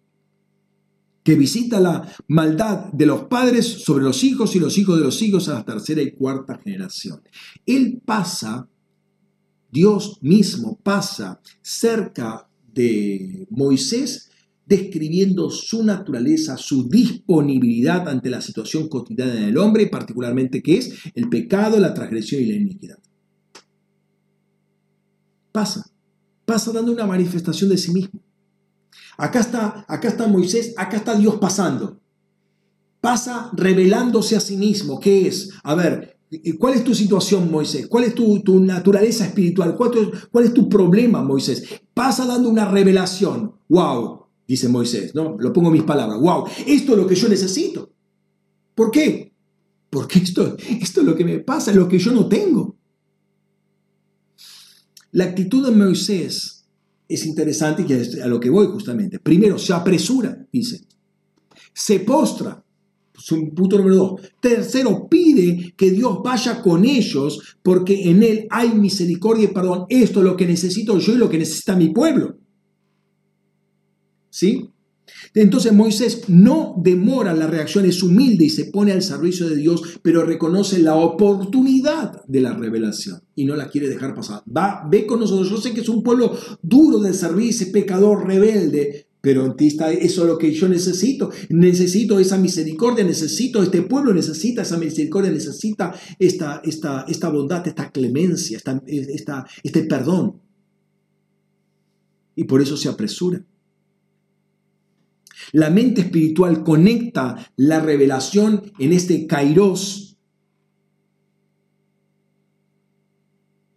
[1.24, 5.20] Que visita la maldad de los padres sobre los hijos y los hijos de los
[5.22, 7.20] hijos a la tercera y cuarta generación.
[7.66, 8.68] Él pasa,
[9.72, 14.30] Dios mismo pasa cerca de Moisés
[14.70, 21.28] describiendo su naturaleza, su disponibilidad ante la situación cotidiana del hombre, particularmente que es el
[21.28, 22.98] pecado, la transgresión y la iniquidad.
[25.50, 25.90] Pasa,
[26.44, 28.22] pasa dando una manifestación de sí mismo.
[29.18, 32.00] Acá está, acá está Moisés, acá está Dios pasando.
[33.00, 35.00] Pasa revelándose a sí mismo.
[35.00, 35.50] ¿Qué es?
[35.64, 36.20] A ver,
[36.60, 37.88] ¿Cuál es tu situación, Moisés?
[37.88, 39.76] ¿Cuál es tu, naturaleza espiritual?
[39.76, 41.64] ¿Cuál, es tu problema, Moisés?
[42.00, 43.56] Pasa dando una revelación.
[43.68, 44.24] ¡Wow!
[44.48, 45.36] Dice Moisés, ¿no?
[45.38, 46.18] Lo pongo en mis palabras.
[46.18, 46.46] ¡Wow!
[46.66, 47.92] Esto es lo que yo necesito.
[48.74, 49.34] ¿Por qué?
[49.90, 52.74] Porque esto, esto es lo que me pasa, lo que yo no tengo.
[55.12, 56.66] La actitud de Moisés
[57.06, 59.18] es interesante y es a lo que voy justamente.
[59.18, 60.86] Primero, se apresura, dice.
[61.74, 62.64] Se postra
[63.54, 64.20] punto número dos.
[64.40, 69.86] Tercero, pide que Dios vaya con ellos porque en Él hay misericordia y perdón.
[69.88, 72.36] Esto es lo que necesito yo y lo que necesita mi pueblo.
[74.30, 74.70] ¿Sí?
[75.34, 80.00] Entonces Moisés no demora la reacción, es humilde y se pone al servicio de Dios,
[80.02, 84.42] pero reconoce la oportunidad de la revelación y no la quiere dejar pasar.
[84.44, 85.50] Va, ve con nosotros.
[85.50, 90.24] Yo sé que es un pueblo duro de servicio, pecador, rebelde, pero en ti eso
[90.24, 91.30] lo que yo necesito.
[91.50, 97.90] Necesito esa misericordia, necesito, este pueblo necesita esa misericordia, necesita esta, esta, esta bondad, esta
[97.90, 100.40] clemencia, esta, esta, este perdón.
[102.34, 103.44] Y por eso se apresura.
[105.52, 110.16] La mente espiritual conecta la revelación en este kairos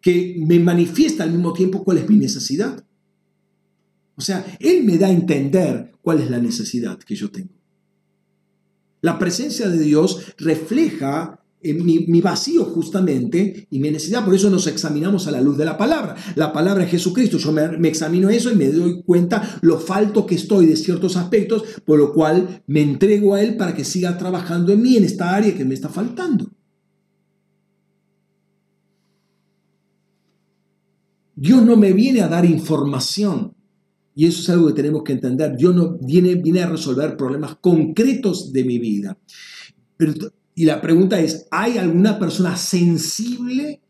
[0.01, 2.82] que me manifiesta al mismo tiempo cuál es mi necesidad.
[4.15, 7.53] O sea, Él me da a entender cuál es la necesidad que yo tengo.
[9.01, 14.25] La presencia de Dios refleja eh, mi, vacío justamente y mi necesidad.
[14.25, 16.15] Por eso nos examinamos a la luz de la palabra.
[16.35, 17.37] La palabra es Jesucristo.
[17.37, 21.15] Yo me, me, examino eso y me doy cuenta lo falto que estoy de ciertos
[21.15, 25.05] aspectos, por lo cual me entrego a Él para que siga trabajando en mí en
[25.05, 26.51] esta área que me está faltando.
[31.35, 33.55] Dios no me viene a dar información.
[34.15, 35.55] Y eso es algo que tenemos que entender.
[35.57, 39.17] Yo no viene, viene a resolver problemas concretos de mi vida.
[40.55, 43.81] Y la pregunta es, ¿hay alguna persona sensible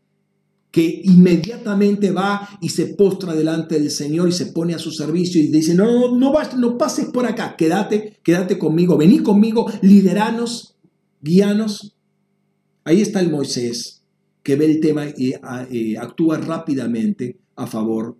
[0.70, 5.40] que inmediatamente va y se postra delante del Señor y se pone a su servicio
[5.40, 10.74] y dice, no, no, no, no pases por acá, quédate, quédate conmigo, vení conmigo, lideranos,
[11.22, 11.94] guíanos.
[12.82, 14.04] Ahí está el Moisés
[14.42, 15.34] que ve el tema y
[15.70, 18.16] eh, actúa rápidamente a favor,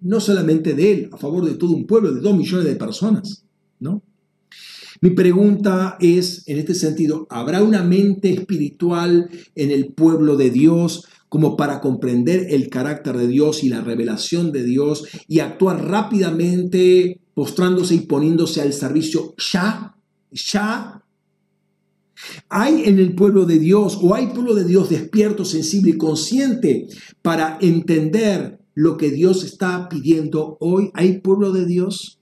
[0.00, 3.44] no solamente de él, a favor de todo un pueblo, de dos millones de personas,
[3.80, 4.02] ¿no?
[5.00, 11.06] Mi pregunta es, en este sentido, ¿habrá una mente espiritual en el pueblo de Dios
[11.28, 17.20] como para comprender el carácter de Dios y la revelación de Dios y actuar rápidamente,
[17.34, 19.94] postrándose y poniéndose al servicio ya?
[20.32, 21.02] ¿Ya?
[22.48, 26.88] ¿Hay en el pueblo de Dios o hay pueblo de Dios despierto, sensible y consciente
[27.20, 30.90] para entender lo que Dios está pidiendo hoy?
[30.94, 32.20] ¿Hay pueblo de Dios?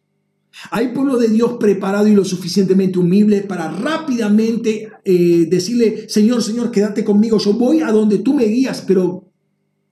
[0.71, 6.71] ¿Hay pueblo de Dios preparado y lo suficientemente humilde para rápidamente eh, decirle, Señor, Señor,
[6.71, 9.29] quédate conmigo, yo voy a donde tú me guías, pero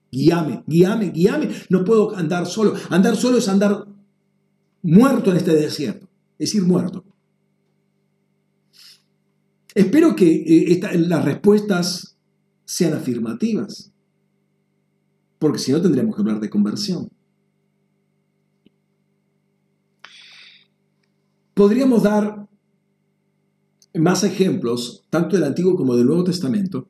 [0.09, 1.49] guíame, guíame, guíame.
[1.69, 2.73] No puedo andar solo.
[2.89, 3.85] Andar solo es andar
[4.81, 6.07] muerto en este desierto,
[6.39, 7.03] es decir, muerto.
[9.75, 12.17] Espero que eh, las respuestas
[12.63, 13.92] sean afirmativas,
[15.43, 17.09] porque si no tendríamos que hablar de conversión.
[21.53, 22.47] Podríamos dar
[23.93, 26.87] más ejemplos, tanto del Antiguo como del Nuevo Testamento,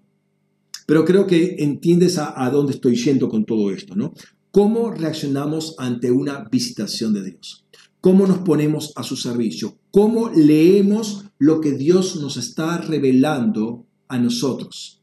[0.85, 4.13] pero creo que entiendes a, dónde estoy yendo con todo esto, ¿no?
[4.51, 7.65] ¿Cómo reaccionamos ante una visitación de Dios?
[8.01, 9.79] ¿Cómo nos ponemos a su servicio?
[9.89, 15.01] ¿Cómo leemos lo que Dios nos está revelando a nosotros?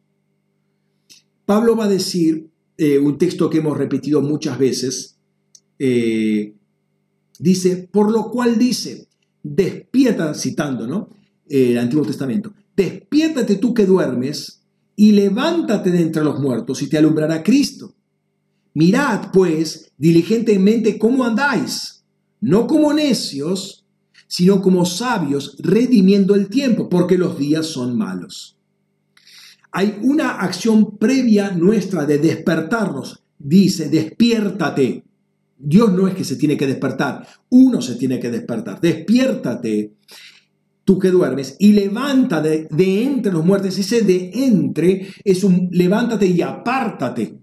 [1.46, 2.49] Pablo va a decir
[2.82, 5.18] eh, un texto que hemos repetido muchas veces,
[5.78, 6.54] eh,
[7.38, 9.06] dice, por lo cual dice,
[9.42, 11.10] despierta, citando ¿no?
[11.46, 14.62] el Antiguo Testamento, despiértate tú que duermes
[14.96, 17.94] y levántate de entre los muertos y te alumbrará Cristo.
[18.72, 22.02] Mirad, pues, diligentemente cómo andáis,
[22.40, 23.84] no como necios,
[24.26, 28.56] sino como sabios, redimiendo el tiempo, porque los días son malos.
[29.72, 33.22] Hay una acción previa nuestra de despertarnos.
[33.38, 35.04] Dice, despiértate.
[35.62, 38.80] Dios no es que se tiene que despertar, uno se tiene que despertar.
[38.80, 39.92] Despiértate,
[40.84, 43.78] tú que duermes, y levántate de, entre los muertos.
[43.78, 47.36] Ese de entre es un levántate y apártate.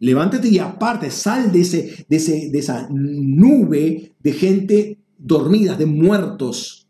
[0.00, 5.86] Levántate y aparte, sal de, ese, de, ese, de esa nube de gente dormida, de
[5.86, 6.86] muertos.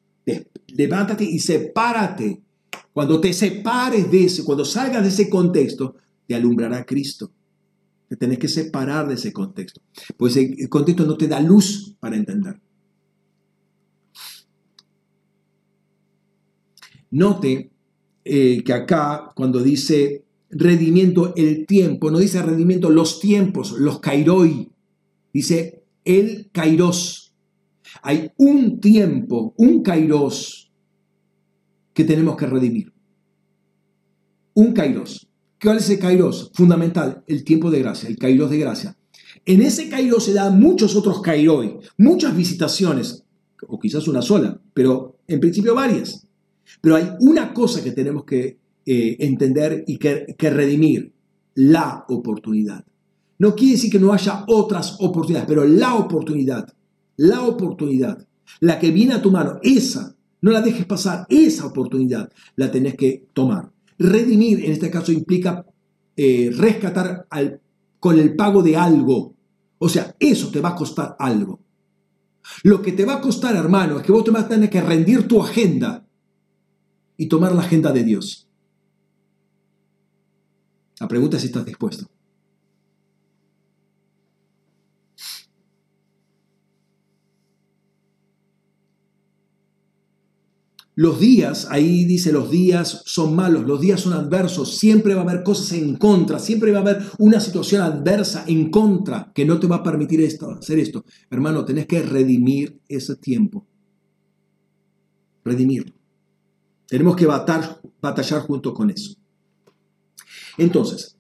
[0.68, 2.40] levántate y sepárate.
[2.92, 5.96] Cuando te separes de ese, cuando salgas de ese contexto,
[6.26, 7.30] te alumbrará Cristo.
[8.08, 9.80] Te tenés que separar de ese contexto.
[10.16, 12.60] Pues el contexto no te da luz para entender.
[17.10, 17.70] Note
[18.24, 24.70] eh, que acá cuando dice redimiento el tiempo, no dice redimiento los tiempos, los kairoi,
[25.32, 27.34] dice el kairos.
[28.02, 30.61] Hay un tiempo, un kairos
[31.92, 32.92] que tenemos que redimir.
[34.54, 35.28] Un kairos.
[35.60, 36.50] ¿Cuál es el kairos?
[36.54, 38.96] Fundamental, el tiempo de gracia, el kairos de gracia.
[39.44, 43.24] En ese kairos se dan muchos otros kairoi, muchas visitaciones,
[43.66, 46.26] o quizás una sola, pero en principio varias.
[46.80, 51.12] Pero hay una cosa que tenemos que eh, entender y que, que redimir,
[51.54, 52.84] la oportunidad.
[53.38, 56.72] No quiere decir que no haya otras oportunidades, pero la oportunidad,
[57.16, 58.26] la oportunidad,
[58.60, 60.11] la que viene a tu mano, esa,
[60.42, 63.70] no la dejes pasar, esa oportunidad la tenés que tomar.
[63.98, 65.64] Redimir en este caso implica
[66.16, 67.60] eh, rescatar al,
[68.00, 69.34] con el pago de algo.
[69.78, 71.60] O sea, eso te va a costar algo.
[72.64, 74.80] Lo que te va a costar, hermano, es que vos te vas a tener que
[74.80, 76.04] rendir tu agenda
[77.16, 78.48] y tomar la agenda de Dios.
[80.98, 82.06] La pregunta es si estás dispuesto.
[91.02, 95.24] Los días, ahí dice, los días son malos, los días son adversos, siempre va a
[95.24, 99.58] haber cosas en contra, siempre va a haber una situación adversa en contra que no
[99.58, 101.04] te va a permitir esto, hacer esto.
[101.28, 103.66] Hermano, tenés que redimir ese tiempo.
[105.44, 105.92] Redimir.
[106.86, 109.16] Tenemos que batallar, batallar junto con eso.
[110.56, 111.16] Entonces,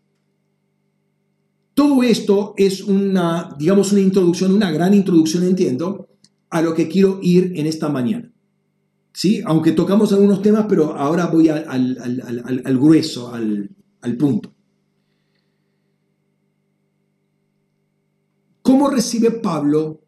[1.74, 6.08] todo esto es una, digamos, una introducción, una gran introducción, entiendo,
[6.50, 8.31] a lo que quiero ir en esta mañana.
[9.12, 9.42] ¿Sí?
[9.44, 14.54] Aunque tocamos algunos temas, pero ahora voy al, grueso, al, punto.
[18.62, 20.00] ¿Cómo recibe Pablo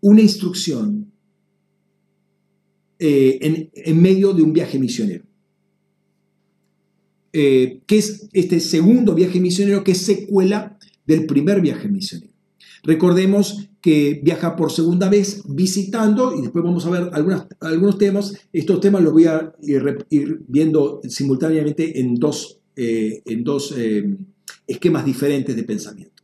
[0.00, 1.12] una instrucción
[2.98, 5.24] eh, en, en medio de un viaje misionero?
[7.36, 12.32] eh, que es este segundo viaje misionero que es secuela del primer viaje misionero.
[12.84, 17.10] Recordemos que viaja por segunda vez visitando, y después vamos a ver
[17.60, 18.32] algunos temas.
[18.50, 24.16] Estos temas los voy a ir, viendo simultáneamente en dos, eh, en dos eh,
[24.66, 26.22] esquemas diferentes de pensamiento.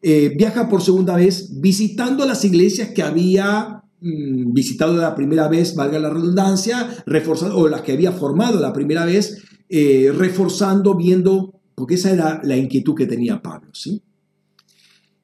[0.00, 5.74] Eh, viaja por segunda vez visitando las iglesias que había mm, visitado la primera vez,
[5.74, 11.96] valga la redundancia, reforzando, o las que había formado la primera vez, reforzando, viendo, porque
[11.96, 14.00] esa era la inquietud que tenía Pablo, ¿sí?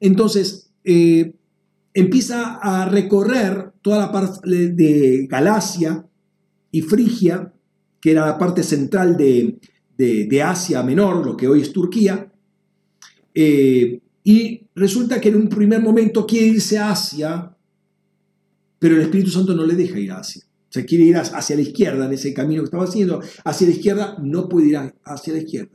[0.03, 1.33] Entonces, eh,
[1.93, 6.05] empieza a recorrer toda la parte de Galacia
[6.71, 7.53] y Frigia,
[8.01, 12.29] que era la parte central de, Asia Menor, lo que hoy es Turquía,
[13.33, 17.55] eh, y resulta que en un primer momento quiere irse a Asia,
[18.79, 20.43] pero el Espíritu Santo no le deja ir a Asia.
[20.45, 23.21] O sea, quiere ir hacia la izquierda en ese camino que estaba haciendo.
[23.45, 25.71] Hacia la izquierda no puede ir hacia la izquierda.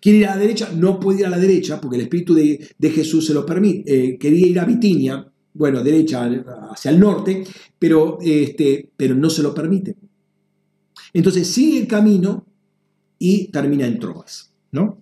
[0.00, 2.90] Quiere ir a la derecha, no puede ir a la derecha porque el Espíritu de,
[2.90, 3.82] Jesús se lo permite.
[3.86, 6.28] Eh, quería ir a Bitinia, bueno, derecha
[6.70, 7.44] hacia el norte,
[7.78, 9.96] pero, este, pero no se lo permite.
[11.12, 12.46] Entonces sigue el camino
[13.18, 15.00] y termina en Troas, ¿no?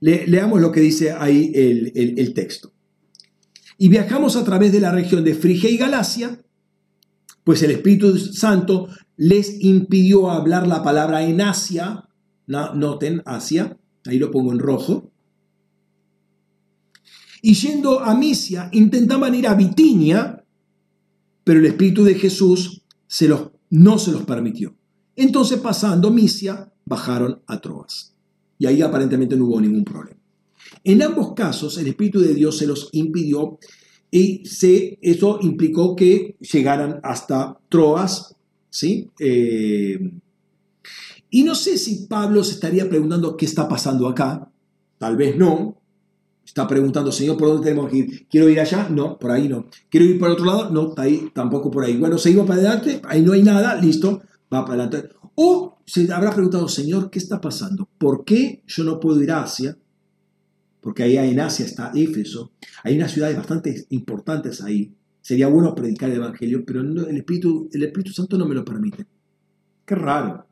[0.00, 2.72] leamos lo que dice ahí el, el texto.
[3.78, 6.40] Y viajamos a través de la región de Frigia y Galacia,
[7.44, 12.08] pues el Espíritu Santo les impidió hablar la palabra en Asia,
[12.46, 15.10] noten, Asia, ahí lo pongo en rojo.
[17.40, 20.44] Y yendo a Misia, intentaban ir a Bitinia,
[21.44, 24.74] pero el Espíritu de Jesús se los, no se los permitió.
[25.16, 28.14] Entonces, pasando Misia, bajaron a Troas.
[28.58, 30.20] Y ahí aparentemente no hubo ningún problema.
[30.84, 33.58] En ambos casos, el Espíritu de Dios se los impidió
[34.10, 38.36] y se, eso implicó que llegaran hasta Troas,
[38.70, 39.10] ¿sí?
[39.18, 40.12] Eh,
[41.34, 44.52] y no sé si Pablo se estaría preguntando qué está pasando acá.
[44.98, 45.78] Tal vez no.
[46.44, 48.28] Está preguntando, Señor, ¿por dónde tenemos que ir?
[48.28, 48.90] ¿Quiero ir allá?
[48.90, 49.64] No, por ahí no.
[49.88, 50.68] ¿Quiero ir por otro lado?
[50.68, 51.96] No, ahí, tampoco por ahí.
[51.96, 54.20] Bueno, seguimos para adelante, ahí no hay nada, listo,
[54.52, 55.08] va para adelante.
[55.34, 57.88] O se habrá preguntado, Señor, ¿qué está pasando?
[57.96, 59.78] ¿Por qué yo no puedo ir a Asia?
[60.82, 62.52] Porque ahí en Asia está Éfeso.
[62.84, 64.94] Hay unas ciudades bastante importantes ahí.
[65.22, 69.06] Sería bueno predicar el Evangelio, pero el Espíritu, el Espíritu Santo no me lo permite.
[69.86, 70.51] Qué raro.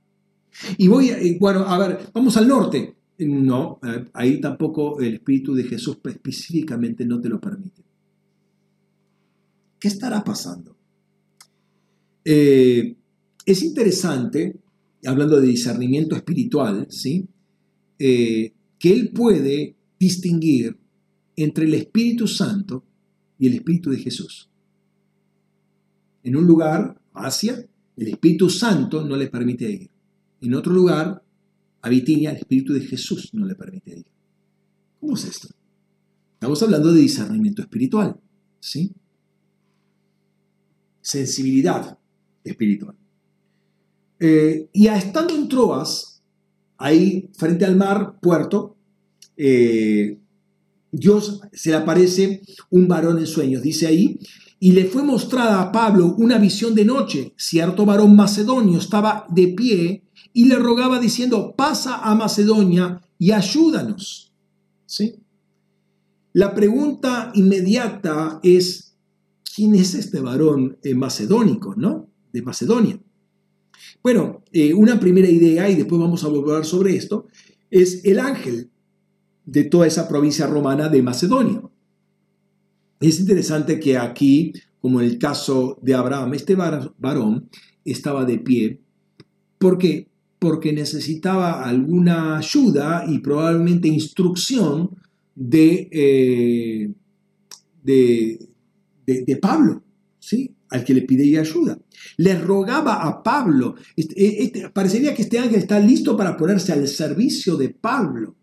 [0.79, 2.95] Y voy, bueno, a ver, vamos al norte.
[3.19, 3.79] No,
[4.15, 7.83] ahí tampoco el Espíritu de Jesús específicamente no te lo permite.
[9.79, 10.77] ¿Qué estará pasando?
[12.25, 12.97] Eh,
[13.45, 14.61] es interesante,
[15.05, 17.27] hablando de discernimiento espiritual, ¿sí?
[17.99, 20.77] Eh, que él puede distinguir
[21.37, 22.85] entre el Espíritu Santo
[23.39, 24.51] y el Espíritu de Jesús.
[26.23, 27.67] En un lugar, Asia,
[27.97, 29.90] el Espíritu Santo no le permite ir.
[30.41, 31.23] En otro lugar,
[31.83, 34.07] a Bitinia el Espíritu de Jesús no le permite ir.
[34.99, 35.49] ¿Cómo es esto?
[36.35, 38.19] Estamos hablando de discernimiento espiritual,
[38.59, 38.93] ¿sí?
[41.01, 41.99] Sensibilidad
[42.45, 42.97] espiritual.
[44.19, 46.23] Eh, y estando en Troas,
[46.79, 48.77] ahí frente al mar, puerto,
[49.37, 50.19] eh,
[50.93, 54.19] Dios se le aparece un varón en sueños, dice ahí,
[54.59, 57.33] y le fue mostrada a Pablo una visión de noche.
[57.37, 64.33] Cierto varón macedonio estaba de pie y le rogaba diciendo, pasa a Macedonia y ayúdanos.
[64.87, 65.17] ¿Sí?
[66.33, 68.97] La pregunta inmediata es,
[69.55, 72.09] ¿quién es este varón eh, macedónico, no?
[72.33, 73.01] De Macedonia.
[74.03, 77.27] Bueno, eh, una primera idea, y después vamos a volver sobre esto,
[77.71, 78.71] es el ángel
[79.45, 81.63] de toda esa provincia romana de Macedonia.
[83.01, 87.49] Es interesante que aquí, como en el caso de Abraham, este varón
[87.85, 88.81] estaba de pie.
[89.59, 90.10] ¿Por qué?
[90.41, 94.91] Porque necesitaba alguna ayuda y probablemente instrucción
[95.35, 96.93] de, eh,
[97.85, 99.85] de, Pablo,
[100.19, 100.57] ¿sí?
[100.71, 101.79] al que le pidía ayuda.
[102.17, 106.89] Le rogaba a Pablo, este, este, parecería que este ángel está listo para ponerse al
[106.89, 108.35] servicio de Pablo.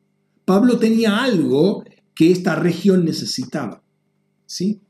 [0.45, 1.83] Pablo tenía algo
[2.13, 3.83] que esta región necesitaba.
[4.45, 4.81] ¿sí?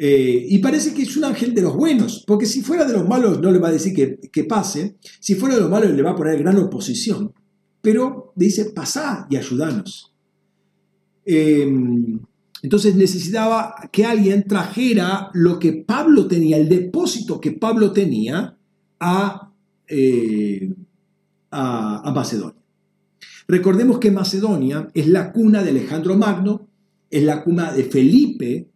[0.00, 3.08] Eh, y parece que es un ángel de los buenos, porque si fuera de los
[3.08, 3.92] malos no le va a decir
[4.32, 7.32] que, pase, si fuera de los malos le va a poner gran oposición,
[7.80, 10.14] pero dice, pasá y ayudanos.
[11.24, 12.20] Em,
[12.62, 18.56] entonces necesitaba que alguien trajera lo que Pablo tenía, el depósito que Pablo tenía
[19.00, 19.52] a,
[19.88, 20.74] eh,
[21.50, 22.62] a Macedonia.
[23.48, 26.68] Recordemos que Macedonia es la cuna de Alejandro Magno,
[27.10, 28.68] es la cuna de Felipe,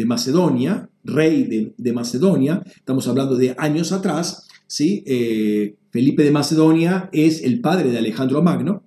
[0.00, 5.04] de Macedonia, rey de, Macedonia, estamos hablando de años atrás, ¿sí?
[5.06, 8.82] Eh, Felipe de Macedonia es el padre de Alejandro Magno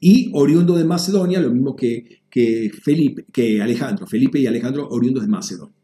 [0.00, 5.22] y oriundo de Macedonia, lo mismo que, que, Felipe, que Alejandro, Felipe y Alejandro oriundos
[5.22, 5.76] de Macedonia.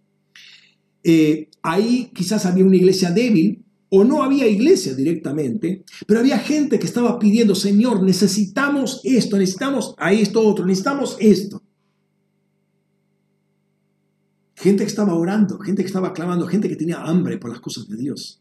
[1.05, 6.81] Eh, ahí quizás había una iglesia débil o no había iglesia directamente, pero había gente
[6.81, 11.62] que estaba pidiendo, Señor, necesitamos esto, necesitamos a esto otro, necesitamos esto.
[14.63, 17.89] Gente que estaba orando, gente que estaba clamando, gente que tenía hambre por las cosas
[17.89, 18.41] de Dios.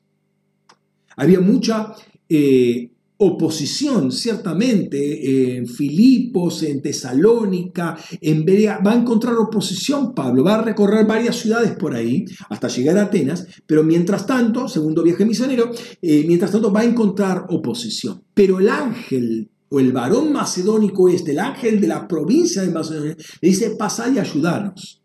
[1.18, 1.96] Había mucha
[2.30, 8.78] eh, oposición, ciertamente, en Filipos, en Tesalónica, en Berea.
[8.86, 13.06] Va a encontrar oposición Pablo, va a recorrer varias ciudades por ahí hasta llegar a
[13.06, 15.72] Atenas, pero mientras tanto, segundo viaje misionero,
[16.04, 18.22] eh, mientras tanto va a encontrar oposición.
[18.36, 23.18] Pero el ángel o el varón macedónico este, el ángel de la provincia de Macedonia,
[23.42, 25.01] le dice, pasad y ayudarnos.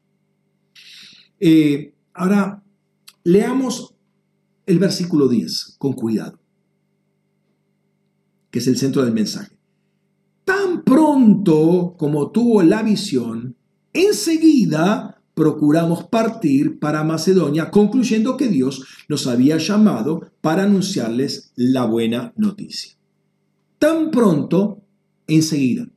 [1.40, 2.62] Eh, ahora,
[3.24, 3.94] leamos
[4.66, 6.38] el versículo 10 con cuidado,
[8.50, 9.56] que es el centro del mensaje.
[10.44, 13.56] Tan pronto como tuvo la visión,
[13.92, 22.32] enseguida procuramos partir para Macedonia, concluyendo que Dios nos había llamado para anunciarles la buena
[22.36, 22.96] noticia.
[23.78, 24.80] Tan pronto,
[25.26, 25.88] enseguida.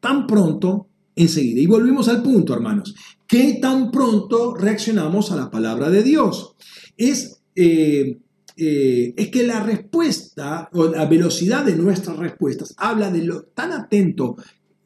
[0.00, 0.88] Tan pronto,
[1.22, 1.60] enseguida.
[1.60, 2.94] Y volvimos al punto, hermanos.
[3.26, 6.54] ¿Qué tan pronto reaccionamos a la palabra de Dios?
[6.96, 8.18] Es, eh,
[8.56, 13.72] eh, es que la respuesta o la velocidad de nuestras respuestas habla de lo tan
[13.72, 14.36] atento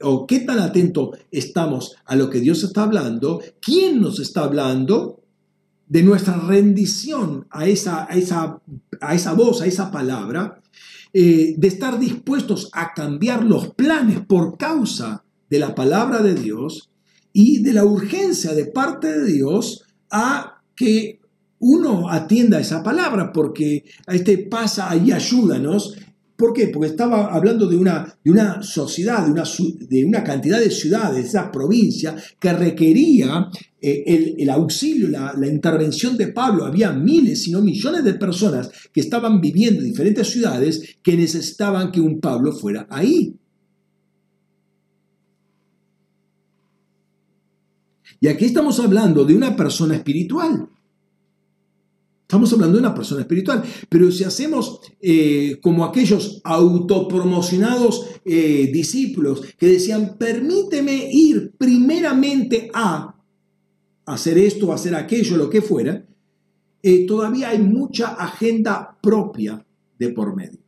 [0.02, 5.20] o qué tan atento estamos a lo que Dios está hablando, quién nos está hablando,
[5.86, 8.60] de nuestra rendición a esa, a esa,
[9.00, 10.60] a esa voz, a esa palabra,
[11.12, 16.90] eh, de estar dispuestos a cambiar los planes por causa de la palabra de Dios
[17.32, 21.20] y de la urgencia de parte de Dios a que
[21.58, 25.96] uno atienda esa palabra, porque este pasa y ayúdanos.
[26.36, 26.68] ¿Por qué?
[26.68, 29.44] Porque estaba hablando de una, de una sociedad, de una,
[29.88, 33.48] de una, cantidad de ciudades, de esa provincia, que requería
[33.80, 36.64] eh, el, el, auxilio, la, la, intervención de Pablo.
[36.64, 41.92] Había miles, si no millones de personas que estaban viviendo en diferentes ciudades que necesitaban
[41.92, 43.36] que un Pablo fuera ahí.
[48.20, 50.68] Y aquí estamos hablando de una persona espiritual.
[52.22, 53.62] Estamos hablando de una persona espiritual.
[53.88, 63.14] Pero si hacemos eh, como aquellos autopromocionados eh, discípulos que decían, permíteme ir primeramente a
[64.06, 66.06] hacer esto, hacer aquello, lo que fuera,
[66.82, 69.64] eh, todavía hay mucha agenda propia
[69.98, 70.60] de por medio.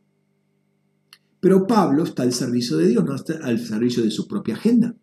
[1.39, 4.95] Pero Pablo está al servicio de Dios, no está al servicio de su propia agenda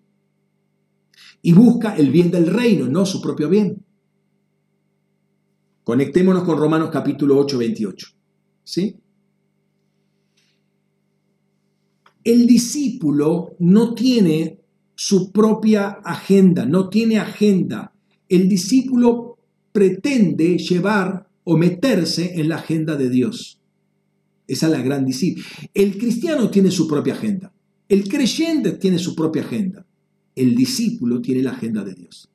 [1.46, 3.84] y busca el bien del reino, no su propio bien.
[5.84, 8.06] Conectémonos con Romanos capítulo 8, 28.
[8.64, 8.96] ¿Sí?
[12.24, 14.58] El discípulo no tiene
[14.94, 17.92] su propia agenda, no tiene agenda.
[18.26, 19.36] El discípulo
[19.70, 23.60] pretende llevar o meterse en la agenda de Dios.
[24.46, 25.44] Esa es la gran discípula.
[25.74, 27.52] El cristiano tiene su propia agenda.
[27.86, 29.84] El creyente tiene su propia agenda
[30.36, 32.28] el discípulo tiene la agenda de Dios.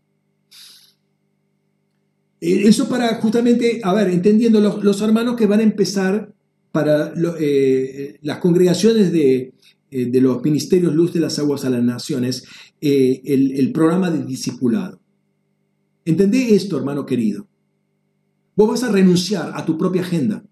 [2.41, 6.33] Eh, eso para justamente, a ver, entendiendo los, hermanos que van a empezar
[6.71, 9.53] para eh, las congregaciones de,
[9.91, 12.45] eh, de, los ministerios Luz de las Aguas a las Naciones,
[12.79, 14.99] el, el, programa de discipulado.
[16.05, 17.47] Entendé esto, hermano querido.
[18.55, 20.43] Vos vas a renunciar a tu propia agenda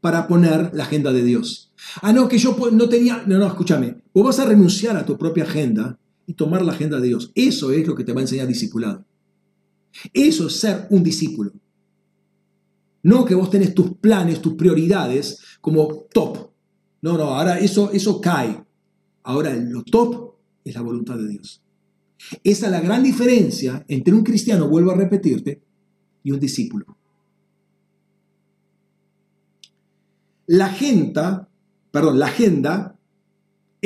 [0.00, 1.72] para poner la agenda de Dios.
[2.02, 5.18] Ah, no, que yo no tenía, no, no, escúchame, vos vas a renunciar a tu
[5.18, 7.32] propia agenda y tomar la agenda de Dios.
[7.34, 9.04] Eso es lo que te va a enseñar discipulado.
[10.12, 11.52] Eso es ser un discípulo.
[13.02, 16.50] No que vos tenés tus planes, tus prioridades como top.
[17.02, 18.64] No, no, ahora eso, eso cae.
[19.22, 20.34] Ahora lo top
[20.64, 21.62] es la voluntad de Dios.
[22.42, 25.62] Esa es la gran diferencia entre un cristiano, vuelvo a repetirte,
[26.22, 26.96] y un discípulo.
[30.46, 31.48] La agenda,
[31.90, 32.95] perdón, la agenda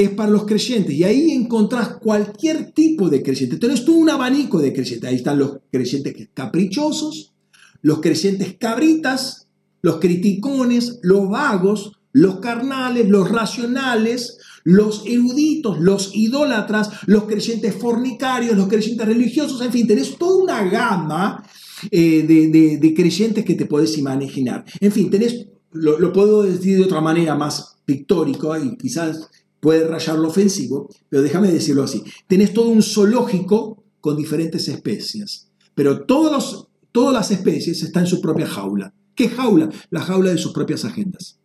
[0.04, 0.94] es para los creyentes.
[0.94, 3.56] Y ahí encontrás cualquier tipo de creyente.
[3.56, 5.08] Tenés todo un abanico de creyentes.
[5.08, 7.32] Ahí están los creyentes caprichosos,
[7.82, 9.48] los creyentes cabritas,
[9.82, 18.56] los criticones, los vagos, los carnales, los racionales, los eruditos, los idólatras, los creyentes fornicarios,
[18.56, 21.44] los creyentes religiosos, en fin, tenés toda una gama
[21.90, 22.22] eh,
[22.80, 24.64] de, creyentes que te podés imaginar.
[24.80, 29.30] En fin, tenés, lo, lo puedo decir de otra manera más pictórico y quizás
[29.60, 32.02] puede rayar lo ofensivo, pero déjame decirlo así.
[32.26, 38.10] Tenés todo un zoológico con diferentes especies, pero todos los, todas las especies están en
[38.10, 38.94] su propia jaula.
[39.14, 39.68] ¿Qué jaula?
[39.90, 41.38] La jaula de sus propias agendas.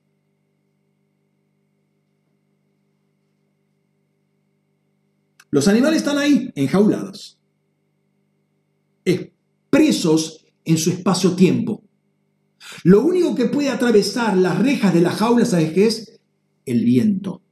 [5.52, 7.38] Los animales están ahí, enjaulados,
[9.06, 11.82] expresos en su espacio-tiempo.
[12.84, 16.20] Lo único que puede atravesar las rejas de las jaulas, ¿sabes qué es?
[16.66, 17.45] El viento.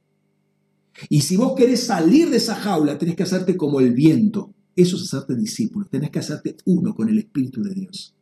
[1.08, 4.52] Y si vos querés salir de esa jaula, tenés que hacerte como el viento.
[4.76, 5.86] Eso es hacerte discípulo.
[5.86, 8.14] Tenés que hacerte uno con el Espíritu de Dios.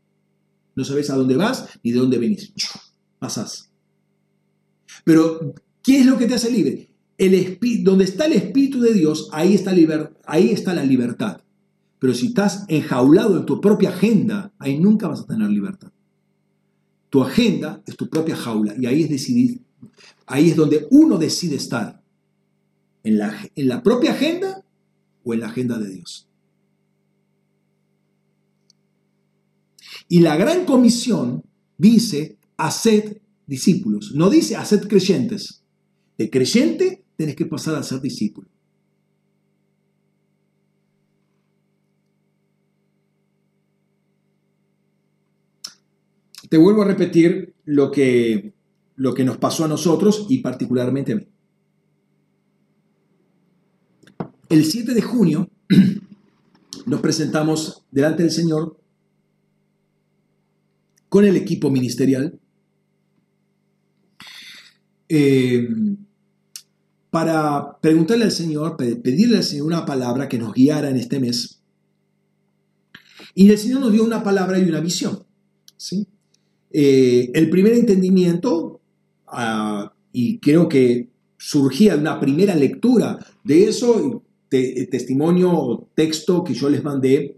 [0.75, 2.53] No sabes a dónde vas ni de dónde venís.
[3.19, 3.71] Pasás.
[5.05, 6.89] Pero, ¿qué es lo que te hace libre?
[7.19, 9.73] El donde está el Espíritu de Dios, ahí está,
[10.27, 11.41] ahí está la libertad.
[11.99, 15.93] Pero si estás enjaulado en tu propia agenda, ahí nunca vas a tener libertad.
[17.11, 19.61] Tu agenda es tu propia jaula y ahí es decidir.
[20.27, 22.02] Ahí es donde uno decide estar.
[23.05, 24.65] En la, en la propia agenda
[25.25, 26.29] o en la agenda de Dios.
[30.09, 31.45] Y la gran comisión
[31.79, 34.13] dice, haced discípulos.
[34.15, 35.63] No dice, haced creyentes.
[36.19, 38.49] De creyente tenés que pasar a ser discípulo.
[46.49, 48.53] Te vuelvo a repetir lo que,
[48.97, 51.27] lo que nos pasó a nosotros y particularmente a mí.
[54.53, 55.49] El 7 de junio
[56.85, 58.79] nos presentamos delante del Señor
[61.09, 62.39] con el equipo ministerial
[65.09, 65.67] eh,
[67.09, 71.63] para preguntarle al Señor, pedirle al Señor una palabra que nos guiara en este mes.
[73.35, 75.25] Y el Señor nos dio una palabra y una visión.
[75.79, 76.07] ¿sí?
[76.71, 78.83] Eh, el primer entendimiento,
[79.29, 81.09] ah, y creo que
[81.39, 84.22] surgía una primera lectura de eso,
[84.91, 87.37] testimonio texto que yo les mandé,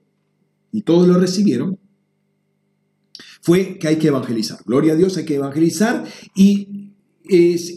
[0.72, 1.78] y todos lo recibieron,
[3.40, 4.58] fue que hay que evangelizar.
[4.66, 6.04] Gloria a Dios, hay que evangelizar.
[6.34, 6.90] Y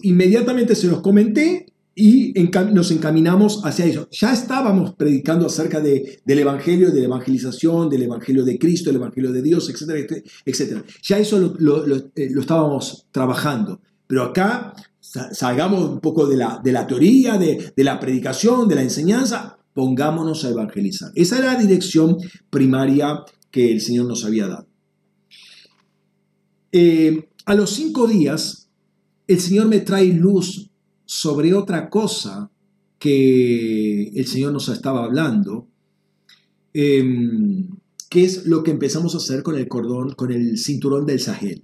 [0.02, 2.34] inmediatamente se los comenté y
[2.74, 4.08] nos encaminamos hacia eso.
[4.12, 8.98] Ya estábamos predicando acerca de, del Evangelio, de la evangelización, del Evangelio de Cristo, del
[8.98, 10.84] Evangelio de Dios, etcétera, etcétera.
[11.04, 13.82] Ya eso lo, eh, estábamos trabajando.
[14.08, 14.74] Pero acá
[15.32, 19.58] salgamos un poco de la, de la teoría, de, de la predicación, de la enseñanza,
[19.74, 21.12] pongámonos a evangelizar.
[21.16, 22.18] Esa era la dirección
[22.50, 24.68] primaria que el Señor nos había dado.
[26.72, 28.70] Eh, a los cinco días,
[29.28, 30.70] el Señor me trae luz
[31.06, 32.52] sobre otra cosa
[33.00, 35.68] que el Señor nos estaba hablando,
[36.74, 37.70] em,
[38.10, 41.64] que es lo que empezamos a hacer con el cordón, con el cinturón del Sahel.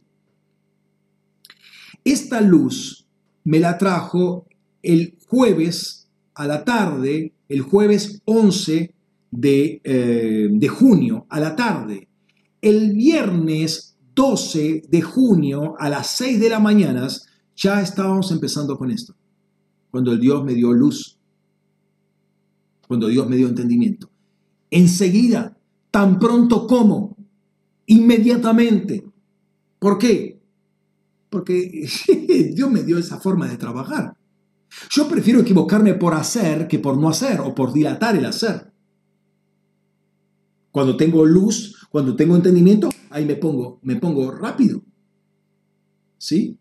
[2.03, 3.02] Esta luz
[3.44, 4.45] me la trajo
[4.82, 8.94] el jueves a la tarde, el jueves 11
[9.32, 12.07] de, eh, de junio a la tarde.
[12.61, 17.07] El viernes 12 de junio a las 6 de la mañana
[17.56, 19.15] ya estábamos empezando con esto.
[19.91, 21.18] Cuando el Dios me dio luz,
[22.88, 24.10] cuando Dios me dio entendimiento.
[24.70, 25.57] Enseguida,
[25.91, 27.15] tan pronto como,
[27.86, 29.06] inmediatamente.
[29.80, 30.32] ¿Por qué?
[31.34, 31.89] Porque
[32.53, 34.15] Dios me dio esa forma de trabajar.
[34.91, 38.72] Yo prefiero equivocarme por hacer que por no hacer o por dilatar el hacer.
[40.69, 44.84] Cuando tengo luz, cuando tengo entendimiento, ahí me pongo, me pongo rápido.
[46.19, 46.60] ¿Sí?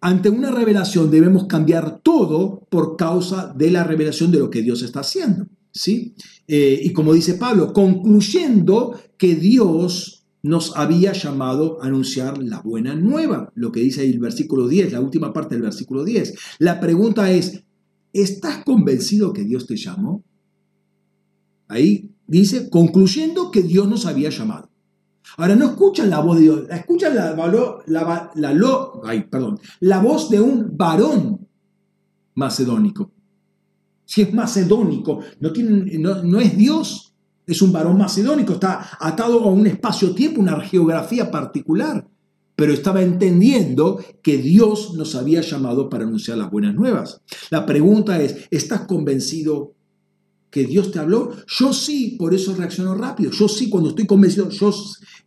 [0.00, 4.82] Ante una revelación debemos cambiar todo por causa de la revelación de lo que Dios
[4.82, 5.48] está haciendo.
[5.72, 6.14] ¿Sí?
[6.46, 12.94] Eh, y como dice Pablo, concluyendo que Dios nos había llamado a anunciar la buena
[12.94, 16.34] nueva, lo que dice ahí el versículo 10, la última parte del versículo 10.
[16.58, 17.64] La pregunta es,
[18.12, 20.22] ¿estás convencido que Dios te llamó?
[21.66, 24.68] Ahí dice, concluyendo que Dios nos había llamado.
[25.38, 27.34] Ahora no escuchan la voz de Dios, escuchan la,
[27.86, 31.48] la, la, perdón, la voz de un varón
[32.34, 33.10] macedónico.
[34.04, 35.50] Si es macedónico, no,
[35.98, 37.03] no, no es Dios,
[37.46, 42.06] es un varón macedónico, está atado a un espacio-tiempo, una geografía particular,
[42.56, 47.20] pero estaba entendiendo que Dios nos había llamado para anunciar las buenas nuevas.
[47.50, 49.74] La pregunta es, ¿estás convencido
[50.54, 53.32] que Dios te habló, yo sí, por eso reacciono rápido.
[53.32, 54.72] Yo sí, cuando estoy convencido, yo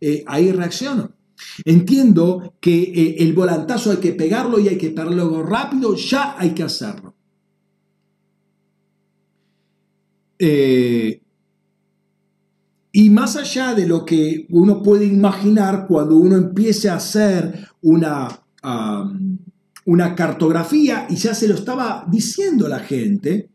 [0.00, 1.10] eh, ahí reacciono.
[1.66, 6.54] Entiendo que eh, el volantazo hay que pegarlo y hay que pegarlo rápido, ya hay
[6.54, 7.14] que hacerlo.
[10.38, 11.20] Eh,
[12.98, 18.42] y más allá de lo que uno puede imaginar cuando uno empiece a hacer una,
[19.84, 23.50] una cartografía, y ya se lo estaba diciendo la gente,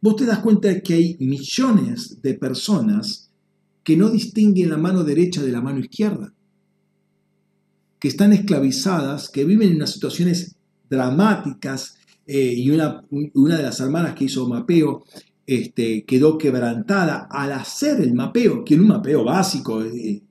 [0.00, 3.32] vos te das cuenta de que hay millones de personas
[3.82, 6.32] que no distinguen la mano derecha de la mano izquierda,
[7.98, 10.54] que están esclavizadas, que viven en unas situaciones
[10.88, 11.96] dramáticas,
[12.28, 15.04] eh, y una, una, de las hermanas que hizo mapeo
[15.46, 20.22] este, quedó quebrantada al hacer el mapeo, que en un mapeo básico, eh,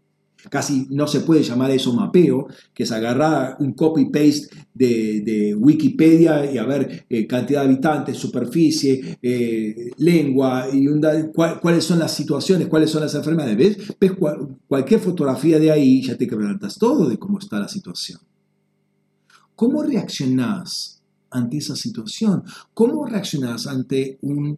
[0.49, 6.57] casi no se puede llamar eso mapeo, que es agarrar un copy-paste de, Wikipedia y
[6.57, 10.85] a ver eh, cantidad de habitantes, superficie, eh, lengua, y
[11.61, 13.57] cuáles son las situaciones, cuáles son las enfermedades.
[13.57, 13.95] ¿Ves?
[13.99, 14.11] ¿Ves
[14.67, 18.19] cualquier fotografía de ahí ya te quebrantas todo de cómo está la situación.
[19.55, 22.43] ¿Cómo reaccionás ante esa situación?
[22.73, 24.57] ¿Cómo reaccionás ante un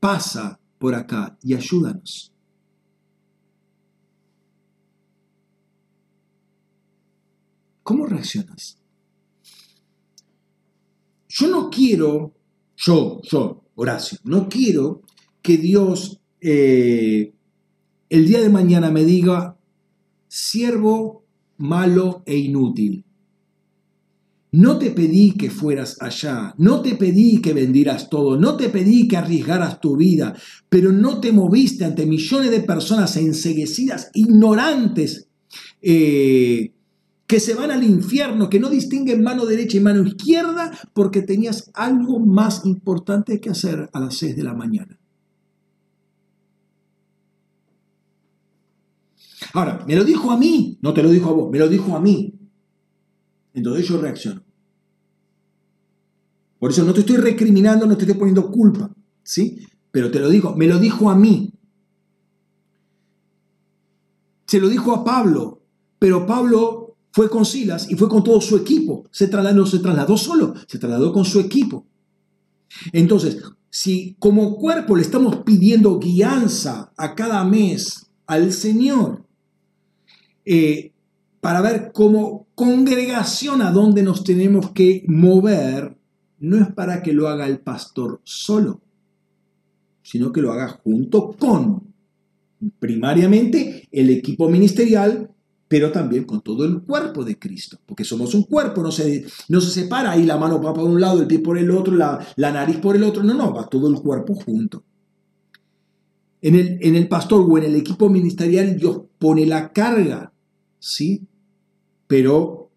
[0.00, 2.32] pasa por acá y ayúdanos?
[7.82, 8.78] ¿Cómo reaccionas?
[11.28, 12.34] Yo no quiero,
[12.76, 15.02] yo, yo, Horacio, no quiero
[15.40, 17.32] que Dios eh,
[18.10, 19.56] el día de mañana me diga,
[20.28, 21.24] siervo
[21.56, 23.04] malo e inútil.
[24.50, 29.06] No te pedí que fueras allá, no te pedí que vendieras todo, no te pedí
[29.06, 30.34] que arriesgaras tu vida,
[30.68, 35.28] pero no te moviste ante millones de personas enseguecidas, ignorantes,
[35.82, 36.72] eh,
[37.26, 41.70] que se van al infierno, que no distinguen mano derecha y mano izquierda porque tenías
[41.74, 44.98] algo más importante que hacer a las 6 de la mañana.
[49.52, 51.94] Ahora, me lo dijo a mí, no te lo dijo a vos, me lo dijo
[51.94, 52.37] a mí.
[53.58, 54.42] Entonces yo reacciono.
[56.60, 58.90] Por eso no te estoy recriminando, no te estoy poniendo culpa,
[59.22, 59.66] ¿sí?
[59.90, 61.52] Pero te lo digo, me lo dijo a mí.
[64.46, 65.62] Se lo dijo a Pablo,
[65.98, 69.04] pero Pablo fue con Silas y fue con todo su equipo.
[69.10, 71.84] Se trasladó, no se trasladó solo, se trasladó con su equipo.
[72.92, 79.24] Entonces, si como cuerpo le estamos pidiendo guianza a cada mes al Señor,
[80.44, 80.92] eh,
[81.40, 85.96] para ver como congregación a dónde nos tenemos que mover,
[86.40, 88.80] no es para que lo haga el pastor solo,
[90.02, 91.94] sino que lo haga junto con,
[92.80, 95.30] primariamente, el equipo ministerial
[95.68, 99.60] pero también con todo el cuerpo de Cristo, porque somos un cuerpo, no se, no
[99.60, 102.26] se separa ahí la mano va por un lado, el pie por el otro, la,
[102.38, 104.82] nariz por el otro, no, no, va todo el cuerpo junto.
[106.40, 110.32] En el, en el pastor o en el equipo ministerial Dios pone la carga,
[110.78, 111.27] ¿sí?
[112.08, 112.70] Pero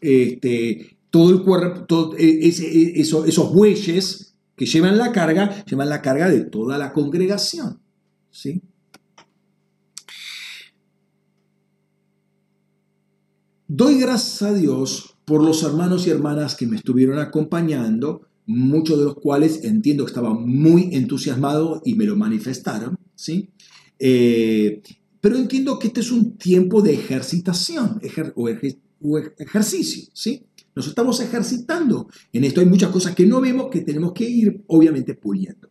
[0.00, 6.28] este, todo el cuerpo, e, e, esos bueyes que llevan la carga, llevan la carga
[6.28, 7.80] de toda la congregación,
[8.30, 8.62] ¿sí?
[13.68, 19.04] Doy gracias a Dios por los hermanos y hermanas que me estuvieron acompañando, muchos de
[19.04, 23.48] los cuales entiendo que estaban muy entusiasmados y me lo manifestaron, ¿sí?
[23.98, 24.82] Eh,
[25.20, 28.00] pero entiendo que este es un tiempo de ejercitación
[28.34, 28.48] o,
[29.38, 30.46] ejercicio, ¿sí?
[30.74, 32.08] Nos estamos ejercitando.
[32.32, 35.68] En esto hay muchas cosas que no vemos que tenemos que ir, obviamente, puliendo.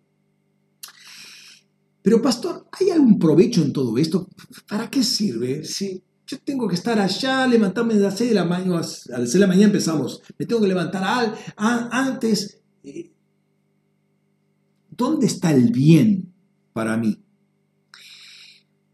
[2.02, 4.30] Pero, pastor, ¿hay algún provecho en todo esto?
[4.68, 5.64] ¿Para qué sirve?
[5.64, 6.04] ¿Sí?
[6.30, 9.34] yo tengo que estar allá, levantarme a las 6 de la mañana, a las 6
[9.34, 12.62] de la mañana empezamos, me tengo que levantar al, antes.
[12.84, 13.12] Eh,
[14.92, 16.32] ¿Dónde está el bien
[16.72, 17.20] para mí?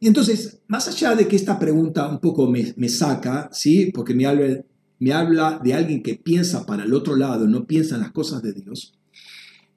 [0.01, 3.91] Entonces, más allá de que esta pregunta un poco me, saca, ¿sí?
[3.93, 4.63] porque me habla,
[4.99, 8.41] me habla de alguien que piensa para el otro lado, no piensa en las cosas
[8.41, 8.93] de Dios,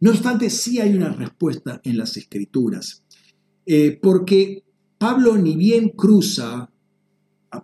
[0.00, 3.02] no obstante, sí hay una respuesta en las escrituras,
[3.66, 4.64] eh, porque
[4.96, 6.70] Pablo ni bien cruza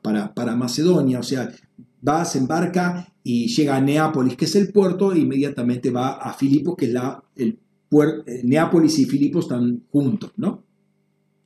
[0.02, 1.52] para, Macedonia, o sea,
[2.06, 6.32] va, se embarca y llega a Neápolis, que es el puerto, e inmediatamente va a
[6.32, 7.59] Filipos, que es la, el
[7.89, 10.64] puerto, eh, Neápolis y Filipos están juntos, ¿no?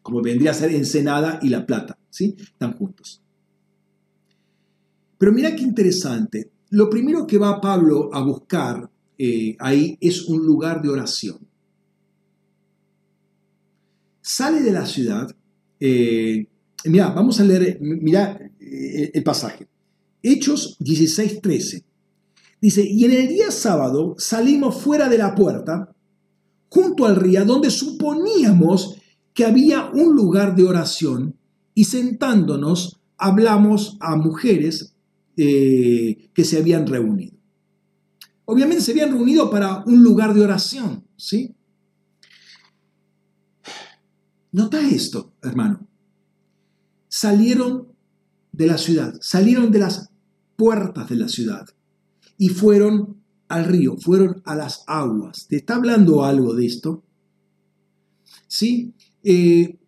[0.08, 2.34] Como vendría a ser Ensenada y La Plata, ¿sí?
[2.38, 3.20] Están juntos.
[5.18, 6.50] Pero mira qué interesante.
[6.70, 11.38] Lo primero que va Pablo a buscar eh, ahí es un lugar de oración.
[14.22, 15.30] Sale de la ciudad,
[15.78, 16.46] eh,
[16.84, 19.68] Mira, vamos a leer, mira eh, el pasaje.
[20.22, 21.84] Hechos 16, 13.
[22.62, 25.94] Dice, y en el día sábado salimos fuera de la puerta,
[26.70, 28.96] junto al río, donde suponíamos
[29.38, 31.36] que había un lugar de oración,
[31.72, 34.96] y sentándonos hablamos a mujeres
[35.36, 37.38] eh, que se habían reunido.
[38.44, 41.54] Obviamente se habían reunido para un lugar de oración, ¿sí?
[44.50, 45.88] Nota esto, hermano
[47.08, 47.88] salieron
[48.52, 50.10] de la ciudad, salieron de las
[50.56, 51.66] puertas de la ciudad
[52.36, 55.46] y fueron al río, fueron a las aguas.
[55.48, 57.02] ¿Te está hablando algo de esto?
[58.46, 58.94] ¿Sí?
[59.22, 59.78] Eh,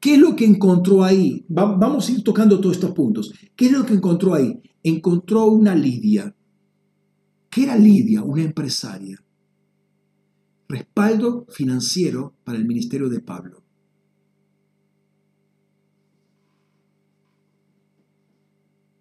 [0.00, 1.44] ¿Qué es lo que encontró ahí?
[1.48, 3.32] vamos a ir tocando todos estos puntos.
[3.56, 4.60] ¿Qué es lo que encontró ahí?
[4.82, 6.34] Encontró una Lidia.
[7.48, 8.22] ¿Qué era Lidia?
[8.22, 9.24] Una empresaria
[10.68, 13.62] respaldo financiero para el ministerio de Pablo.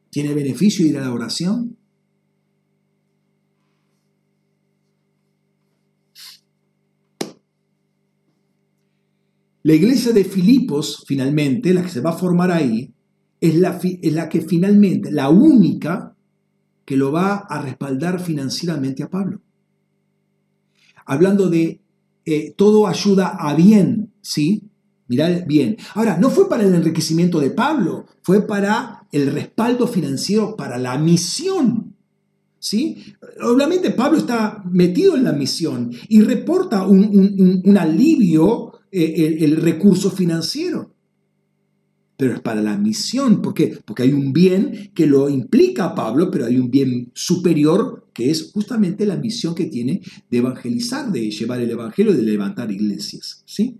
[0.09, 1.77] ¿Tiene beneficio ir a la oración?
[9.63, 12.93] La iglesia de Filipos, finalmente, la que se va a formar ahí,
[13.39, 16.15] es la, que finalmente, la única
[16.85, 19.41] que lo va a respaldar financieramente a Pablo.
[21.05, 21.81] Hablando de
[22.25, 24.63] eh, todo ayuda a bien, ¿sí?
[25.07, 25.77] Mirad bien.
[25.95, 30.97] Ahora, no fue para el enriquecimiento de Pablo, fue para el respaldo financiero, para la
[30.97, 31.95] misión.
[32.59, 33.13] ¿Sí?
[33.41, 40.93] Obviamente Pablo está metido en la misión y reporta un alivio eh, el, recurso financiero.
[42.15, 43.41] Pero es para la misión.
[43.41, 43.79] ¿Por qué?
[43.83, 48.29] Porque hay un bien que lo implica a Pablo, pero hay un bien superior que
[48.29, 53.43] es justamente la misión que tiene de evangelizar, de llevar el evangelio, de levantar iglesias.
[53.47, 53.79] ¿Sí?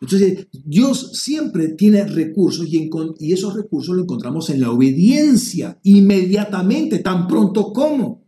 [0.00, 2.88] Entonces, Dios siempre tiene recursos y,
[3.18, 8.24] y, esos recursos los encontramos en la obediencia, inmediatamente, tan pronto como.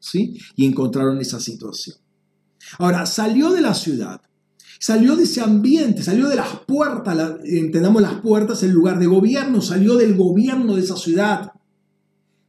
[0.00, 0.36] ¿Sí?
[0.56, 2.03] Y encontraron esa situación.
[2.78, 4.20] Ahora, salió de la ciudad,
[4.78, 9.60] salió de ese ambiente, salió de las puertas, entendamos las puertas, el lugar de gobierno,
[9.60, 11.52] salió del gobierno de esa ciudad.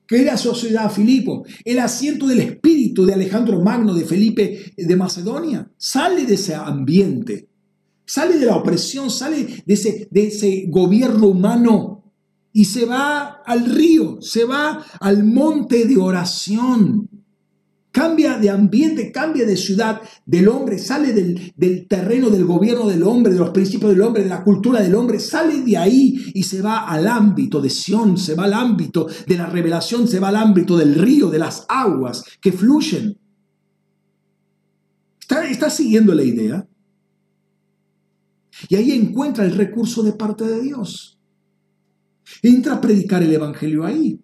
[0.07, 1.45] ¿Qué era su ciudad, Filipo?
[1.63, 5.71] El asiento del espíritu de Alejandro Magno, de Felipe de Macedonia.
[5.77, 7.47] Sale de ese ambiente,
[8.05, 12.13] sale de la opresión, sale de ese, de ese gobierno humano
[12.51, 17.09] y se va al río, se va al monte de oración
[17.95, 23.31] cambia de ambiente, cambia de ciudad del hombre, sale del, terreno del gobierno del hombre,
[23.31, 26.61] de los principios del hombre, de la cultura del hombre, sale de ahí y se
[26.61, 30.35] va al ámbito de Sión, se va al ámbito de la revelación, se va al
[30.35, 33.17] ámbito del río, de las aguas que fluyen.
[35.21, 36.67] ¿Está, está siguiendo la idea?
[38.67, 41.17] Y ahí encuentra el recurso de parte de Dios.
[42.41, 44.19] Entra a predicar el Evangelio ahí.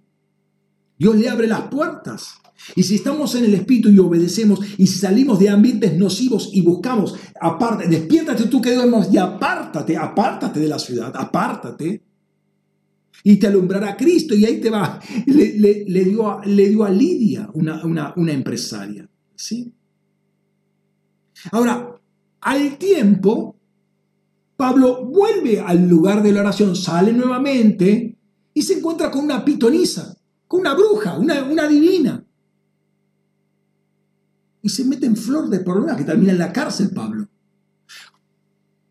[0.98, 2.34] Dios le abre las puertas.
[2.76, 7.16] Y si estamos en el Espíritu y obedecemos, y salimos de ambientes nocivos y buscamos,
[7.40, 12.04] aparte, despiértate tú que duermas y apártate, apártate de la ciudad, apártate.
[13.24, 15.00] Y te alumbrará Cristo y ahí te va.
[15.28, 15.52] Le,
[16.06, 19.08] dio, a, le dio, a, Lidia, una, una empresaria.
[19.36, 19.72] ¿sí?
[21.52, 22.00] Ahora,
[22.42, 23.58] al tiempo,
[24.56, 28.18] Pablo vuelve al lugar de la oración, sale nuevamente
[28.54, 30.18] y se encuentra con una pitonisa,
[30.48, 32.26] con una bruja, una, una divina
[34.62, 37.28] y se mete en flor de problema que termina en la cárcel Pablo.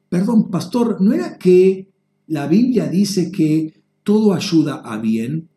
[0.09, 1.89] Perdón, pastor, ¿no era que
[2.27, 5.49] la Biblia dice que todo ayuda a bien?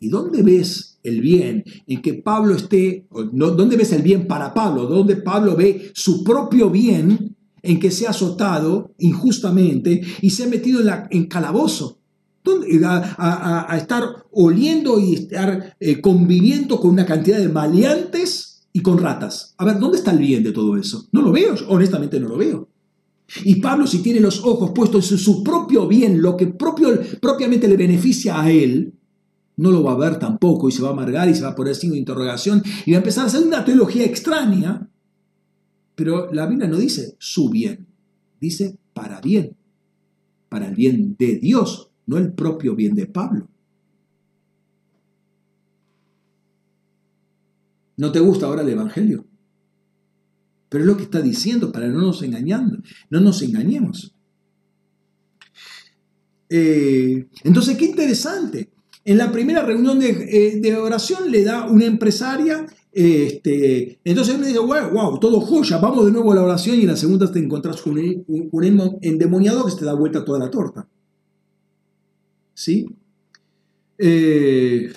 [0.00, 4.86] ¿Y dónde ves el bien en que Pablo esté, dónde ves el bien para Pablo?
[4.86, 10.48] ¿Dónde Pablo ve su propio bien en que se ha azotado injustamente y se ha
[10.48, 11.98] metido en, la, en calabozo?
[12.44, 14.02] A, estar
[14.32, 19.54] oliendo y estar eh, conviviendo con una cantidad de maleantes y con ratas.
[19.58, 21.08] A ver, ¿dónde está el bien de todo eso?
[21.12, 22.68] No lo veo, honestamente no lo veo.
[23.44, 27.68] Y Pablo, si tiene los ojos puestos en su, propio bien, lo que propio, propiamente
[27.68, 28.94] le beneficia a él,
[29.56, 31.54] no lo va a ver tampoco y se va a amargar y se va a
[31.54, 34.88] poner signo de interrogación y va a empezar a hacer una teología extraña.
[35.94, 37.86] Pero la Biblia no dice su bien,
[38.40, 39.56] dice para bien,
[40.48, 43.48] para el bien de Dios, no el propio bien de Pablo.
[47.96, 49.26] ¿No te gusta ahora el Evangelio?
[50.68, 52.78] Pero es lo que está diciendo para no nos engañando,
[53.10, 54.14] no nos engañemos.
[56.48, 58.70] Eh, entonces, qué interesante.
[59.04, 64.60] En la primera reunión de, eh, oración le da una empresaria, este, entonces me dice,
[64.60, 67.38] wow, wow, todo joya, vamos de nuevo a la oración y en la segunda te
[67.38, 70.86] encontrás con un, endemoniado que te da vuelta toda la torta.
[72.54, 72.86] ¿Sí?
[73.98, 74.92] Eh,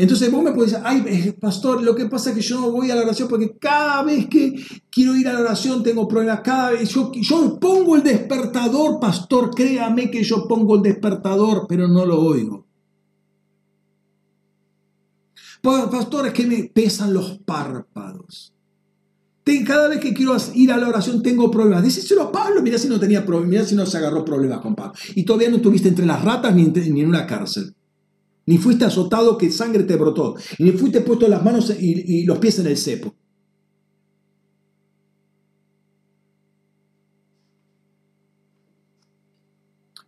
[0.00, 2.70] entonces vos me puedes decir, ay, eh, pastor, lo que pasa es que yo no
[2.70, 4.54] voy a la oración porque cada vez que
[4.90, 6.40] quiero ir a la oración tengo problemas.
[6.40, 11.86] Cada vez yo, yo pongo el despertador, pastor, créame que yo pongo el despertador, pero
[11.86, 12.66] no lo oigo.
[15.60, 18.54] Pastor, es que me pesan los párpados.
[19.66, 21.82] Cada vez que quiero ir a la oración tengo problemas.
[21.82, 24.74] Díselo a Pablo, mira si no tenía problemas, mira si no se agarró problemas con
[24.74, 24.94] Pablo.
[25.14, 27.74] Y todavía no estuviste entre las ratas ni en una cárcel
[28.50, 32.58] ni fuiste azotado que sangre te brotó, ni fuiste puesto las manos y, los pies
[32.58, 33.14] en el cepo.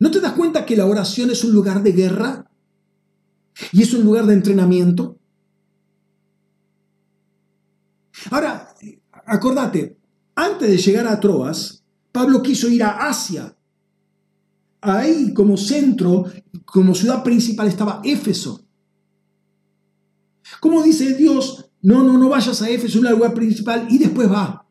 [0.01, 2.51] ¿No te das cuenta que la oración es un lugar de guerra?
[3.71, 5.21] ¿Y es un lugar de entrenamiento?
[8.33, 8.75] Ahora,
[9.25, 9.97] acordate,
[10.35, 13.57] antes de llegar a Troas, Pablo quiso ir a Asia.
[14.83, 16.27] Ahí como centro,
[16.65, 18.67] como ciudad principal estaba Éfeso.
[20.61, 21.71] ¿Cómo dice Dios?
[21.83, 24.67] No, no, no vayas a Éfeso, un lugar principal, y después va.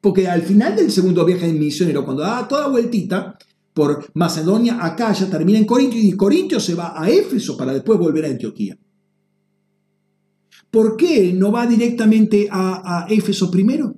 [0.00, 3.36] Porque al final del segundo viaje de misionero, cuando da toda vueltita
[3.74, 7.98] por Macedonia, acá ya termina en Corintio, y Corintio se va a Éfeso para después
[7.98, 8.78] volver a Antioquía.
[10.70, 13.96] ¿Por qué no va directamente a, a Éfeso primero?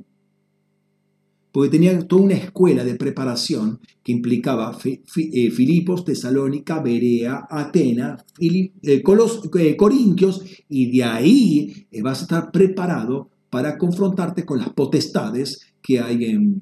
[1.52, 8.72] Porque tenía toda una escuela de preparación que implicaba eh, Filipos, Tesalónica, Berea, Atenas, eh,
[8.82, 15.98] eh, Corintios, y de ahí vas a estar preparado para confrontarte con las potestades que
[15.98, 16.60] hay en,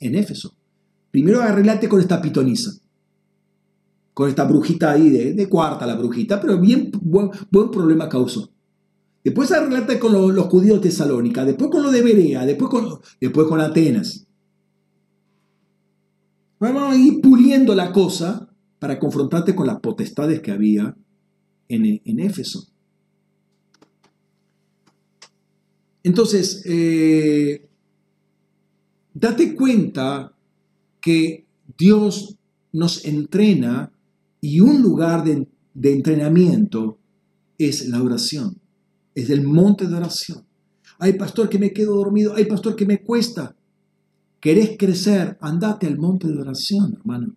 [0.00, 0.54] en Éfeso.
[1.10, 2.72] Primero arreglate con esta pitonisa,
[4.12, 8.53] con esta brujita ahí, de, cuarta la brujita, pero bien buen, buen problema causó.
[9.24, 13.48] Después arreglate con los, judíos de Tesalónica, después con lo de Berea, después con, después
[13.48, 14.26] con Atenas.
[16.60, 20.94] Vamos a ir puliendo la cosa para confrontarte con las potestades que había
[21.68, 22.68] en, en Éfeso.
[26.02, 27.66] Entonces, eh,
[29.14, 30.36] date cuenta
[31.00, 31.46] que
[31.78, 32.36] Dios
[32.72, 33.90] nos entrena
[34.42, 36.98] y un lugar de, de entrenamiento
[37.56, 38.60] es la oración
[39.14, 40.44] es el monte de oración.
[40.98, 43.54] Hay pastor que me quedo dormido, hay pastor que me cuesta.
[44.40, 45.38] ¿Querés crecer?
[45.40, 47.34] Andate al monte de oración, hermano.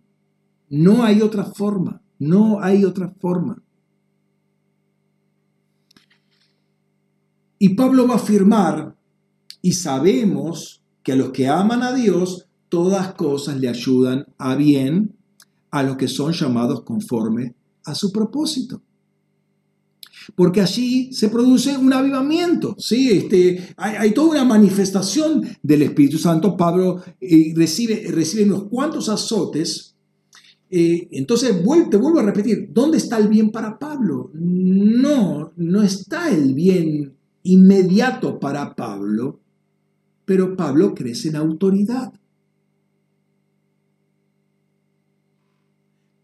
[0.68, 3.62] No hay otra forma, no hay otra forma.
[7.58, 8.94] Y Pablo va a afirmar,
[9.60, 15.16] y sabemos que a los que aman a Dios, todas cosas le ayudan a bien
[15.70, 18.82] a los que son llamados conforme a su propósito
[20.34, 23.10] porque allí se produce un avivamiento, ¿sí?
[23.10, 26.56] Este, hay, toda una manifestación del Espíritu Santo.
[26.56, 29.94] Pablo eh, recibe, recibe unos cuantos azotes.
[30.70, 31.56] Eh, entonces,
[31.90, 34.30] te vuelvo a repetir, ¿dónde está el bien para Pablo?
[34.34, 39.40] No, no está el bien inmediato para Pablo,
[40.24, 42.12] pero Pablo crece en autoridad.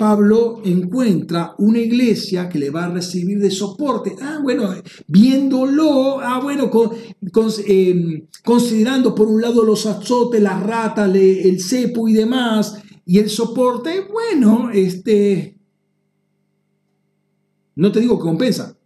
[0.05, 4.14] Pablo encuentra una iglesia que le va a recibir de soporte.
[4.20, 4.68] Ah, bueno,
[5.06, 6.70] viéndolo, ah, bueno,
[7.66, 13.31] em, considerando por un lado los azotes, las ratas, el cepo y demás, y el
[13.31, 15.56] soporte, bueno, este,
[17.74, 18.76] no te digo que compensa,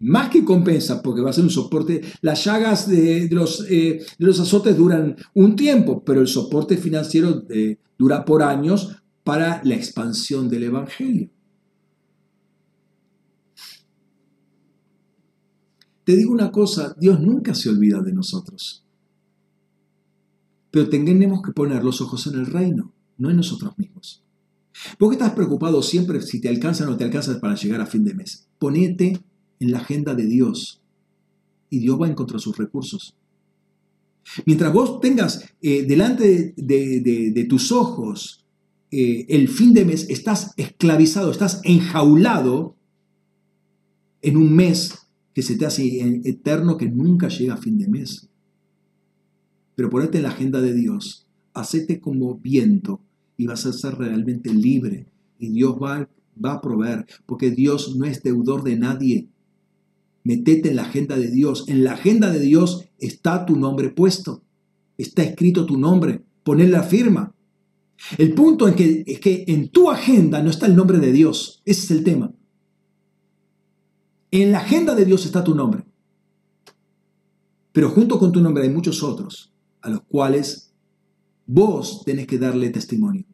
[0.00, 2.02] más que compensa, porque va a ser un soporte.
[2.20, 7.78] Las llagas de, los, eh, los, azotes duran un tiempo, pero el soporte financiero eh,
[7.96, 8.90] dura por años
[9.26, 11.28] para la expansión del Evangelio.
[16.04, 18.84] Te digo una cosa, Dios nunca se olvida de nosotros.
[20.70, 24.22] Pero tengamos que poner los ojos en el reino, no en nosotros mismos.
[24.96, 27.86] ¿Por qué estás preocupado siempre si te alcanza o no te alcanza para llegar a
[27.86, 28.46] fin de mes?
[28.60, 29.20] Ponete
[29.58, 30.80] en la agenda de Dios
[31.68, 33.16] y Dios va a encontrar sus recursos.
[34.44, 38.45] Mientras vos tengas eh, delante de tus ojos
[38.90, 42.76] eh, el fin de mes, estás esclavizado, estás enjaulado
[44.22, 48.28] en un mes que se te hace eterno, que nunca llega a fin de mes.
[49.74, 53.00] Pero ponete en la agenda de Dios, hacete como viento
[53.36, 55.06] y vas a ser realmente libre.
[55.38, 56.08] Y Dios va,
[56.42, 59.28] va a proveer, porque Dios no es deudor de nadie.
[60.24, 61.68] Metete en la agenda de Dios.
[61.68, 64.42] En la agenda de Dios está tu nombre puesto.
[64.98, 66.22] Está escrito tu nombre.
[66.42, 67.35] Poner la firma.
[68.18, 71.62] El punto es que, es que en tu agenda no está el nombre de Dios.
[71.64, 72.32] Ese es el tema.
[74.30, 75.84] En la agenda de Dios está tu nombre.
[77.72, 79.52] Pero junto con tu nombre hay muchos otros
[79.82, 80.72] a los cuales
[81.46, 83.24] vos tenés que darle testimonio.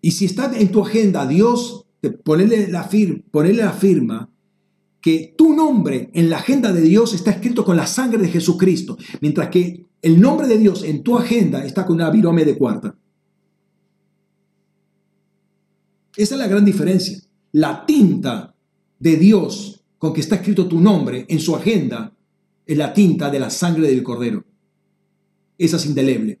[0.00, 1.86] Y si está en tu agenda Dios,
[2.24, 2.88] ponerle la,
[3.30, 4.30] ponerle la firma,
[5.00, 8.96] que tu nombre en la agenda de Dios está escrito con la sangre de Jesucristo,
[9.20, 12.96] mientras que el nombre de Dios en tu agenda está con una virome de cuarta.
[16.16, 17.18] Esa es la gran diferencia.
[17.52, 18.54] La tinta
[18.98, 22.12] de Dios con que está escrito tu nombre en su agenda
[22.66, 24.44] es la tinta de la sangre del cordero.
[25.56, 26.38] Esa es indeleble.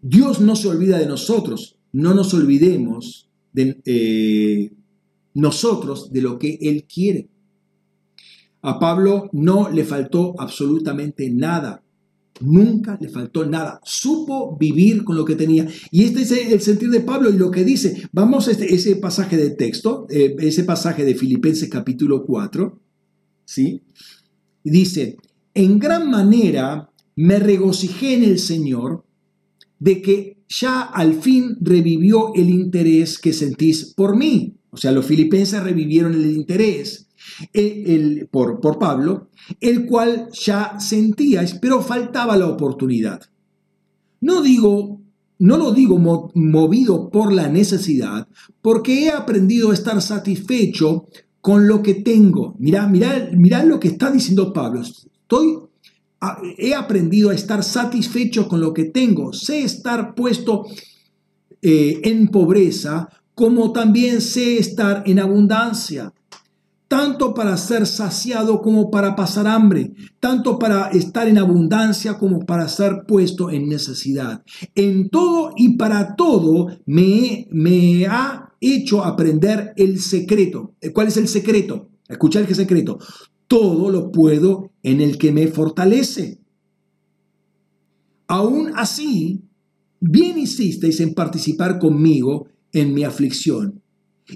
[0.00, 4.72] Dios no se olvida de nosotros no nos olvidemos de eh,
[5.34, 7.28] nosotros de lo que Él quiere.
[8.62, 11.82] A Pablo no le faltó absolutamente nada.
[12.40, 13.80] Nunca le faltó nada.
[13.84, 15.66] Supo vivir con lo que tenía.
[15.90, 18.08] Y este es el sentir de Pablo y lo que dice.
[18.12, 22.78] Vamos a este, ese pasaje de texto, eh, ese pasaje de Filipenses capítulo 4.
[23.46, 23.82] ¿sí?
[24.62, 25.16] Dice,
[25.54, 29.05] en gran manera me regocijé en el Señor
[29.78, 34.54] de que ya al fin revivió el interés que sentís por mí.
[34.70, 37.08] O sea, los filipenses revivieron el interés
[37.52, 39.28] eh, por, por Pablo,
[39.60, 43.22] el cual ya sentíais, pero faltaba la oportunidad.
[44.20, 45.00] No digo,
[45.38, 45.98] no lo digo
[46.34, 48.28] movido por la necesidad,
[48.62, 51.06] porque he aprendido a estar satisfecho
[51.40, 52.56] con lo que tengo.
[52.58, 54.82] Mirá, mirá, mirá lo que está diciendo Pablo.
[54.82, 55.58] Estoy,
[56.58, 59.32] he aprendido a estar satisfecho con lo que tengo.
[59.32, 60.66] Sé estar puesto
[61.62, 66.12] eh, en pobreza, como también sé estar en abundancia
[66.88, 72.68] tanto para ser saciado como para pasar hambre, tanto para estar en abundancia como para
[72.68, 74.42] ser puesto en necesidad.
[74.74, 80.74] En todo y para todo me, me ha hecho aprender el secreto.
[80.92, 81.88] ¿Cuál es el secreto?
[82.08, 82.98] Escuchar el secreto.
[83.48, 86.40] Todo lo puedo en el que me fortalece.
[88.26, 89.42] Aún así,
[90.00, 93.82] bien hicisteis en participar conmigo en mi aflicción.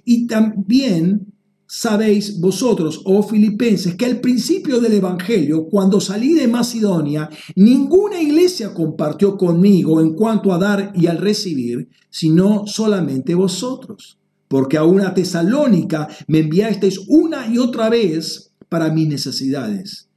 [0.05, 1.33] Y también
[1.67, 8.73] sabéis vosotros, oh filipenses, que al principio del Evangelio, cuando salí de Macedonia, ninguna iglesia
[8.73, 14.21] compartió conmigo en cuanto a dar y al recibir, sino solamente vosotros
[14.51, 20.09] porque a una tesalónica me enviasteis una y otra vez para mis necesidades.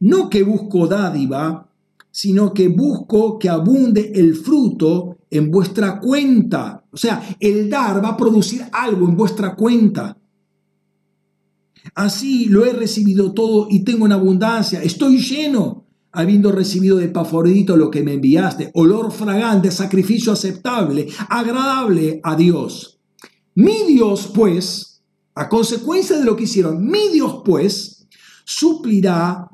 [0.00, 1.70] No que busco dádiva,
[2.10, 6.84] sino que busco que abunde el fruto en vuestra cuenta.
[6.92, 10.18] O sea, el dar va a producir algo en vuestra cuenta.
[11.94, 14.82] Así lo he recibido todo y tengo en abundancia.
[14.82, 22.20] Estoy lleno, habiendo recibido de Pafrodito lo que me enviaste, olor fragante, sacrificio aceptable, agradable
[22.24, 22.98] a Dios.
[23.54, 24.87] Mi Dios, pues,
[25.38, 28.08] a consecuencia de lo que hicieron, mi Dios, pues,
[28.44, 29.48] suplirá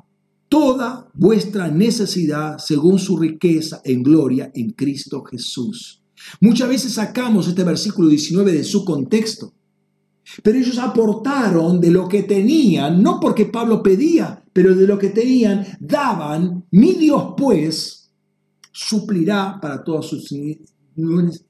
[0.49, 6.01] toda vuestra necesidad según su riqueza en gloria en Cristo Jesús.
[6.41, 9.53] Muchas veces sacamos este versículo 19 de su contexto,
[10.41, 15.09] pero ellos aportaron de lo que tenían, no porque Pablo pedía, pero de lo que
[15.09, 18.11] tenían, daban, mi Dios pues
[18.71, 20.31] suplirá para todas sus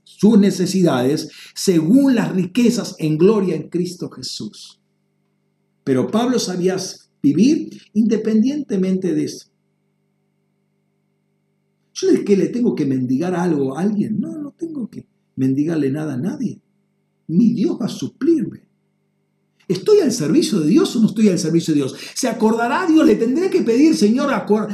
[0.04, 4.82] sus necesidades según las riquezas en gloria en Cristo Jesús.
[5.84, 6.78] Pero Pablo sabía
[7.22, 9.48] vivir independientemente de eso.
[11.94, 14.20] Yo es que le tengo que mendigar algo a alguien.
[14.20, 16.62] No, no tengo que mendigarle nada a nadie.
[17.28, 18.68] Mi Dios va a suplirme.
[19.68, 21.96] ¿Estoy al servicio de Dios o no estoy al servicio de Dios?
[22.14, 23.06] ¿Se acordará Dios?
[23.06, 24.30] Le tendré que pedir, Señor,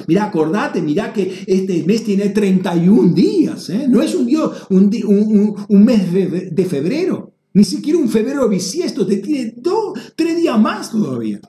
[0.08, 3.70] mira, acordate, mira que este mes tiene 31 días.
[3.70, 3.86] ¿eh?
[3.88, 7.34] No es un, Dios, un, mes de, febrero.
[7.54, 9.06] Ni siquiera un febrero bisiesto.
[9.06, 11.40] Te tiene dos, tres días más todavía.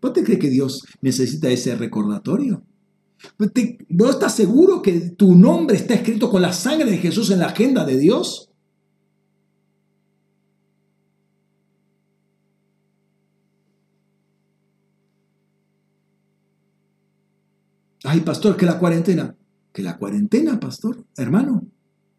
[0.00, 2.62] ¿Vos te crees que Dios necesita ese recordatorio?
[3.88, 7.46] ¿Vos estás seguro que tu nombre está escrito con la sangre de Jesús en la
[7.46, 8.45] agenda de Dios?
[18.06, 19.36] Ay, pastor, que la cuarentena.
[19.72, 21.66] Que la cuarentena, pastor, hermano.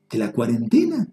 [0.09, 1.07] Que la cuarentena.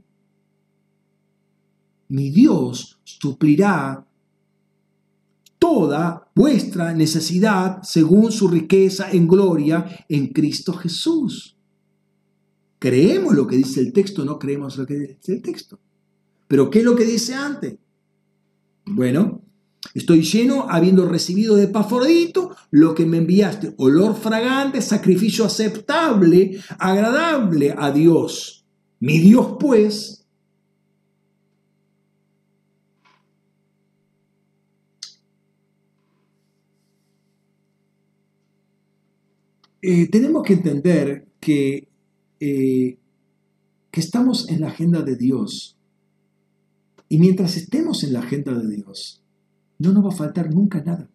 [2.08, 4.04] Mi Dios suplirá
[5.60, 11.56] toda vuestra necesidad según su riqueza en gloria en Cristo Jesús.
[12.80, 15.78] Creemos lo que dice el texto, no creemos lo que dice el texto.
[16.48, 17.76] Pero ¿qué es lo que dice antes?
[18.86, 19.43] Bueno,
[19.92, 27.74] Estoy lleno habiendo recibido de Pafrodito lo que me enviaste, olor fragante, sacrificio aceptable, agradable
[27.76, 28.64] a Dios.
[29.00, 30.24] Mi Dios pues
[39.82, 41.88] eh, tenemos que entender que,
[42.40, 42.98] eh,
[43.90, 45.76] que estamos en la agenda de Dios.
[47.10, 49.23] Y mientras estemos en la agenda de Dios,
[49.84, 51.08] no nos va a faltar nunca nada.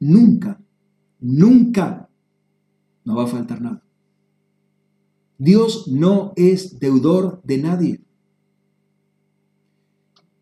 [0.00, 0.60] Nunca,
[1.20, 2.08] nunca
[3.04, 3.82] nos va a faltar nada.
[5.38, 8.00] Dios no es deudor de nadie.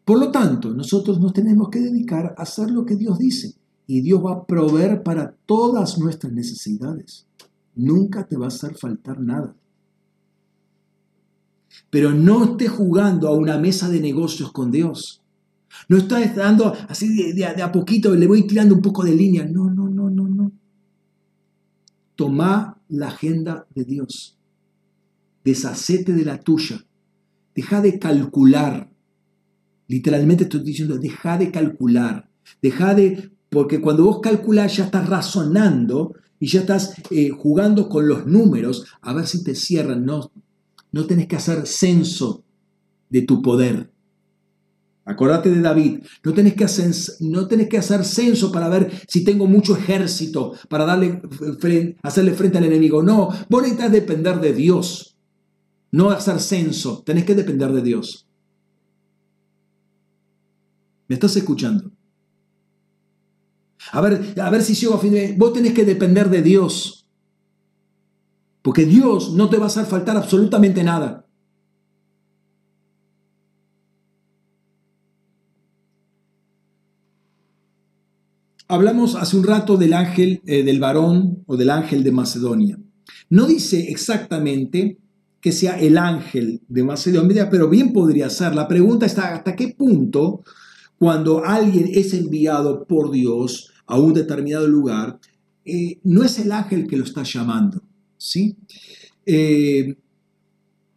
[0.05, 3.57] Por lo tanto, nosotros nos tenemos que dedicar a hacer lo que Dios dice
[3.87, 7.27] y Dios va a proveer para todas nuestras necesidades.
[7.75, 9.57] Nunca te va a hacer faltar nada.
[11.91, 15.23] Pero no estés jugando a una mesa de negocios con Dios.
[15.89, 19.45] No estás dando así de, a poquito, le voy tirando un poco de línea.
[19.45, 20.53] No, no, no, no, no.
[22.17, 24.39] toma la agenda de Dios.
[25.45, 26.85] Deshacete de la tuya.
[27.55, 28.91] Deja de calcular.
[29.89, 32.29] Literalmente estoy diciendo, deja de calcular.
[32.63, 38.09] Deja de, porque cuando vos calculás ya estás razonando y ya estás eh, jugando con
[38.09, 40.05] los números a ver si te cierran.
[40.05, 40.31] No,
[40.95, 42.45] no tenés que hacer censo
[43.11, 43.93] de tu poder.
[45.05, 49.49] Acordate de David, no tenés, que hacer, no que hacer censo para ver si tengo
[49.49, 51.21] mucho ejército, para darle,
[52.01, 53.03] hacerle frente al enemigo.
[53.03, 55.17] No, vos necesitas depender de Dios,
[55.91, 58.29] no hacer censo, tenés que depender de Dios.
[61.09, 61.91] ¿Me estás escuchando?
[63.91, 65.35] A ver, a ver si llego a fin de...
[65.37, 67.04] Vos tenés que depender de Dios.
[68.65, 71.27] Porque Dios no te va a hacer faltar absolutamente nada.
[78.67, 82.79] Hablamos hace un rato del ángel eh, del varón o del ángel de Macedonia.
[83.29, 84.97] No dice exactamente
[85.43, 88.55] que sea el ángel de Macedonia, pero bien podría ser.
[88.55, 90.43] La pregunta está hasta qué punto
[90.99, 95.21] cuando alguien es enviado por Dios a un determinado lugar,
[95.67, 97.83] eh, no es el ángel que lo está llamando.
[98.25, 98.57] ¿Sí?
[99.27, 99.97] Eh,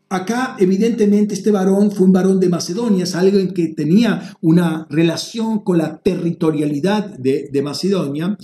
[0.10, 5.66] Acá, evidentemente, este varón fue un varón de Macedonia, es alguien que tenía una relación
[5.66, 8.38] con la territorialidad de, Macedonia,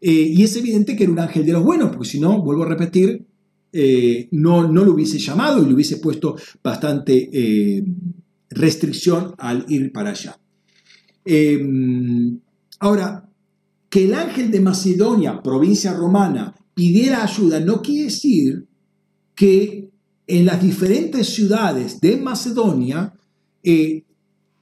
[0.00, 2.62] eh, y es evidente que era un ángel de los buenos, porque si no, vuelvo
[2.62, 3.26] a repetir,
[3.70, 7.84] eh, no, no lo hubiese llamado y le hubiese puesto bastante
[8.48, 10.40] restricción al ir para allá.
[12.78, 13.28] ahora,
[13.90, 18.66] que el ángel de Macedonia, provincia romana, pidiera ayuda, no quiere decir
[19.34, 19.90] que
[20.26, 23.12] en las diferentes ciudades de Macedonia
[23.62, 24.02] eh,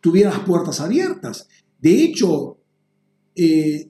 [0.01, 1.47] tuviera las puertas abiertas.
[1.81, 2.59] De hecho,
[3.37, 3.89] eh,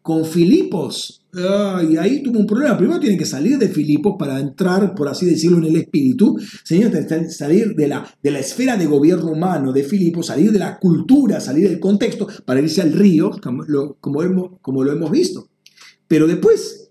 [0.00, 2.78] con Filipos, y ahí tuvo un problema.
[2.78, 6.38] Primero tiene que salir de Filipos para entrar, por así decirlo, en el espíritu.
[6.64, 6.90] Señor,
[7.28, 11.38] salir de la, de la esfera de gobierno humano de Filipos, salir de la cultura,
[11.38, 15.50] salir del contexto, para irse al río, como como como lo hemos visto.
[16.06, 16.87] Pero después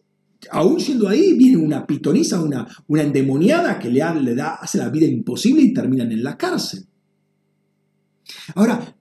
[0.52, 4.90] aún siendo ahí, viene una pitonisa, una, una endemoniada que le, le da, hace la
[4.90, 6.86] vida imposible y terminan en la cárcel.
[8.56, 8.96] Ahora,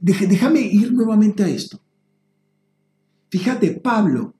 [0.00, 1.80] déjame ir nuevamente a esto.
[3.30, 4.34] Fíjate, Pablo.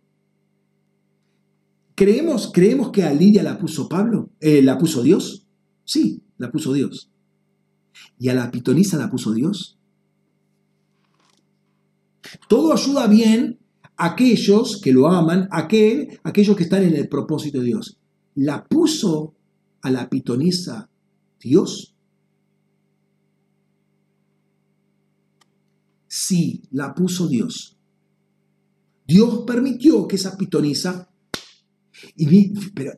[1.95, 4.31] ¿Creemos, ¿Creemos que a Lidia la puso Pablo?
[4.41, 5.47] Eh, ¿La puso Dios?
[5.85, 7.11] Sí, la puso Dios.
[8.19, 9.79] ¿Y a la pitonisa la puso Dios?
[12.49, 13.59] Todo ayuda bien
[13.99, 17.99] aquellos que lo aman, aquel, aquellos que están en el propósito de Dios.
[18.37, 19.35] ¿La puso
[19.83, 20.89] a la pitonisa
[21.41, 21.95] Dios?
[26.07, 27.77] Sí, la puso Dios.
[29.07, 31.11] Dios permitió que esa pitonisa...
[32.15, 32.93] Y, pero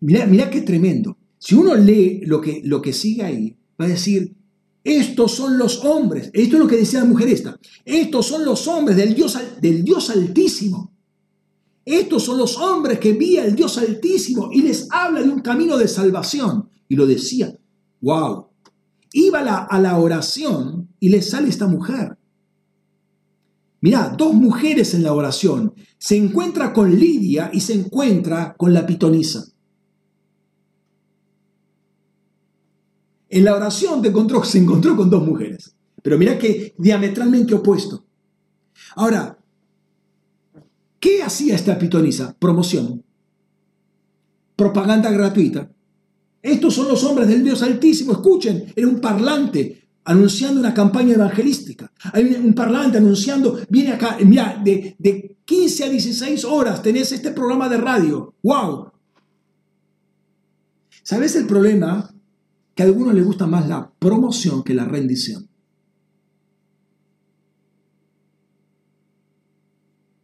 [0.00, 1.16] mira, mira qué tremendo.
[1.38, 4.36] Si uno lee lo que, lo que sigue ahí, va a decir,
[4.88, 6.30] estos son los hombres.
[6.32, 7.58] Esto es lo que decía la mujer esta.
[7.84, 10.92] Estos son los hombres del Dios, del Dios Altísimo.
[11.84, 15.76] Estos son los hombres que vía el Dios Altísimo y les habla de un camino
[15.76, 16.70] de salvación.
[16.88, 17.54] Y lo decía.
[18.00, 18.46] ¡Wow!
[19.12, 22.16] Iba a la oración y le sale esta mujer.
[23.82, 25.74] Mirá, dos mujeres en la oración.
[25.98, 29.44] Se encuentra con Lidia y se encuentra con la pitonisa.
[33.28, 35.74] En la oración te encontró, se encontró con dos mujeres.
[36.02, 38.04] Pero mira que diametralmente opuesto.
[38.96, 39.38] Ahora,
[40.98, 42.34] ¿qué hacía esta pitonisa?
[42.38, 43.04] Promoción.
[44.56, 45.70] Propaganda gratuita.
[46.40, 48.12] Estos son los hombres del Dios Altísimo.
[48.12, 51.92] Escuchen, era un parlante anunciando una campaña evangelística.
[52.12, 57.30] Hay un parlante anunciando, viene acá, mira, de, de 15 a 16 horas tenés este
[57.32, 58.34] programa de radio.
[58.42, 58.92] ¡Wow!
[61.02, 62.14] ¿Sabes el problema?
[62.78, 65.48] Que a algunos les gusta más la promoción que la rendición.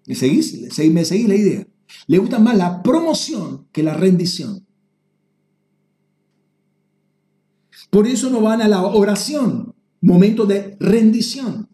[0.06, 0.78] ¿Me seguís?
[0.93, 1.66] ¿Me seguís la idea?
[2.06, 4.64] Le gusta más la promoción que la rendición.
[7.90, 11.68] Por eso no van a la oración, momento de rendición.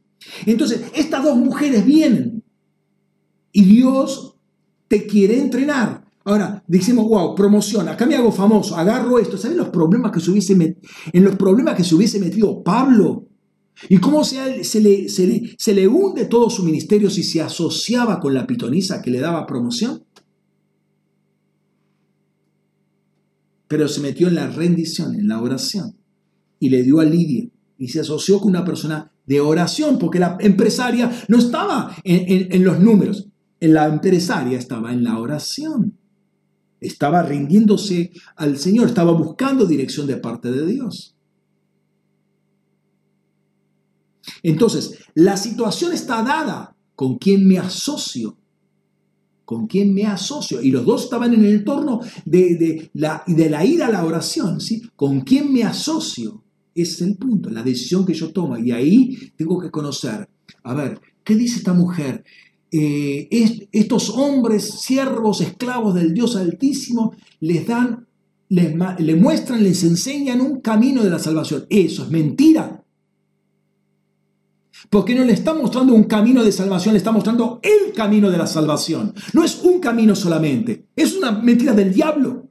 [0.46, 2.42] Entonces, estas dos mujeres vienen
[3.52, 4.36] y Dios
[4.88, 5.99] te quiere entrenar.
[6.24, 9.38] Ahora, decimos, wow, promoción, acá me hago famoso, agarro esto.
[9.38, 10.52] ¿Saben los problemas que se hubiese
[11.12, 13.26] en los problemas que se hubiese metido Pablo?
[13.88, 18.34] ¿Y cómo se, se, le, se, le, hunde todo su ministerio si se asociaba con
[18.34, 20.04] la pitonisa que le daba promoción?
[23.66, 25.96] Pero se metió en la rendición, en la oración,
[26.58, 27.48] y le dio a Lidia,
[27.78, 32.80] y se asoció con una persona de oración, porque la empresaria no estaba en los
[32.80, 33.28] números,
[33.60, 35.99] la empresaria estaba en la oración.
[36.80, 41.14] Estaba rindiéndose al Señor, estaba buscando dirección de parte de Dios.
[44.42, 46.76] Entonces, la situación está dada.
[46.94, 48.36] ¿Con quién me asocio?
[49.44, 50.60] ¿Con quién me asocio?
[50.60, 54.60] Y los dos estaban en el entorno de, la, de la ida a la oración.
[54.60, 54.82] ¿sí?
[54.96, 56.44] ¿Con quién me asocio?
[56.74, 58.56] Es el punto, la decisión que yo tomo.
[58.58, 60.28] Y ahí tengo que conocer,
[60.62, 62.24] a ver, ¿qué dice esta mujer?
[62.72, 68.06] Eh, estos hombres, siervos, esclavos del Dios Altísimo, les dan,
[68.48, 68.76] les,
[69.20, 71.66] muestran, les enseñan un camino de la salvación.
[71.68, 72.84] Eso es mentira.
[74.88, 78.38] Porque no le está mostrando un camino de salvación, le está mostrando el camino de
[78.38, 79.14] la salvación.
[79.32, 82.48] No es un camino solamente, es una mentira del diablo.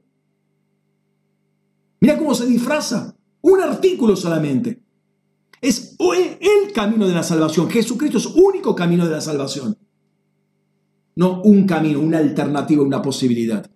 [2.00, 4.82] Mira cómo se disfraza, un artículo solamente.
[5.60, 7.68] Es el camino de la salvación.
[7.68, 9.76] Jesucristo es único camino de la salvación.
[11.16, 13.70] No un camino, una alternativa, una posibilidad.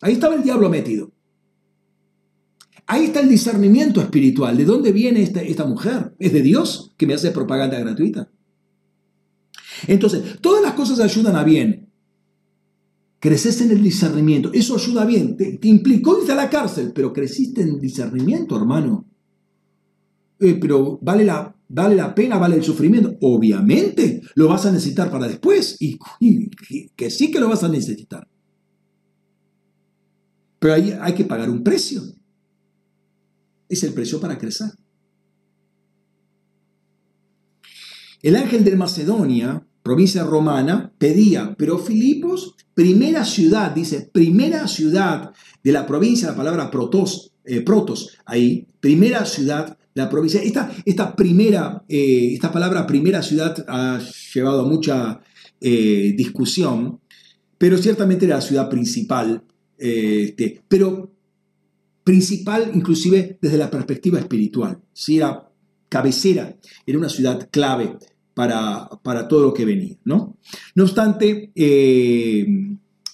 [0.00, 1.12] Ahí estaba el diablo metido.
[2.86, 4.56] Ahí está el discernimiento espiritual.
[4.56, 6.14] ¿De dónde viene esta, esta mujer?
[6.18, 8.30] ¿Es de Dios que me hace propaganda gratuita?
[9.86, 11.88] Entonces, todas las cosas ayudan a bien.
[13.18, 14.50] Creces en el discernimiento.
[14.52, 15.36] Eso ayuda bien.
[15.36, 19.09] Te, implicó irte a la cárcel, pero creciste en discernimiento, hermano.
[20.40, 23.16] Eh, pero vale la, vale la pena, vale el sufrimiento.
[23.20, 25.76] Obviamente lo vas a necesitar para después.
[25.80, 25.98] y
[26.96, 28.26] que sí que lo vas a necesitar.
[30.58, 32.02] Pero ahí hay que pagar un precio
[33.70, 34.72] es el precio para crecer.
[38.20, 45.72] El ángel de Macedonia, provincia romana, pedía, pero Filipos, primera ciudad, dice, primera ciudad de
[45.72, 50.40] la provincia, la palabra protos, eh, protos, ahí, primera ciudad la provincia.
[50.42, 54.00] Esta, primera, eh, esta palabra primera ciudad ha
[54.34, 55.20] llevado a mucha
[55.60, 57.00] eh, discusión,
[57.58, 59.44] pero ciertamente era la ciudad principal.
[59.78, 61.10] Este, pero
[62.04, 64.80] principal inclusive desde la perspectiva espiritual.
[64.92, 65.48] si Era
[65.88, 66.56] cabecera,
[66.86, 67.96] era una ciudad clave
[68.34, 69.96] para, para todo lo que venía.
[70.04, 70.36] ¿no?
[70.74, 72.46] no obstante, eh,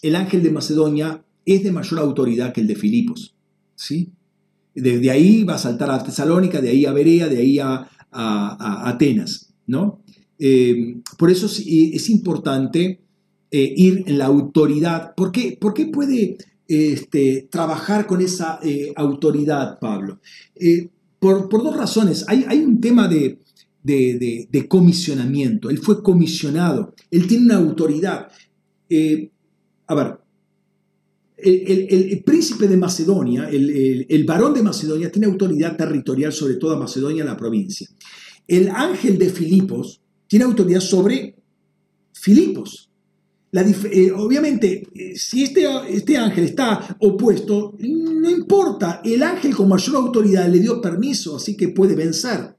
[0.03, 3.35] el ángel de Macedonia es de mayor autoridad que el de Filipos.
[3.75, 4.13] ¿sí?
[4.77, 9.53] Desde ahí va a saltar a Tesalónica, de ahí a Berea, de ahí a, Atenas.
[9.67, 10.03] ¿no?
[10.39, 13.01] Eh, por eso es, importante
[13.51, 15.15] eh, ir en la autoridad.
[15.15, 16.37] ¿Por qué, ¿Por qué puede
[16.69, 20.21] este, trabajar con esa eh, autoridad, Pablo?
[21.19, 22.27] Por, dos razones.
[22.29, 23.39] Hay, un tema de,
[23.83, 25.71] de, comisionamiento.
[25.71, 26.95] Él fue comisionado.
[27.11, 28.29] Él tiene una autoridad.
[29.89, 30.19] A ver,
[31.37, 37.37] el, príncipe de Macedonia, el, varón de Macedonia, tiene autoridad territorial sobre toda Macedonia, la
[37.37, 37.89] provincia.
[38.47, 41.37] El ángel de Filipos tiene autoridad sobre
[42.13, 42.91] Filipos.
[43.53, 49.97] Eh, obviamente, eh, si este, este ángel está opuesto, no importa, el ángel con mayor
[49.97, 52.55] autoridad le dio permiso, así que puede vencer.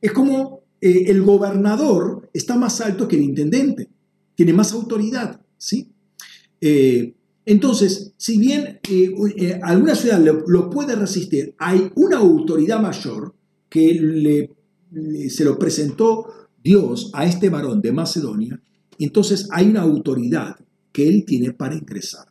[0.00, 3.88] Es como eh, el gobernador está más alto que el intendente,
[4.34, 5.88] tiene más autoridad, ¿sí?
[7.46, 8.80] Entonces, si bien
[9.62, 13.34] alguna ciudad lo, puede resistir, hay una autoridad mayor
[13.68, 16.26] que le, se lo presentó
[16.62, 18.62] Dios a este varón de Macedonia,
[18.98, 20.56] entonces hay una autoridad
[20.92, 22.28] que él tiene para ingresar.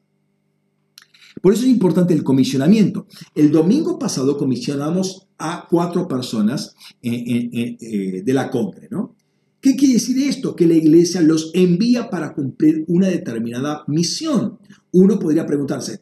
[1.41, 3.07] Por eso es importante el comisionamiento.
[3.35, 9.15] El domingo pasado comisionamos a cuatro personas eh, eh, eh, de la Congre, ¿no?
[9.63, 10.57] ¿Qué quiere decir esto?
[10.57, 14.59] Que la iglesia los envía para cumplir una determinada misión.
[14.91, 16.01] Uno podría preguntarse,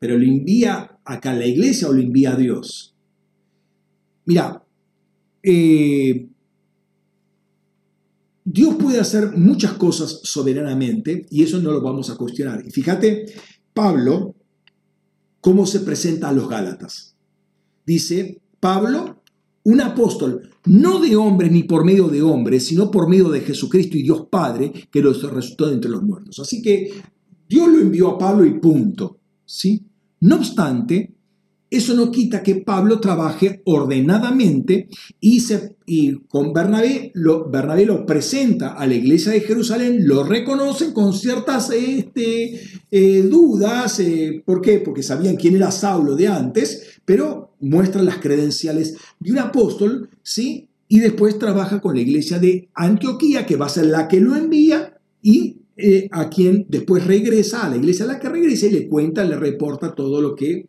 [0.00, 2.96] ¿pero lo envía acá la iglesia o lo envía a Dios?
[4.24, 4.64] Mira,
[8.44, 12.66] Dios puede hacer muchas cosas soberanamente y eso no lo vamos a cuestionar.
[12.66, 13.26] Y fíjate,
[13.72, 14.34] Pablo,
[15.40, 17.14] cómo se presenta a los Gálatas.
[17.86, 19.17] Dice, Pablo,
[19.68, 23.98] un apóstol, no de hombres ni por medio de hombres, sino por medio de Jesucristo
[23.98, 26.38] y Dios Padre, que los resucitó entre los muertos.
[26.40, 26.90] Así que
[27.46, 29.18] Dios lo envió a Pablo y punto.
[29.44, 29.84] ¿sí?
[30.20, 31.14] No obstante,
[31.68, 34.88] eso no quita que Pablo trabaje ordenadamente
[35.20, 40.24] y, se, y con Bernabé lo, Bernabé lo presenta a la iglesia de Jerusalén, lo
[40.24, 42.58] reconocen con ciertas este,
[42.90, 44.00] eh, dudas.
[44.00, 44.78] Eh, ¿Por qué?
[44.78, 50.68] Porque sabían quién era Saulo de antes, pero muestran las credenciales de un apóstol, ¿sí?
[50.88, 54.36] Y después trabaja con la iglesia de Antioquía, que va a ser la que lo
[54.36, 58.70] envía y eh, a quien después regresa a la iglesia a la que regresa y
[58.70, 60.66] le cuenta, le reporta todo lo que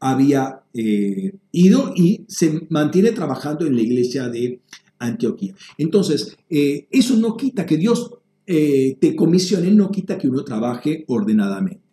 [0.00, 4.60] había eh, ido y se mantiene trabajando en la iglesia de
[4.98, 5.54] Antioquía.
[5.76, 8.10] Entonces, eh, eso no quita que Dios
[8.46, 11.87] te comisione, no quita que uno trabaje ordenadamente.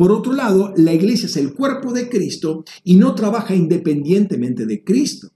[0.00, 4.82] Por otro lado, la iglesia es el cuerpo de Cristo y no trabaja independientemente de
[4.82, 5.28] Cristo.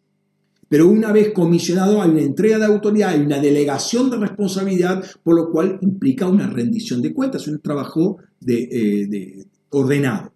[0.70, 5.36] Pero una vez comisionado hay una entrega de autoridad, hay una delegación de responsabilidad, por
[5.36, 10.32] lo cual implica una rendición de cuentas, un trabajo de, eh, ordenado.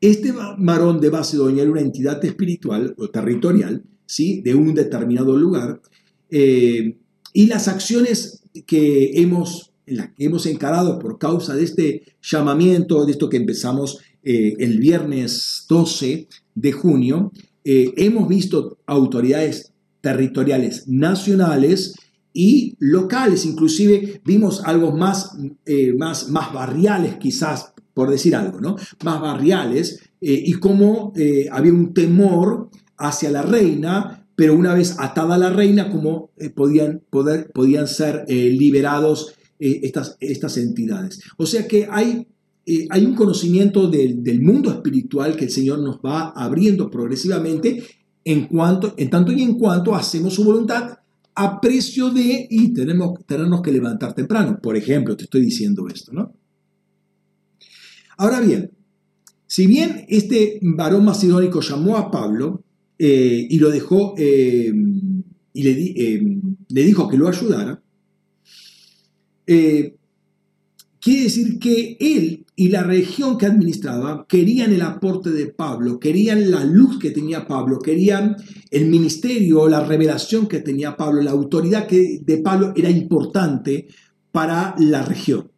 [0.00, 4.40] Este varón de Macedonia era una entidad espiritual o territorial, ¿sí?
[4.40, 5.82] de un determinado lugar,
[6.30, 6.96] eh,
[7.34, 9.74] y las acciones que hemos,
[10.16, 14.00] que hemos encarado por causa de este llamamiento, de esto que empezamos
[14.30, 17.32] eh, el viernes 12 de junio,
[17.64, 21.94] eh, hemos visto autoridades territoriales nacionales
[22.32, 28.76] y locales, inclusive vimos algo más, eh, más, más barriales quizás, por decir algo, ¿no?
[29.02, 31.12] Más barriales, y cómo
[31.50, 37.50] había un temor hacia la reina, pero una vez atada la reina, cómo podían, poder,
[37.52, 41.20] podían ser liberados estas, estas entidades.
[41.36, 42.26] O sea que hay
[42.70, 47.82] eh, hay un conocimiento del, mundo espiritual que el Señor nos va abriendo progresivamente
[48.22, 50.98] en, cuanto, en tanto y en cuanto hacemos su voluntad
[51.34, 54.58] a precio de y tenemos, tenemos que levantar temprano.
[54.60, 56.34] Por ejemplo, te estoy diciendo esto, ¿no?
[58.18, 58.70] Ahora bien,
[59.46, 62.64] si bien este varón macedónico llamó a Pablo
[62.98, 64.70] eh, y lo dejó eh,
[65.54, 67.80] y le, dijo que lo ayudara,
[71.00, 76.50] quiere decir que él y la región que administraba querían el aporte de Pablo, querían
[76.50, 78.36] la luz que tenía Pablo, querían
[78.70, 83.86] el ministerio, la revelación que tenía Pablo, la autoridad que de Pablo era importante
[84.32, 85.50] para la región.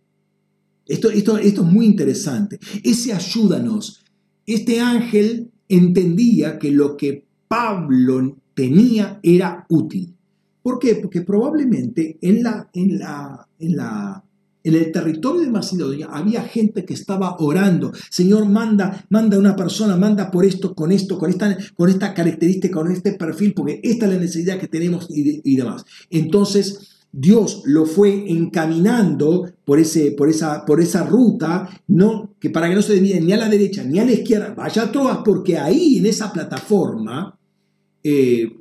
[0.86, 2.58] Esto, esto, esto es muy interesante.
[2.84, 4.04] Ese ayúdanos.
[4.44, 10.16] Este ángel entendía que lo que Pablo tenía era útil.
[10.62, 10.96] ¿Por qué?
[10.96, 14.24] Porque probablemente en la, en la, en la
[14.62, 17.92] en el territorio de Macedonia había gente que estaba orando.
[18.10, 22.74] Señor, manda, manda una persona, manda por esto, con esto, con esta, con esta característica,
[22.74, 25.84] con este perfil, porque esta es la necesidad que tenemos y, demás.
[26.10, 32.68] Entonces, Dios lo fue encaminando por, ese, por, esa, por esa ruta, no, que para
[32.68, 35.18] que no se desvíen ni a la derecha ni a la izquierda, vaya a Troas,
[35.24, 37.36] porque ahí en esa plataforma
[38.04, 38.52] eh,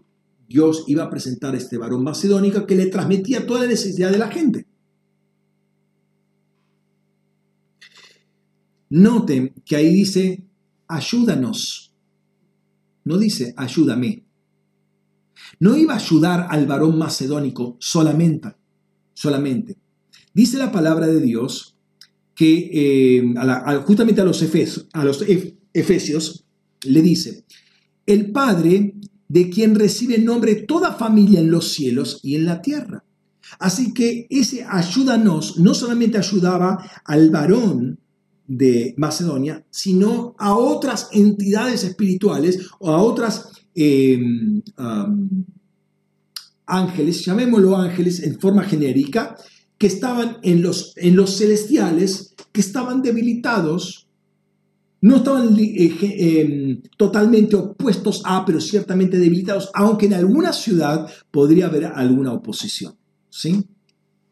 [0.50, 4.18] Dios iba a presentar a este varón macedónico que le transmitía toda la necesidad de
[4.18, 4.68] la gente.
[8.90, 10.44] Noten que ahí dice,
[10.88, 11.94] ayúdanos.
[13.06, 14.26] No dice, ayúdame.
[15.60, 18.56] No iba a ayudar al varón macedónico solamente.
[19.14, 19.78] solamente.
[20.34, 21.78] Dice la palabra de Dios
[22.34, 23.34] que eh,
[23.86, 25.24] justamente a los, efesios, a los
[25.74, 26.46] efesios
[26.82, 27.46] le dice,
[28.08, 28.96] el Padre
[29.30, 33.06] de quien recibe nombre toda familia en los cielos y en la tierra.
[33.60, 38.00] Así que ese ayúdanos no solamente ayudaba al varón
[38.48, 44.62] de Macedonia, sino a otras entidades espirituales o a otras em,
[46.66, 49.36] ángeles, llamémoslo ángeles en forma genérica,
[49.78, 54.09] que estaban en los, en los celestiales, que estaban debilitados,
[55.02, 61.68] no estaban eh, em, totalmente opuestos a, pero ciertamente debilitados, aunque en alguna ciudad podría
[61.68, 62.96] haber alguna oposición.
[63.30, 63.64] ¿sí?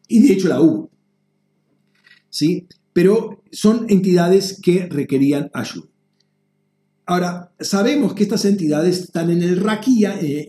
[0.08, 0.90] Y de hecho la hubo.
[2.30, 2.66] ¿sí?
[2.98, 5.86] pero son entidades que requerían ayuda.
[7.06, 10.46] Ahora, sabemos que estas entidades están en el raquía, eh,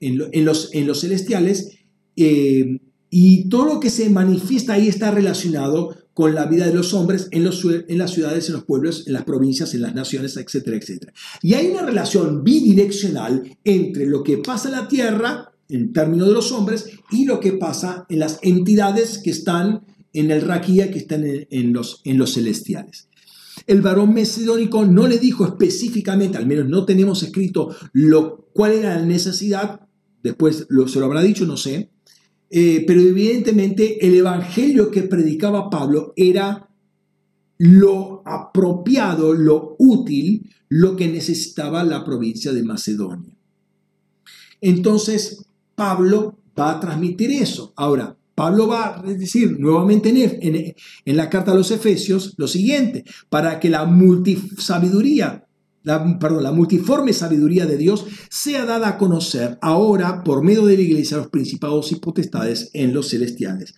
[0.00, 1.78] en, los, en, los, celestiales,
[2.14, 2.78] eh,
[3.08, 7.28] y todo lo que se manifiesta ahí está relacionado con la vida de los hombres
[7.30, 10.76] en, los, en las ciudades, en los pueblos, en las provincias, en las naciones, etcétera,
[10.76, 11.12] etcétera.
[11.42, 16.34] Y hay una relación bidireccional entre lo que pasa en la tierra, en términos de
[16.34, 19.82] los hombres, y lo que pasa en las entidades que están
[20.12, 23.08] en el raquía que está en, los, en los celestiales.
[23.66, 28.96] El varón macedónico no le dijo específicamente, al menos no tenemos escrito lo, cuál era
[28.96, 29.80] la necesidad,
[30.22, 31.90] después lo, se lo habrá dicho, no sé,
[32.50, 36.68] eh, pero evidentemente el evangelio que predicaba Pablo era
[37.58, 43.36] lo apropiado, lo útil, lo que necesitaba la provincia de Macedonia.
[44.62, 44.82] И
[45.74, 47.72] Pablo va a transmitir eso.
[47.76, 53.04] Ahora, Pablo va a decir nuevamente en, en, la carta a los Efesios lo siguiente,
[53.28, 55.46] para que la multisabiduría,
[55.82, 60.76] la, perdón, la multiforme sabiduría de Dios sea dada a conocer ahora por medio de
[60.76, 63.74] la iglesia a los principados y potestades en los celestiales.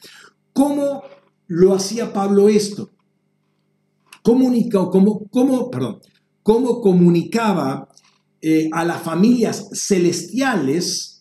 [0.53, 1.03] ¿Cómo
[1.47, 2.91] lo hacía Pablo esto?
[4.23, 6.01] cómo, cómo, perdón,
[6.43, 7.89] ¿Cómo comunicaba
[8.41, 11.12] eh, a las familias celestiales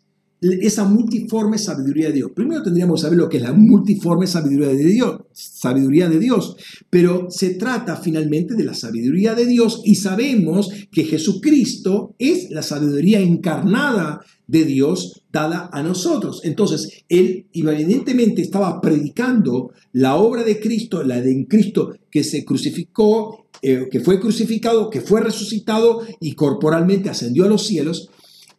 [0.41, 2.31] esa multiforme sabiduría de Dios.
[2.35, 6.55] Primero tendríamos que saber lo que es la multiforme sabiduría de Dios, sabiduría de Dios,
[6.89, 12.63] pero se trata finalmente de la sabiduría de Dios y sabemos que Jesucristo es la
[12.63, 16.41] sabiduría encarnada de Dios dada a nosotros.
[16.43, 23.45] Entonces, él evidentemente estaba predicando la obra de Cristo, la de Cristo que se crucificó,
[23.61, 28.09] eh, que fue crucificado, que fue resucitado y corporalmente ascendió a los cielos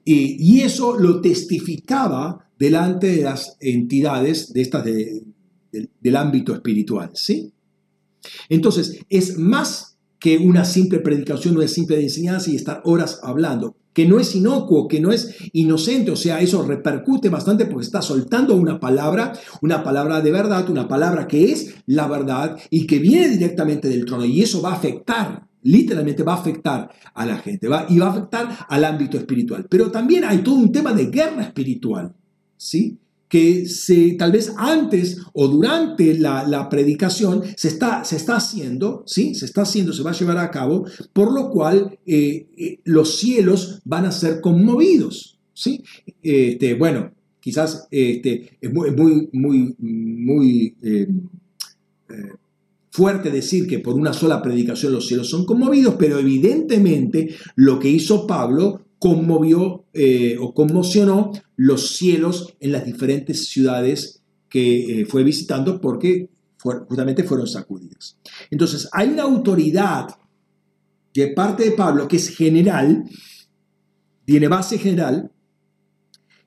[0.05, 7.53] y eso lo testificaba delante de las entidades de estas del ámbito espiritual, ¿sí?
[8.49, 14.07] Entonces, es más que una simple predicación, una simple enseñanza y estar horas hablando, que
[14.07, 18.55] no es inocuo, que no es inocente, o sea, eso repercute bastante porque está soltando
[18.55, 23.31] una palabra, una palabra de verdad, una palabra que es la verdad y que viene
[23.31, 27.69] directamente del trono y eso va a afectar literalmente va a afectar a la gente
[27.69, 29.67] va, y va a afectar al ámbito espiritual.
[29.69, 32.15] Pero también hay todo un tema de guerra espiritual,
[32.57, 32.99] ¿sí?
[33.33, 39.35] que se, tal vez antes o durante la, predicación se está, se está haciendo, ¿sí?
[39.35, 40.85] Se está haciendo, se va a llevar a cabo,
[41.15, 45.83] por lo cual eh, eh, los cielos van a ser conmovidos, ¿sí?
[46.23, 47.11] Este, bueno,
[47.41, 51.09] quizás este, es muy, muy, muy, muy eh,
[52.93, 57.89] fuerte decir que por una sola predicación los cielos son conmovidos, pero evidentemente lo que
[57.89, 65.25] hizo Pablo conmovió eh, o conmocionó los cielos en las diferentes ciudades que eh, fue
[65.25, 66.29] visitando porque
[66.63, 68.19] justamente fueron sacudidos.
[68.51, 70.09] Entonces, hay una autoridad
[71.15, 73.05] de parte de Pablo que es general,
[74.27, 75.33] tiene base general,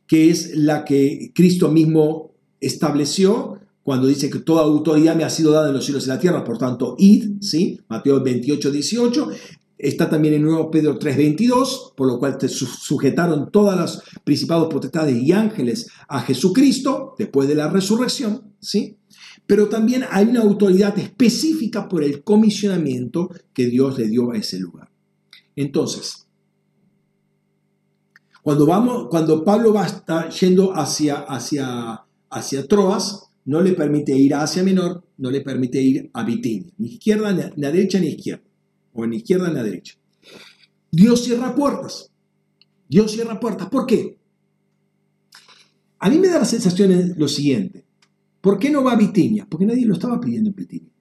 [0.05, 5.51] que es la que Cristo mismo estableció cuando dice que toda autoridad me ha sido
[5.51, 7.79] dada en los cielos y la tierra, por tanto, id, ¿sí?
[7.87, 9.29] Mateo 28, 18.
[9.77, 14.73] Está también en 1 Pedro 3, 22, por lo cual te sujetaron todas las principados,
[14.73, 18.97] potestades y ángeles a Jesucristo después de la resurrección, ¿sí?
[19.45, 24.57] Pero también hay una autoridad específica por el comisionamiento que Dios le dio a ese
[24.57, 24.89] lugar.
[25.55, 26.25] Entonces,
[28.41, 34.33] cuando, vamos, cuando Pablo va a yendo hacia, hacia, hacia Troas, no le permite ir
[34.33, 38.43] a Asia Menor, no le permite ir a Bitinia, ni izquierda, ni derecha, ni izquierda,
[38.93, 39.95] o ni izquierda ni a derecha.
[40.91, 42.11] Dios cierra puertas.
[42.87, 43.69] Dios cierra puertas.
[43.69, 44.17] ¿Por qué?
[45.99, 47.85] A mí me da la sensación lo siguiente.
[48.41, 49.47] ¿Por qué no va a Bitinia?
[49.49, 50.91] Porque nadie lo estaba pidiendo en Bitinia.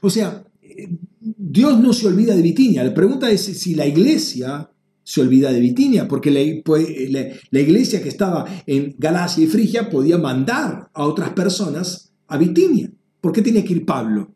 [0.00, 0.88] O sea, eh,
[1.20, 2.84] Dios no se olvida de Bitinia.
[2.84, 4.68] La pregunta es si la iglesia
[5.12, 10.88] se olvida de Bitinia, porque la, iglesia que estaba en Galacia y Frigia podía mandar
[10.94, 12.90] a otras personas a Bitinia.
[13.20, 14.34] ¿Por qué tenía que ir Pablo?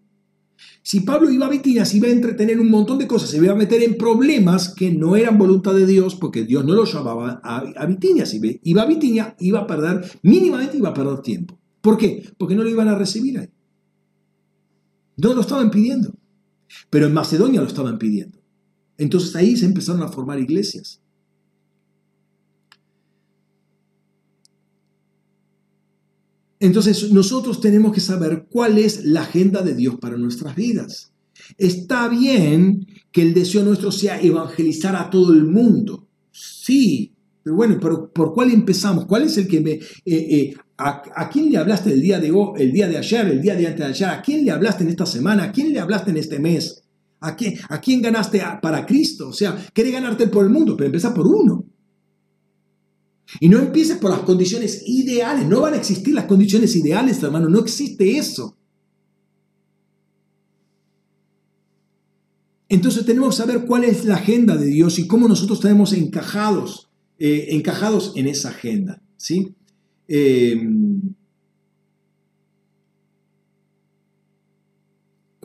[0.83, 3.55] Si Pablo iba a Bitinia, se iba a entretener un montón de cosas, se iba
[3.55, 7.41] a meter en problemas que no eran voluntad de Dios, porque Dios no lo llamaba
[7.43, 8.27] a, a Bitinia.
[8.27, 11.59] Si iba a Bitinia, iba a perder, mínimamente iba a perder tiempo.
[11.81, 12.23] ¿Por qué?
[12.37, 13.49] Porque no lo iban a recibir ahí.
[15.17, 16.13] No lo estaban pidiendo,
[16.91, 18.37] pero en Macedonia lo estaban pidiendo.
[18.99, 21.01] Entonces ahí se empezaron a formar iglesias.
[26.59, 31.13] Entonces nosotros tenemos que saber cuál es la agenda de Dios para nuestras vidas.
[31.59, 36.09] Está bien que el deseo nuestro sea evangelizar a todo el mundo.
[36.33, 39.07] Sí, pero bueno, pero ¿por cuál empezamos?
[39.07, 39.73] ¿Cuál es el que me...
[39.73, 43.55] Eh, eh, a, quién le hablaste el día, de, el día de ayer, el día
[43.55, 44.09] de antes de ayer?
[44.09, 45.45] ¿A quién le hablaste en esta semana?
[45.45, 46.83] ¿A quién le hablaste en este mes?
[47.21, 49.29] ¿A quién, ganaste para Cristo?
[49.29, 51.65] O sea, quiere ganarte por el mundo, pero empieza por uno.
[53.41, 55.47] Y no empieces por las condiciones ideales.
[55.47, 57.49] No van a existir las condiciones ideales, hermano.
[57.49, 58.57] No existe eso.
[62.69, 66.91] Entonces tenemos que saber cuál es la agenda de Dios y cómo nosotros tenemos encajados,
[67.19, 69.03] eh, encajados en esa agenda.
[69.17, 69.55] ¿sí?
[70.09, 70.61] Eh,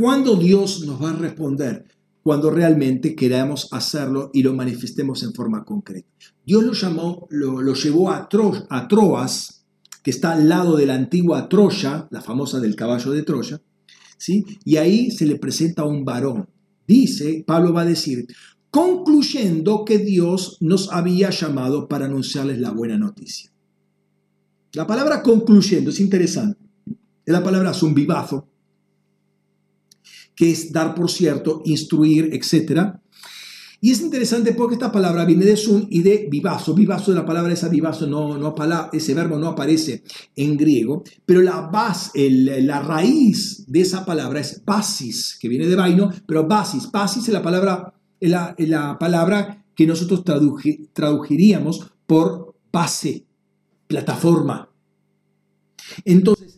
[0.01, 1.85] ¿Cuándo Dios nos va a responder?
[2.23, 6.09] Cuando realmente queramos hacerlo y lo manifestemos en forma concreta.
[6.43, 8.27] Dios lo llamó, lo, llevó a,
[8.71, 9.63] a Troas,
[10.01, 13.61] que está al lado de la antigua Troya, la famosa del caballo de Troya,
[14.17, 14.43] ¿sí?
[14.65, 16.49] y ahí se le presenta a un varón.
[16.87, 18.25] Dice, Pablo va a decir,
[18.71, 23.51] concluyendo que Dios nos había llamado para anunciarles la buena noticia.
[24.73, 26.59] La palabra concluyendo es interesante.
[27.23, 28.50] Es la palabra zumbibazo,
[30.41, 32.93] que es dar por cierto, instruir, etc.
[33.79, 36.73] Y es interesante porque esta palabra viene de sun y de vivazo.
[36.73, 38.55] Vivazo, la palabra esa vivazo, no, no,
[38.91, 40.03] ese verbo no aparece
[40.35, 45.75] en griego, pero la, base, la raíz de esa palabra es basis, que viene de
[45.75, 50.23] vaino, pero basis, basis es la palabra, la, la palabra que nosotros
[50.91, 53.27] traduciríamos por base,
[53.85, 54.71] plataforma.
[56.03, 56.50] Entonces,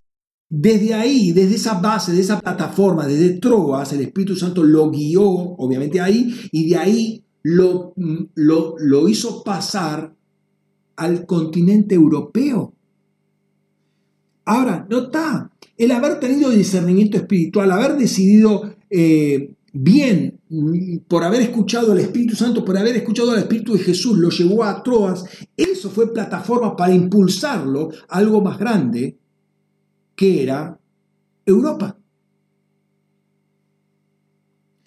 [0.55, 5.23] desde ahí, desde esa base, de esa plataforma, desde Troas, el Espíritu Santo lo guió,
[5.23, 7.95] obviamente ahí, y de ahí lo,
[8.35, 10.13] lo, lo hizo pasar
[10.95, 12.71] al continente europeo.
[14.45, 20.39] Ahora, nota, el haber tenido discernimiento espiritual, haber decidido eh, bien,
[21.07, 24.63] por haber escuchado al Espíritu Santo, por haber escuchado al Espíritu de Jesús, lo llevó
[24.63, 25.25] a Troas,
[25.57, 29.17] eso fue plataforma para impulsarlo a algo más grande,
[30.15, 30.79] que era
[31.45, 31.97] Europa.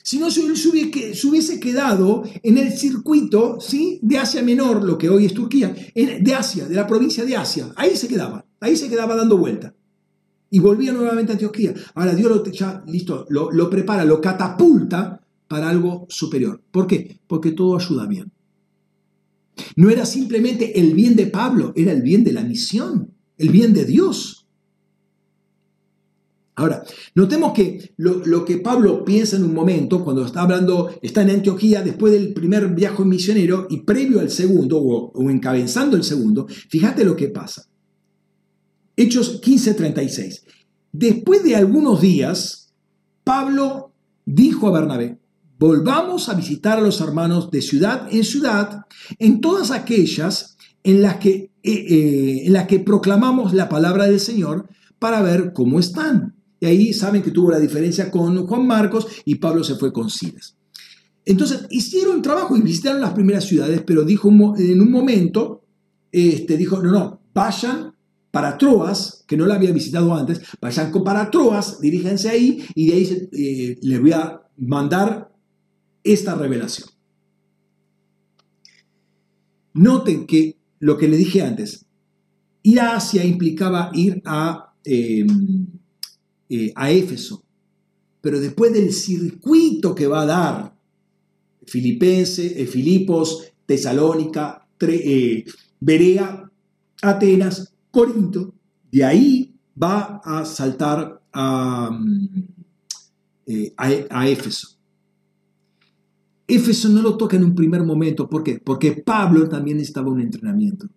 [0.03, 3.99] Si no, se hubiese quedado en el circuito ¿sí?
[4.03, 7.73] de Asia Menor, lo que hoy es Turquía, de Asia, de la provincia de Asia.
[7.75, 9.75] Ahí se quedaba, ahí se quedaba dando vuelta.
[10.49, 11.75] Y volvía nuevamente a Antioquía.
[11.97, 12.85] Ahora Dios lo, ya,
[13.29, 16.63] lo prepara, lo catapulta para algo superior.
[16.71, 17.19] ¿Por qué?
[17.27, 18.31] Porque todo ayuda bien.
[19.75, 23.73] No era simplemente el bien de Pablo, era el bien de la misión, el bien
[23.73, 24.46] de Dios.
[26.59, 26.83] Ahora,
[27.15, 31.83] notemos que lo, que Pablo piensa en un momento, cuando está hablando, está en Antioquía,
[31.83, 37.15] después del primer viaje misionero y previo al segundo, o, encabezando el segundo, fíjate lo
[37.15, 37.67] que pasa.
[38.97, 40.45] Hechos 15:36.
[40.93, 42.73] Después de algunos días,
[43.23, 43.93] Pablo
[44.25, 45.19] dijo a Bernabé,
[45.59, 48.87] volvamos a visitar a los hermanos de ciudad en ciudad,
[49.19, 54.21] en todas aquellas en las que, eh, eh, en las que proclamamos la palabra del
[54.21, 54.67] Señor,
[54.99, 59.37] para ver cómo están y ahí saben que tuvo la diferencia con Juan Marcos y
[59.37, 60.57] Pablo se fue con Silas.
[61.25, 65.65] Entonces hicieron trabajo y visitaron las primeras ciudades, pero dijo en un momento,
[66.13, 67.93] este, dijo, no, no, vayan
[68.31, 72.95] para Troas, que no la había visitado antes, vayan para Troas, diríjense ahí y de
[72.95, 75.33] ahí eh, les voy a mandar
[76.05, 76.89] esta revelación.
[79.75, 81.87] Noten que lo que le dije antes,
[82.63, 84.75] ir a Asia implicaba ir a...
[84.85, 85.76] Em,
[86.49, 87.43] eh, a Éfeso.
[88.21, 90.77] Pero después del circuito que va a dar
[91.67, 95.45] Filipense, eh, Filipos, Tesalónica, eh,
[95.81, 96.51] Berea,
[97.03, 98.55] Atenas, Corinto,
[98.91, 102.47] de ahí va a saltar a, mm,
[103.77, 104.69] a, Éfeso.
[106.49, 108.29] Éfeso no lo toca en un primer momento.
[108.29, 108.61] ¿Por qué?
[108.65, 110.89] Porque Pablo también estaba en un entrenamiento.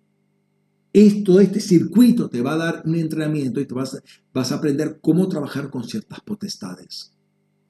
[0.92, 4.02] Esto, este circuito te va a dar un entrenamiento y te vas,
[4.34, 7.12] vas a aprender cómo trabajar con ciertas potestades.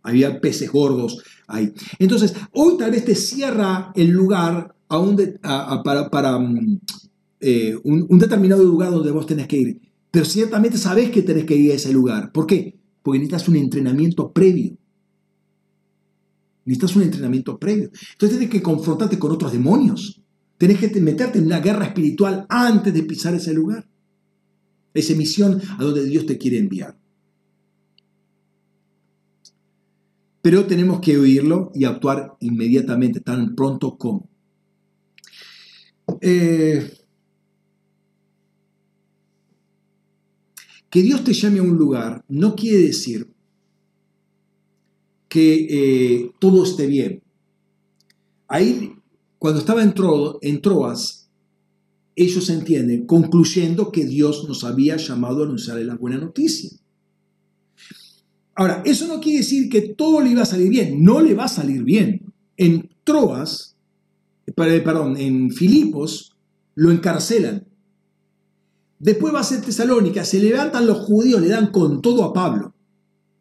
[0.04, 1.74] Había peces gordos ahí.
[2.00, 6.80] Entonces, hoy tal vez te cierra el lugar a para, para mm,
[7.42, 9.82] eh, un, un, determinado lugar donde vos tenés que ir.
[10.10, 12.32] Pero ciertamente sabes que tenés que ir a ese lugar.
[12.32, 12.80] ¿Por qué?
[13.04, 14.78] Porque necesitas un entrenamiento previo.
[16.66, 17.92] Necesitas un entrenamiento previo.
[18.14, 20.22] Entonces tienes que confrontarte con otros demonios.
[20.60, 23.88] Tenés que meterte en una guerra espiritual antes de pisar ese lugar.
[24.94, 27.00] Esa misión a donde Dios te quiere enviar.
[30.42, 34.30] Pero tenemos que oírlo y actuar inmediatamente, tan pronto como.
[36.20, 36.92] Eh,
[40.90, 43.32] que Dios te llame a un lugar no quiere decir
[45.30, 47.24] que eh, todo esté bien.
[48.50, 48.99] Ahí
[49.40, 51.30] cuando estaba en, Troas,
[52.16, 56.70] ellos entienden, concluyendo que Dios nos había llamado a anunciarle la buena noticia.
[58.54, 61.46] Ahora, eso no quiere decir que todo le iba a salir bien, no le va
[61.46, 62.34] a salir bien.
[62.58, 63.78] En Troas,
[64.54, 66.36] perdón, en Filipos,
[66.76, 67.66] lo encarcelan.
[69.00, 72.74] Después va a ser Tesalónica, se levantan los judíos, le dan con todo a Pablo.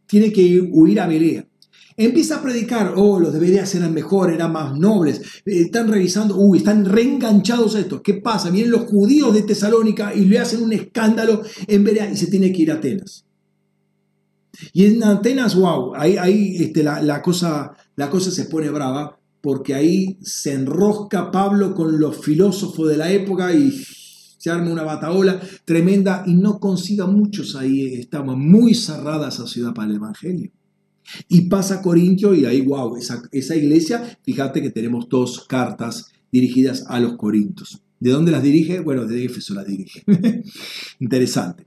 [0.07, 1.49] Tiene que huir a Berea.
[2.01, 5.20] Empieza a predicar, oh, los deberías eran mejor, eran más nobles.
[5.44, 8.05] Eh, están revisando, uy, están reenganchados a esto.
[8.05, 8.51] ¿Qué pasa?
[8.51, 12.52] Vienen los judíos de Tesalónica y le hacen un escándalo en Berea y se tiene
[12.52, 13.25] que ir a Atenas.
[14.73, 19.75] Y en Atenas, wow, ahí, ahí este, la, cosa, la cosa se pone brava porque
[19.75, 25.41] ahí se enrosca Pablo con los filósofos de la época y se arma una bataola
[25.65, 27.94] tremenda y no consiga muchos ahí.
[27.94, 30.52] Estaba muy cerrada esa ciudad para el Evangelio.
[31.28, 36.12] Y pasa a Corintio y ahí, wow, esa, esa iglesia, fíjate que tenemos dos cartas
[36.31, 37.83] dirigidas a los corintios.
[38.01, 38.81] ¿De dónde las dirige?
[38.81, 40.05] Bueno, de Éfeso las dirige.
[41.01, 41.67] Interesante.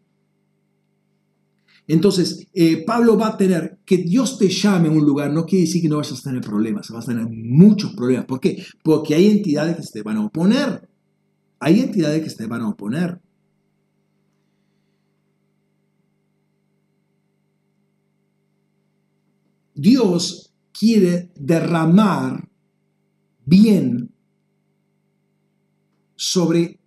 [1.88, 5.66] Entonces, eh, Pablo va a tener que Dios te llame a un lugar, no quiere
[5.66, 8.26] decir que no vayas a tener problemas, vas a tener muchos problemas.
[8.26, 8.64] ¿Por qué?
[8.84, 10.88] Porque hay entidades que se te van a oponer.
[11.60, 13.20] Hay entidades que se te van a oponer.
[19.74, 22.50] Dios quiere derramar
[23.46, 24.12] bien
[26.16, 26.80] sobre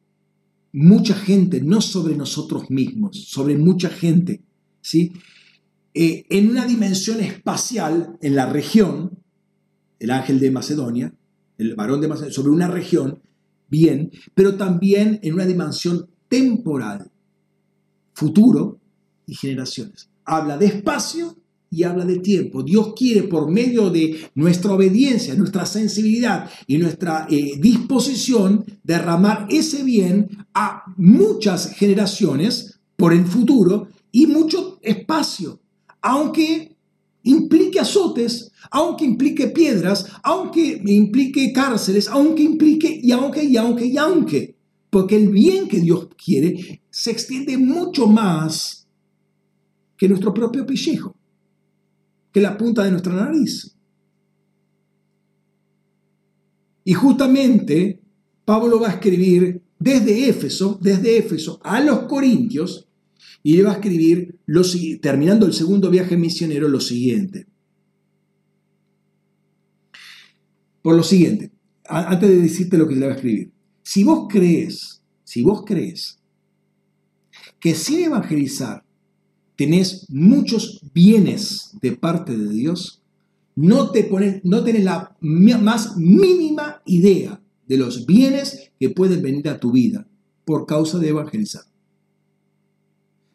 [0.72, 4.42] mucha gente, no sobre nosotros mismos, sobre mucha gente,
[4.80, 5.12] ¿sí?
[5.94, 9.22] Eh, en una dimensión espacial, en la región,
[10.00, 11.14] el ángel de Macedonia,
[11.58, 13.22] el varón de Macedonia, sobre una región,
[13.68, 17.12] bien, pero también en una dimensión temporal,
[18.12, 18.80] futuro
[19.26, 20.10] y generaciones.
[20.24, 21.36] Habla de espacio
[21.74, 22.62] y habla de tiempo.
[22.62, 29.82] Dios quiere por medio de nuestra obediencia, nuestra sensibilidad y nuestra eh, disposición derramar ese
[29.82, 35.60] bien a muchas generaciones por el futuro y mucho espacio,
[36.00, 36.76] aunque
[37.24, 43.96] implique azotes, aunque implique piedras, aunque implique cárceles, aunque implique y aunque y aunque y
[43.96, 44.54] aunque,
[44.90, 48.86] porque el bien que Dios quiere se extiende mucho más
[49.96, 51.13] que nuestro propio pellejo
[52.34, 53.76] que la punta de nuestra nariz.
[56.82, 58.02] Y justamente
[58.44, 62.88] Pablo va a escribir desde Éfeso, desde Éfeso a los Corintios,
[63.44, 64.40] y le va a escribir,
[65.00, 67.46] terminando el segundo viaje misionero, lo siguiente.
[70.82, 71.52] Por lo siguiente,
[71.84, 76.18] antes de decirte lo que le va a escribir, si vos crees, si vos crees
[77.60, 78.83] que sin evangelizar
[79.56, 83.02] tenés muchos bienes de parte de Dios,
[83.56, 89.48] no, te pones, no tenés la más mínima idea de los bienes que pueden venir
[89.48, 90.06] a tu vida
[90.44, 91.62] por causa de evangelizar.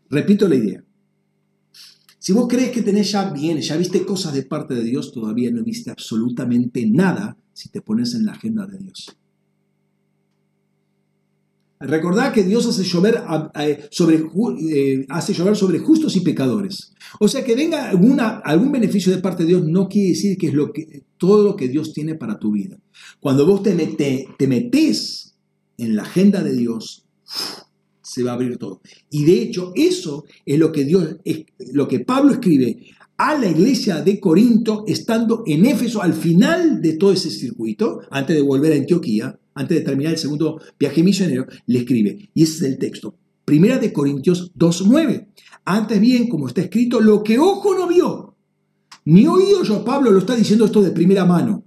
[0.10, 0.84] Repito la idea.
[2.18, 5.52] Si vos crees que tenés ya bienes, ya viste cosas de parte de Dios, todavía
[5.52, 9.16] no viste absolutamente nada si te pones en la agenda de Dios.
[11.82, 13.22] Recordad que Dios hace llover,
[13.90, 14.22] sobre,
[14.70, 16.94] eh, hace llover sobre justos y pecadores.
[17.22, 20.48] O sea, que venga alguna, algún beneficio de parte de Dios no quiere decir que
[20.48, 22.78] es lo que, todo lo que Dios tiene para tu vida.
[23.22, 23.74] Cuando vos te,
[24.38, 25.36] te metes
[25.78, 27.06] en la agenda de Dios,
[28.02, 28.82] se va a abrir todo.
[29.10, 32.88] Y de hecho, eso es lo que Dios, es lo que Pablo escribe
[33.20, 38.34] a la iglesia de Corinto, estando en Éfeso al final de todo ese circuito, antes
[38.34, 42.54] de volver a Antioquía antes de terminar el segundo viaje misionero, le escribe, y ese
[42.54, 45.28] es el texto, Primera de Corintios 2.9.
[45.66, 48.36] Antes bien, como está escrito, lo que ojo no vio,
[49.04, 51.66] ni oído yo, Pablo lo está diciendo esto de primera mano,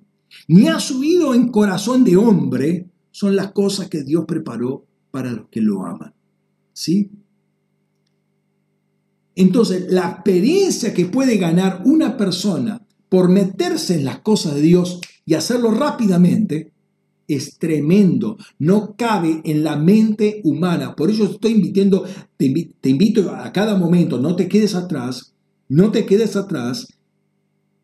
[0.49, 5.49] ni ha subido en corazón de hombre, son las cosas que Dios preparó para los
[5.49, 6.15] que lo aman.
[6.73, 7.11] ¿Sí?
[9.35, 15.01] Entonces, la experiencia que puede ganar una persona por meterse en las cosas de Dios
[15.25, 16.73] y hacerlo rápidamente,
[17.29, 20.95] es tremendo, no cabe en la mente humana.
[20.95, 22.05] Por eso estoy invitando,
[22.37, 22.47] te,
[22.89, 25.35] invito a cada momento, no te quedes atrás,
[25.69, 26.89] no te quedes atrás,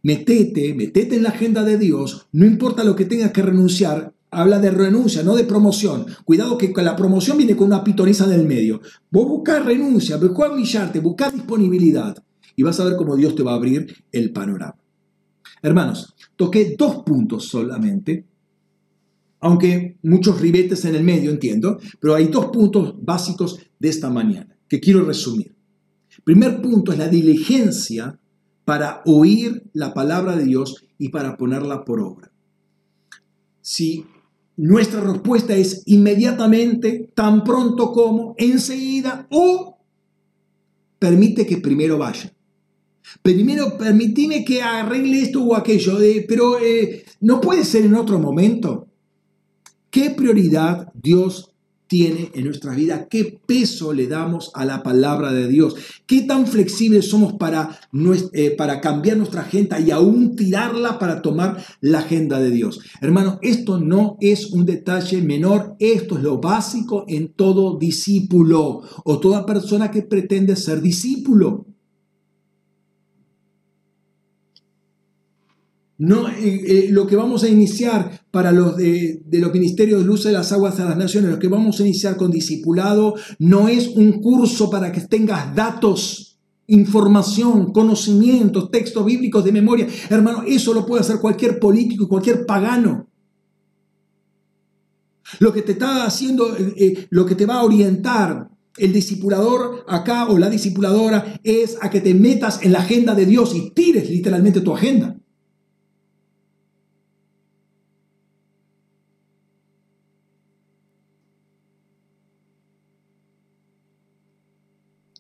[0.03, 4.59] metete, metete en la agenda de Dios, no importa lo que tengas que renunciar, habla
[4.59, 6.07] de renuncia, no de promoción.
[6.25, 8.81] Cuidado que la promoción viene con una pitoniza del medio.
[9.11, 12.17] Vos buscás renuncia, buscás humillarte, buscás disponibilidad
[12.57, 14.77] y vas a ver cómo Dios te va a abrir el panorama.
[15.63, 18.27] Hermanos, toqué dos puntos solamente
[19.41, 24.57] aunque muchos ribetes en el medio, entiendo, pero hay dos puntos básicos de esta mañana
[24.69, 25.55] que quiero resumir.
[26.25, 28.19] Primer punto es la diligencia
[28.65, 32.33] para oír la palabra de Dios y para ponerla por obra.
[33.61, 34.05] Si
[34.59, 39.79] nuestra respuesta es inmediatamente, tan pronto como, enseguida, o
[40.99, 42.35] permite que primero vaya.
[43.23, 48.19] Primero, permitime que arregle esto o aquello, eh, pero eh, no puede ser en otro
[48.19, 48.89] momento.
[49.91, 51.53] ¿Qué prioridad Dios
[51.89, 53.09] tiene en nuestra vida?
[53.09, 55.75] ¿Qué peso le damos a la palabra de Dios?
[56.07, 57.81] ¿Qué tan flexibles somos para,
[58.33, 62.81] eh, para cambiar nuestra agenda y aún tirarla para tomar la agenda de Dios?
[63.01, 69.19] Hermano, esto no es un detalle menor, esto es lo básico en todo discípulo o
[69.19, 71.67] toda persona que pretende ser discípulo.
[75.99, 80.23] No, eh, eh, lo que vamos a iniciar para los de, los ministerios de luz
[80.23, 83.89] de las aguas de las naciones, lo que vamos a iniciar con discipulado, no es
[83.89, 89.89] un curso para que tengas datos, información, conocimientos, textos bíblicos de memoria.
[90.09, 93.09] Hermano, eso lo puede hacer cualquier político y cualquier pagano.
[95.41, 100.29] Lo que te está haciendo, eh, lo que te va a orientar el discipulador acá
[100.29, 104.09] o la discipuladora es a que te metas en la agenda de Dios y tires
[104.09, 105.17] literalmente tu agenda.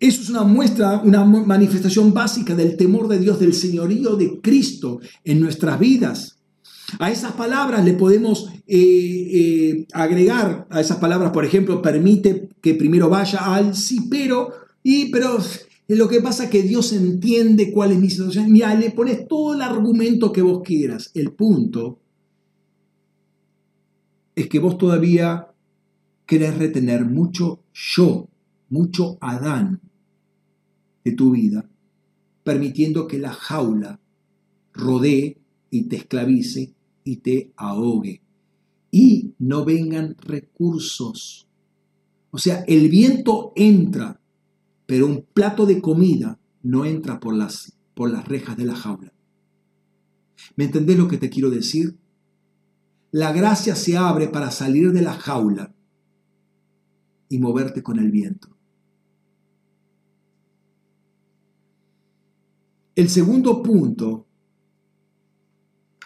[0.01, 5.01] Eso es una muestra, una manifestación básica del temor de Dios, del señorío de Cristo
[5.25, 6.39] en nuestras vidas.
[7.01, 12.75] A esas palabras le podemos eh, eh, agregar, a esas palabras, por ejemplo, permite que
[12.75, 14.52] primero vaya al sí, pero,
[14.85, 15.39] y pero
[15.89, 18.52] lo que pasa es que Dios entiende cuál es mi situación.
[18.52, 21.10] Mira, le pones todo el argumento que vos quieras.
[21.12, 21.99] El punto
[24.36, 25.49] es que vos todavía
[26.25, 28.28] querés retener mucho yo,
[28.68, 29.81] mucho Adán
[31.08, 31.66] de tu vida,
[32.44, 33.98] permitiendo que la jaula
[34.74, 38.22] rodee y te esclavice y te ahogue.
[38.90, 41.48] Y no vengan recursos.
[42.30, 44.20] O sea, el viento entra,
[44.84, 49.14] pero un plato de comida no entra por las, por las rejas de la jaula.
[50.56, 51.96] ¿Me entendés lo que te quiero decir?
[53.12, 55.74] La gracia se abre para salir de la jaula
[57.30, 58.57] y moverte con el viento.
[62.99, 64.27] El segundo punto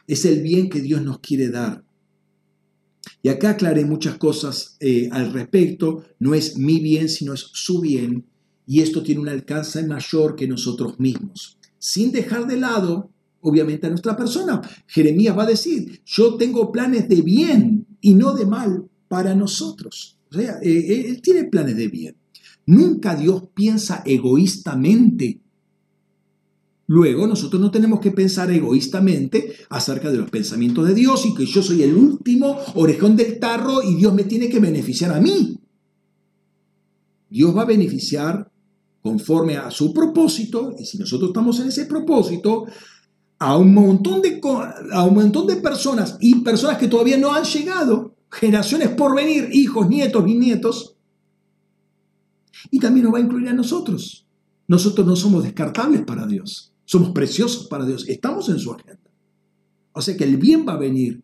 [0.07, 1.83] es el bien que Dios nos quiere dar.
[3.23, 6.05] Y acá aclaré muchas cosas eh, al respecto.
[6.19, 8.27] No es mi bien, sino es su bien.
[8.67, 11.57] Y esto tiene un alcance mayor que nosotros mismos.
[11.79, 14.61] Sin dejar de lado, obviamente, a nuestra persona.
[14.87, 20.19] Jeremías va a decir, yo tengo planes de bien y no de mal para nosotros.
[20.31, 22.17] O sea, eh, eh, Él tiene planes de bien.
[22.67, 25.41] Nunca Dios piensa egoístamente
[26.93, 31.47] Luego, nosotros no tenemos que pensar egoístamente acerca de los pensamientos de Dios y que
[31.47, 35.59] yo soy el último orejón del tarro y Dios me tiene que beneficiar a mí.
[37.31, 38.53] Dios va a beneficiar
[39.01, 42.67] conforme a su propósito, y si nosotros estamos en ese propósito,
[43.39, 44.39] a un montón de,
[44.93, 49.49] a un montón de personas y personas que todavía no han llegado, generaciones por venir,
[49.53, 50.95] hijos, nietos, bisnietos,
[52.71, 54.27] y también nos va a incluir a nosotros.
[54.69, 56.72] Nosotros no somos descartables para Dios.
[56.93, 58.07] Somos preciosos para Dios.
[58.07, 59.11] Estamos en su agenda.
[59.93, 61.23] O sea que el bien va a venir.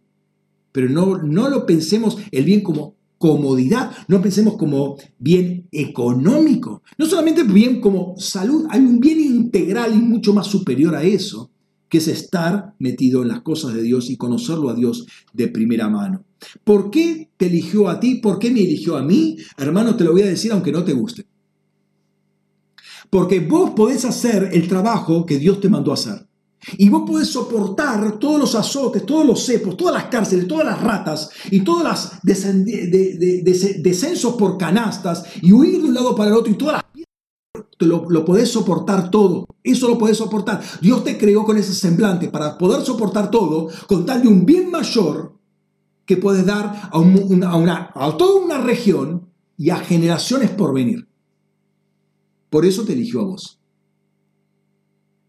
[0.72, 7.04] Pero no, no lo pensemos el bien como comodidad, no pensemos como bien económico, no
[7.04, 11.50] solamente bien como salud, hay un bien integral y mucho más superior a eso,
[11.90, 15.90] que es estar metido en las cosas de Dios y conocerlo a Dios de primera
[15.90, 16.24] mano.
[16.64, 18.14] ¿Por qué te eligió a ti?
[18.14, 19.36] ¿Por qué me eligió a mí?
[19.58, 21.26] Hermano, te lo voy a decir aunque no te guste.
[23.10, 26.26] Porque vos podés hacer el trabajo que Dios te mandó hacer.
[26.76, 30.82] Y vos podés soportar todos los azotes, todos los cepos, todas las cárceles, todas las
[30.82, 32.10] ratas y todos los
[33.82, 36.84] descensos por canastas y huir de un lado para el otro y todas las
[37.86, 39.46] lo, lo podés soportar todo.
[39.62, 40.60] Eso lo podés soportar.
[40.80, 44.70] Dios te creó con ese semblante para poder soportar todo con tal de un bien
[44.70, 45.38] mayor
[46.04, 51.07] que puedes dar a, una, a toda una región y a generaciones por venir.
[52.50, 53.58] Por eso te eligió a vos.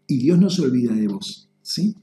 [0.06, 1.48] Y Dios no se olvida de vos.
[1.62, 1.94] ¿sí?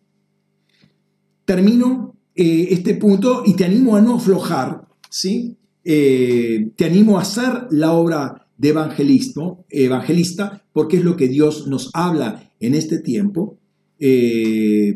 [1.46, 4.88] Termino eh, este punto y te animo a no aflojar.
[5.10, 5.58] ¿sí?
[5.84, 11.68] Eh, te animo a hacer la obra de evangelismo, evangelista porque es lo que Dios
[11.68, 13.58] nos habla en este tiempo.
[14.00, 14.96] Eh,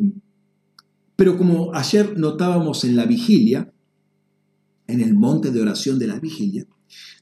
[1.16, 3.72] pero como ayer notábamos en la vigilia,
[4.88, 6.66] en el monte de oración de la vigilia,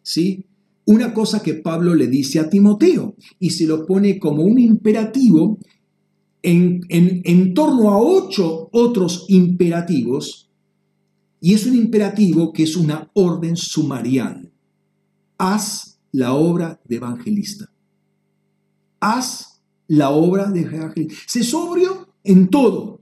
[0.02, 0.46] ¿sí?
[0.90, 5.60] Una cosa que Pablo le dice a Timoteo y se lo pone como un imperativo
[6.42, 10.50] en, en, torno a ocho otros imperativos
[11.40, 14.52] y es un imperativo que es una orden sumarial.
[15.38, 17.72] Haz la obra de evangelista.
[19.00, 21.16] Haz la obra de evangelista.
[21.28, 22.99] Sé sobrio en todo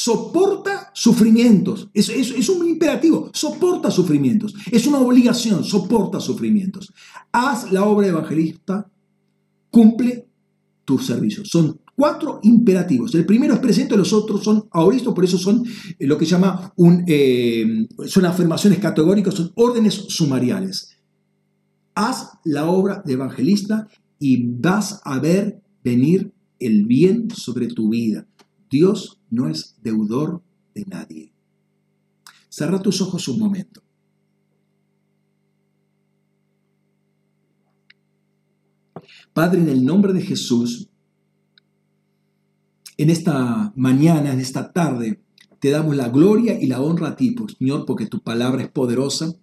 [0.00, 1.88] soporta sufrimientos.
[1.92, 4.54] Es, es, un imperativo, soporta sufrimientos.
[4.70, 6.92] Es una obligación, soporta sufrimientos.
[7.32, 8.88] Haz la obra evangelista,
[9.72, 10.28] cumple
[10.84, 11.44] tu servicio.
[11.44, 13.12] Son cuatro imperativos.
[13.16, 15.64] El primero es presente, los otros son ahoristo, por eso son
[15.98, 20.96] eh, lo que llama un, eh, son afirmaciones categóricas, son órdenes sumariales.
[21.96, 23.88] Haz la obra de evangelista
[24.20, 28.28] y vas a ver venir el bien sobre tu vida.
[28.70, 30.42] Dios no es deudor
[30.74, 31.32] de nadie.
[32.48, 33.82] Cerra tus ojos un momento.
[39.32, 40.88] Padre, en el nombre de Jesús,
[42.96, 45.22] en esta mañana, en esta tarde,
[45.60, 48.70] te damos la gloria y la honra a ti, pues, Señor, porque tu palabra es
[48.70, 49.34] poderosa.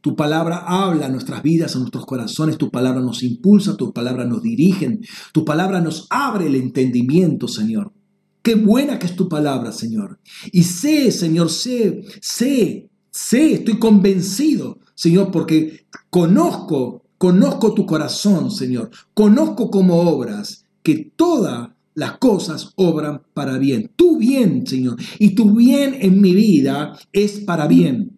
[0.00, 4.24] Tu palabra habla a nuestras vidas, a nuestros corazones, tu palabra nos impulsa, tu palabra
[4.24, 5.00] nos dirige,
[5.32, 7.92] tu palabra nos abre el entendimiento, Señor.
[8.48, 10.20] Qué buena que es tu palabra, Señor.
[10.52, 18.88] Y sé, Señor, sé, sé, sé, estoy convencido, Señor, porque conozco, conozco tu corazón, Señor.
[19.12, 23.90] Conozco como obras que toda las cosas obran para bien.
[23.94, 24.96] Tu bien, Señor.
[25.18, 28.17] Y tu bien en mi vida es para bien.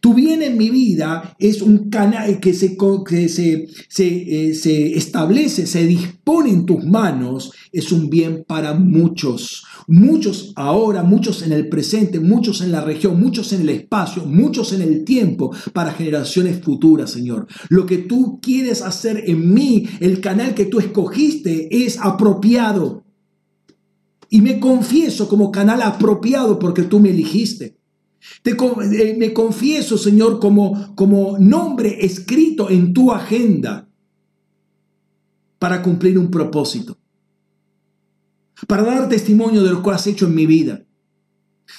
[0.00, 2.76] Tu bien en mi vida es un canal que, se,
[3.06, 3.68] que se,
[3.98, 9.64] eh, se, establece, se dispone en tus manos, es un bien para muchos.
[9.86, 14.72] Muchos ahora, muchos en el presente, muchos en la región, muchos en el espacio, muchos
[14.72, 17.46] en el tiempo, para generaciones futuras, Señor.
[17.68, 23.04] Lo que tú quieres hacer en mí, el canal que tú escogiste, es apropiado.
[24.28, 27.79] Y me confieso como canal apropiado porque tú me eligiste.
[28.42, 33.88] Te, eh, me confieso, Señor, como, como nombre escrito en tu agenda
[35.58, 36.98] para cumplir un propósito,
[38.66, 40.84] para dar testimonio de lo que has hecho en mi vida,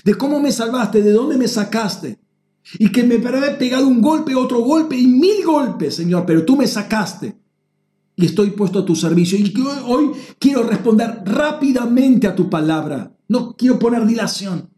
[0.03, 2.19] de cómo me salvaste, de dónde me sacaste,
[2.77, 6.55] y que me haber pegado un golpe, otro golpe y mil golpes, Señor, pero tú
[6.55, 7.41] me sacaste
[8.15, 9.37] y estoy puesto a tu servicio.
[9.37, 9.53] Y
[9.87, 13.15] hoy quiero responder rápidamente a tu palabra.
[13.27, 14.69] No quiero poner dilación.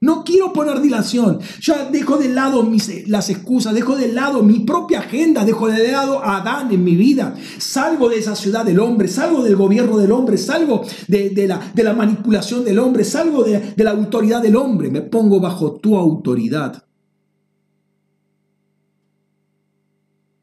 [0.00, 1.40] No quiero poner dilación.
[1.60, 5.90] Ya dejo de lado mis, las excusas, dejo de lado mi propia agenda, dejo de
[5.90, 7.34] lado a Adán en mi vida.
[7.58, 11.82] Salgo de esa ciudad del hombre, salgo del gobierno del hombre, salgo de, la, de
[11.82, 14.88] la, manipulación del hombre, salgo de, de la autoridad del hombre.
[14.88, 16.84] Me pongo bajo tu autoridad.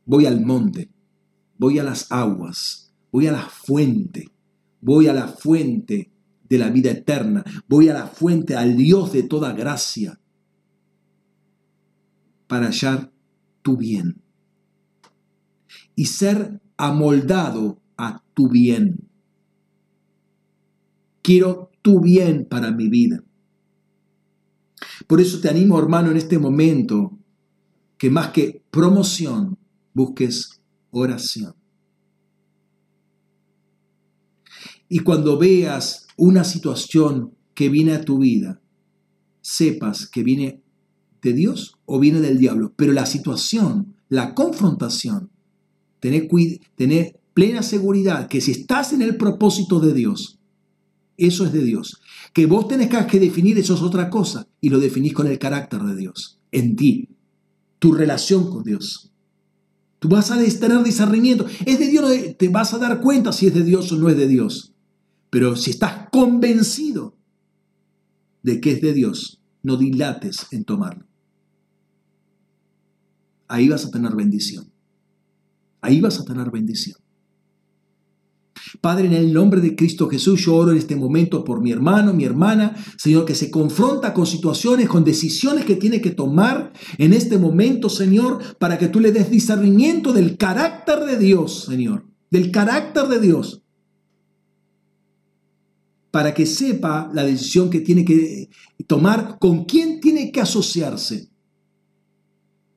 [0.06, 0.90] Voy al monte,
[1.58, 4.30] voy a las aguas, voy a la fuente,
[4.82, 6.15] voy a la fuente
[6.50, 7.44] de la vida eterna.
[7.68, 10.20] Voy a la fuente, al Dios de toda gracia,
[12.48, 13.12] para hallar
[13.62, 14.22] tu bien
[15.96, 19.10] y ser amoldado a tu bien.
[21.22, 23.24] Quiero tu bien para mi vida.
[25.08, 27.18] Por eso te animo, hermano, en este momento,
[27.98, 29.58] que más que promoción,
[29.94, 31.56] busques oración.
[34.88, 38.62] Y cuando veas una situación que viene a tu vida,
[39.42, 40.62] sepas que viene
[41.22, 45.30] de Dios o viene del diablo, pero la situación, la confrontación,
[46.00, 46.28] tener,
[46.76, 50.40] tener plena seguridad que si estás en el propósito de Dios,
[51.18, 52.02] eso es de Dios.
[52.34, 55.82] Que vos tenés que definir, eso es otra cosa, y lo definís con el carácter
[55.82, 57.10] de Dios, en ti,
[57.80, 59.12] tu relación con Dios.
[60.00, 61.48] Tú vas a tener discernimiento.
[61.66, 64.18] Es de Dios, te vas a dar cuenta si es de Dios o no es
[64.18, 64.75] de Dios.
[65.36, 67.18] Pero si estás convencido
[68.42, 71.06] de que es de Dios, no dilates en tomarlo.
[73.50, 74.72] Ahí vas a tener bendición.
[75.82, 76.98] Ahí vas a tener bendición.
[78.80, 82.14] Padre, en el nombre de Cristo Jesús, yo oro en este momento por mi hermano,
[82.14, 87.12] mi hermana, Señor, que se confronta con situaciones, con decisiones que tiene que tomar en
[87.12, 92.52] este momento, Señor, para que tú le des discernimiento del carácter de Dios, Señor, del
[92.52, 93.65] carácter de Dios
[96.16, 98.50] para que sepa la decisión que tiene que
[98.88, 101.30] tomar, con quién tiene que asociarse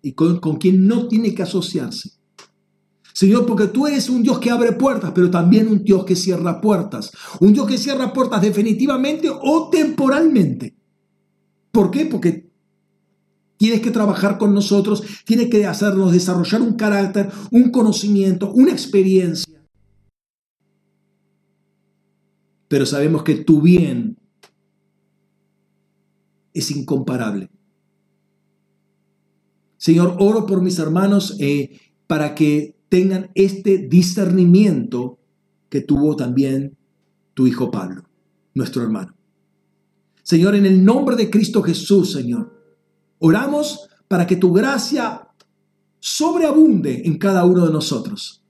[0.02, 2.14] y con, con quién no tiene que asociarse.
[3.12, 6.60] Señor, porque tú eres un Dios que abre puertas, pero también un Dios que cierra
[6.60, 7.12] puertas.
[7.38, 10.76] Un Dios que cierra puertas definitivamente o temporalmente.
[11.70, 12.06] ¿Por qué?
[12.06, 12.50] Porque
[13.56, 19.57] tienes que trabajar con nosotros, tienes que hacernos desarrollar un carácter, un conocimiento, una experiencia
[22.68, 24.18] pero sabemos que tu bien
[26.52, 27.50] es incomparable.
[29.78, 35.18] Señor, oro por mis hermanos eh, para que tengan este discernimiento
[35.68, 36.76] que tuvo también
[37.34, 38.04] tu hijo Pablo,
[38.54, 39.14] nuestro hermano.
[40.22, 42.52] Señor, en el nombre de Cristo Jesús, Señor,
[43.18, 45.28] oramos para que tu gracia
[46.00, 48.42] sobreabunde en cada uno de nosotros.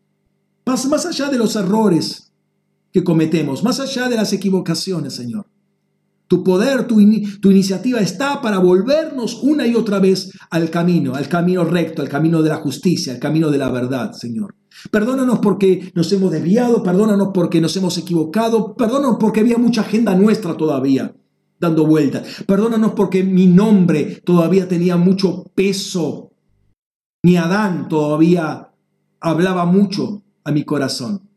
[0.64, 2.27] Más, más allá de los errores,
[3.04, 5.46] cometemos, más allá de las equivocaciones, Señor.
[6.26, 6.96] Tu poder, tu,
[7.40, 12.08] tu, iniciativa está para volvernos una y otra vez al camino, al camino recto, al
[12.08, 14.54] camino de la justicia, al camino de la verdad, Señor.
[14.90, 20.14] Perdónanos porque nos hemos desviado, perdónanos porque nos hemos equivocado, perdónanos porque había mucha agenda
[20.14, 21.14] nuestra todavía
[21.58, 26.30] dando vueltas, perdónanos porque mi nombre todavía tenía mucho peso,
[27.22, 28.70] mi Adán todavía
[29.20, 31.27] hablaba mucho a mi corazón.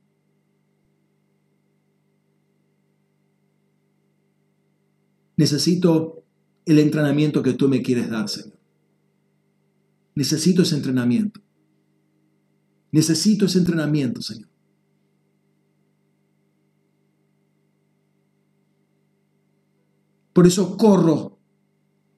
[5.41, 6.23] Necesito
[6.67, 8.59] el entrenamiento que tú me quieres dar, Señor.
[10.13, 11.41] Necesito ese entrenamiento.
[12.91, 14.47] Necesito ese entrenamiento, Señor.
[20.31, 21.39] Por eso corro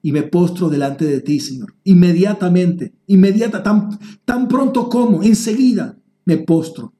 [0.02, 1.74] y me postro delante de ti, Señor.
[1.84, 6.92] Inmediatamente, inmediata, tan, tan pronto como, enseguida me postro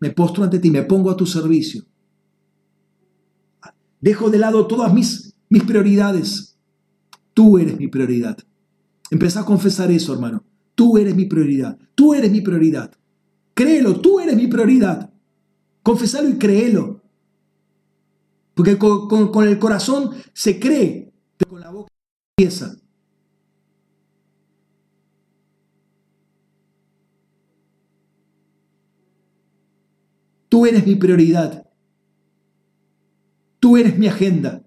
[0.00, 1.84] Me postro ante ti, me pongo a tu servicio.
[4.04, 6.58] Dejo de lado todas mis, mis prioridades.
[7.32, 8.36] Tú eres mi prioridad.
[9.10, 10.44] Empezá a confesar eso, hermano.
[10.74, 11.78] Tú eres mi prioridad.
[11.94, 12.92] Tú eres mi prioridad.
[13.54, 15.10] Créelo, tú eres mi prioridad.
[15.82, 17.02] Confesalo y créelo.
[18.52, 21.90] Porque con, el corazón se cree, pero con la boca
[22.36, 22.76] empieza.
[30.50, 31.63] Tú eres mi prioridad.
[33.64, 34.62] Tú eres mi agenda.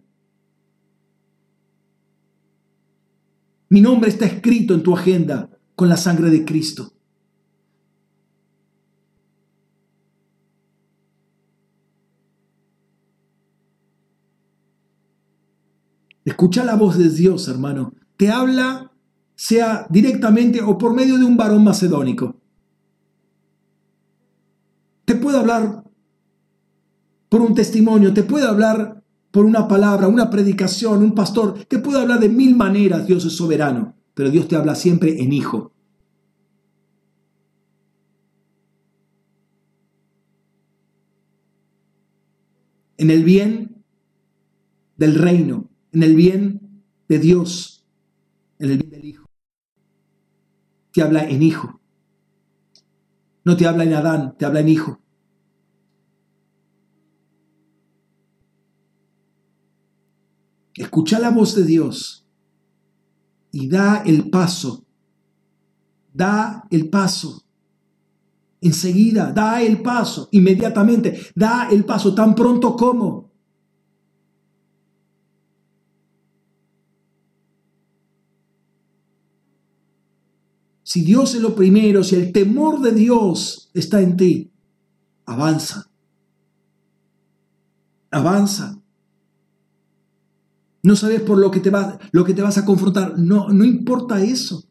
[3.69, 6.93] Mi nombre está escrito en tu agenda con la sangre de Cristo.
[16.25, 17.93] Escucha la voz de Dios, hermano.
[18.17, 18.91] Te habla,
[19.35, 22.41] sea directamente o por medio de un varón macedónico.
[25.05, 25.86] Te puede hablar
[27.29, 32.01] por un testimonio, te puede hablar por una palabra, una predicación, un pastor, te puede
[32.01, 35.73] hablar de mil maneras, Dios es soberano, pero Dios te habla siempre en hijo.
[42.97, 43.83] En el bien
[44.97, 47.85] del reino, en el bien de Dios,
[48.59, 49.29] en el bien del Hijo.
[50.91, 51.79] Te habla en Hijo.
[53.45, 54.99] No te habla en Adán, te habla en Hijo.
[60.77, 62.25] Escucha la voz de Dios
[63.51, 64.85] y da el paso.
[66.13, 67.43] Da el paso.
[68.61, 70.29] Enseguida, da el paso.
[70.31, 73.31] Inmediatamente, da el paso tan pronto como.
[80.83, 84.51] Si Dios es lo primero, si el temor de Dios está en ti,
[85.25, 85.89] avanza.
[88.09, 88.76] Avanza.
[90.87, 93.19] No sabes por lo que te, va, lo que te vas a confrontar.
[93.19, 94.63] No, no importa eso.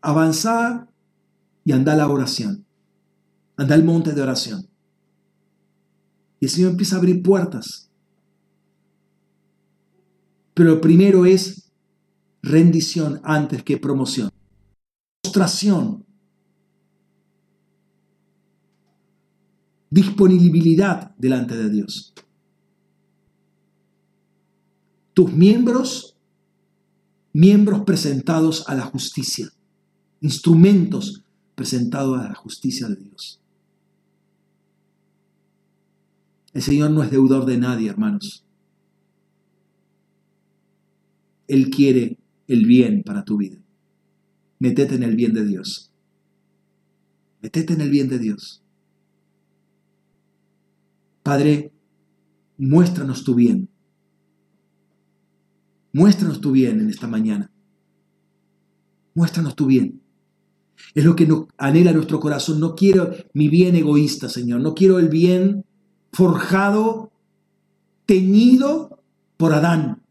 [0.00, 0.88] Avanza
[1.62, 2.66] y anda a la oración.
[3.56, 4.68] Anda al monte de oración.
[6.40, 7.88] Y el Señor empieza a abrir puertas.
[10.54, 11.70] Pero lo primero es
[12.42, 14.28] rendición antes que promoción
[19.88, 22.12] disponibilidad delante de Dios.
[25.14, 26.16] Tus miembros,
[27.32, 29.50] miembros presentados a la justicia,
[30.20, 31.24] instrumentos
[31.54, 33.40] presentados a la justicia de Dios.
[36.52, 38.44] El Señor no es deudor de nadie, hermanos.
[41.46, 43.60] Él quiere el bien para tu vida
[44.60, 45.90] metete en el bien de Dios.
[47.42, 48.62] Metete en el bien de Dios.
[51.22, 51.72] Padre,
[52.58, 53.69] muéstranos tu bien.
[55.92, 57.50] Muéstranos tu bien en esta mañana.
[59.14, 60.00] Muéstranos tu bien.
[60.94, 61.28] Es lo que
[61.58, 62.60] anhela nuestro corazón.
[62.60, 64.60] No quiero mi bien egoísta, Señor.
[64.60, 65.64] No quiero el bien
[66.12, 67.12] forjado,
[68.06, 69.02] teñido
[69.36, 70.02] por Adán,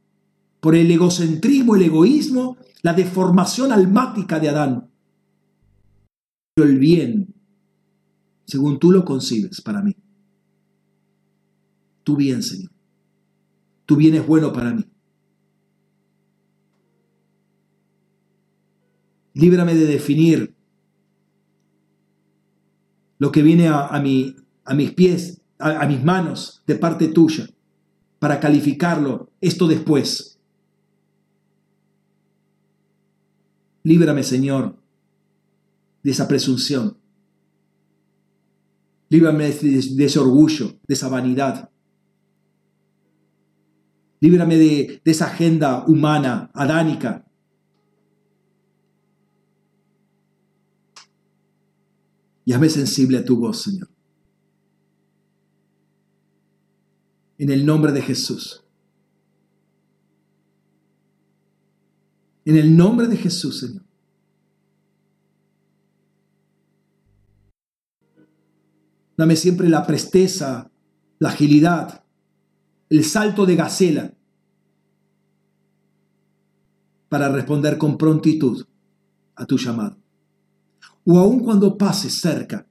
[0.59, 4.89] por el egocentrismo, el egoísmo la deformación almática de Adán.
[6.53, 7.33] Pero el bien,
[8.45, 9.95] según tú lo concibes para mí.
[12.03, 12.71] Tu bien, Señor.
[13.85, 14.83] Tu bien es bueno para mí.
[19.39, 20.53] Líbrame de definir
[23.19, 27.47] lo que viene a, a, a mis pies, a mis manos, de parte tuya,
[28.19, 30.39] para calificarlo esto después.
[33.83, 34.75] Líbrame, Señor,
[36.03, 36.97] de esa presunción.
[39.07, 41.69] Líbrame de, ese orgullo, de esa vanidad.
[44.19, 47.25] Líbrame de, de esa agenda humana, adánica.
[52.49, 53.87] Y hazme sensible a tu voz, Señor.
[57.37, 58.63] En el nombre de Jesús.
[62.45, 63.83] En el nombre de Jesús, Señor.
[69.15, 70.71] Dame siempre la presteza,
[71.19, 72.03] la agilidad,
[72.89, 74.13] el salto de gacela
[77.09, 78.65] para responder con prontitud
[79.35, 79.99] a tu llamado.
[81.09, 82.67] O aun cuando pases cerca,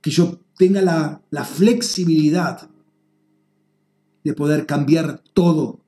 [0.00, 2.70] que yo tenga la, la flexibilidad
[4.24, 5.80] de poder cambiar todo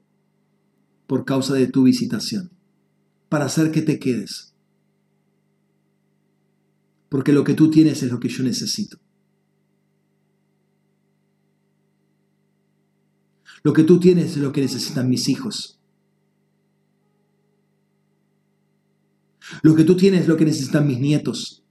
[1.07, 2.51] por causa de tu visitación,
[3.31, 4.49] para hacer que te quedes.
[7.09, 8.99] porque lo que tú tienes es lo que yo necesito.
[13.63, 15.78] Lo que tú tienes es lo que necesitan mis hijos.
[19.63, 21.63] Lo que tú tienes es lo que necesitan mis nietos.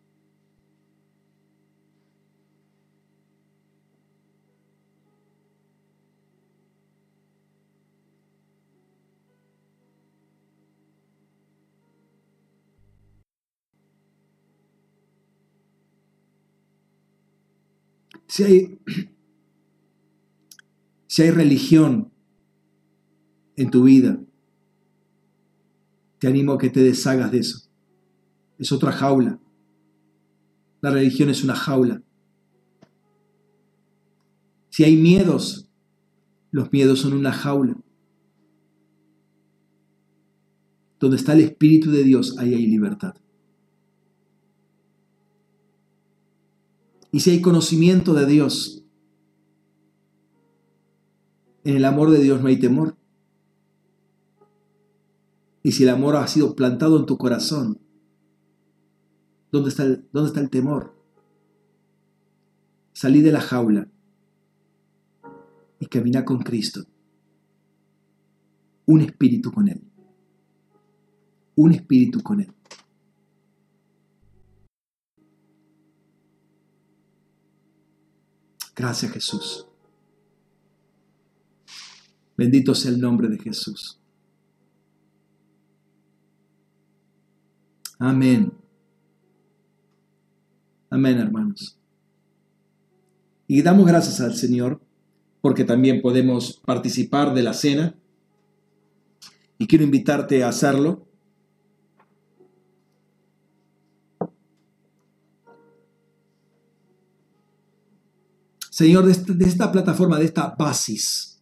[18.28, 18.80] Si hay,
[21.08, 22.12] si hay religión
[23.56, 24.20] en tu vida,
[26.20, 27.67] te animo a que te deshagas de eso.
[28.58, 29.40] Es otra jaula.
[30.82, 32.02] La religión es una jaula.
[34.70, 35.70] Si hay miedos,
[36.52, 37.76] los miedos son una jaula.
[41.00, 43.16] Donde está el Espíritu de Dios, ahí hay libertad.
[47.12, 48.84] Y si hay conocimiento de Dios,
[51.64, 52.96] en el amor de Dios no hay temor.
[55.64, 57.80] Y si el amor ha sido plantado en tu corazón,
[59.52, 60.96] ¿dónde está el, dónde está el temor?
[62.94, 63.88] Salí de la jaula
[65.80, 66.84] y camina con Cristo.
[68.86, 69.82] Un espíritu con Él.
[71.56, 72.54] Un espíritu con Él.
[78.76, 79.68] Gracias Jesús.
[82.38, 84.00] Bendito sea el nombre de Jesús.
[87.98, 88.54] Amén.
[90.98, 91.78] Amén, hermanos.
[93.46, 94.82] Y damos gracias al Señor
[95.42, 97.96] porque también podemos participar de la cena.
[99.60, 101.08] Y quiero invitarte a hacerlo.
[108.72, 111.37] Señor, de esta, plataforma, de esta basis.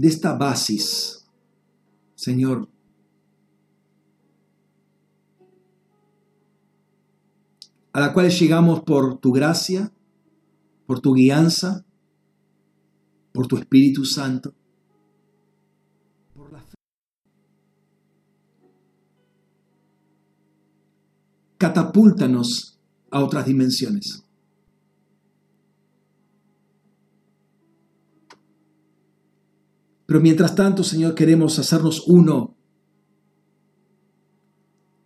[0.00, 1.26] De esta basis,
[2.14, 2.70] Señor,
[7.92, 9.92] a la cual llegamos por tu gracia,
[10.86, 11.84] por tu guianza,
[13.34, 14.54] por tu Espíritu Santo.
[21.58, 22.78] catapúltanos
[23.10, 24.29] a otras dimensiones.
[30.10, 32.56] Pero mientras tanto, Señor, queremos hacernos uno,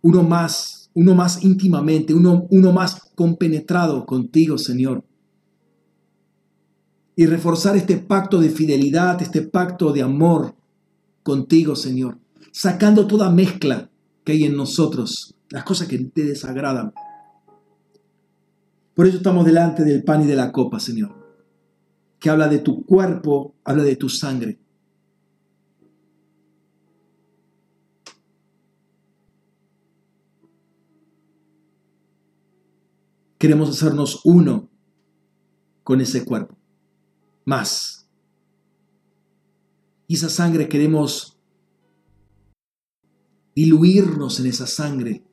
[0.01, 5.05] uno más, uno más íntimamente, uno, uno más compenetrado contigo, Señor.
[7.15, 10.55] Y reforzar este pacto de fidelidad, este pacto de amor
[11.21, 12.17] contigo, Señor.
[12.51, 13.91] Sacando toda mezcla
[14.23, 16.95] que hay en nosotros las cosas que te desagradan.
[18.95, 21.13] Por eso estamos delante del pan y de la copa, Señor,
[22.17, 24.64] que habla de tu cuerpo, habla de tu sangre.
[33.45, 34.71] Queremos hacernos uno
[35.83, 36.57] con ese cuerpo,
[37.45, 38.09] más.
[40.07, 41.37] Y esa sangre queremos
[43.55, 45.23] diluirnos en esa sangre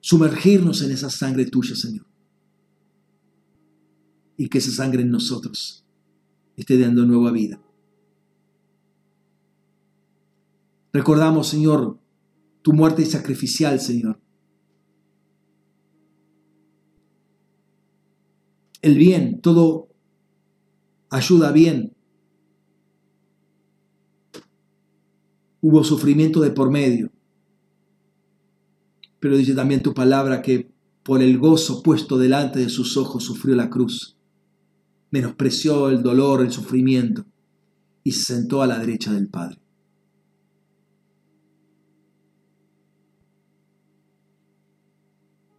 [0.00, 2.06] sumergirnos en esa sangre tuya, Señor.
[4.36, 5.86] Y que esa sangre en nosotros
[6.56, 7.62] esté dando nueva vida.
[10.92, 12.00] Recordamos, Señor,
[12.62, 14.23] tu muerte sacrificial, Señor.
[18.84, 19.88] El bien, todo
[21.10, 21.96] ayuda bien.
[25.60, 27.14] Hubo sufrimiento de por medio
[29.24, 30.70] pero dice también tu palabra que
[31.02, 34.18] por el gozo puesto delante de sus ojos sufrió la cruz,
[35.10, 37.24] menospreció el dolor, el sufrimiento
[38.02, 39.62] y se sentó a la derecha del Padre.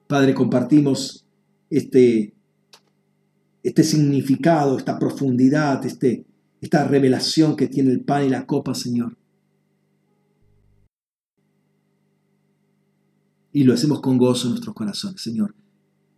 [0.06, 1.26] Padre, compartimos
[1.72, 2.35] este,
[3.68, 6.26] este significado, esta profundidad, este,
[6.62, 9.18] esta revelación que tiene el pan y la copa, Señor.
[13.56, 15.56] y lo hacemos con gozo en nuestros corazones, Señor,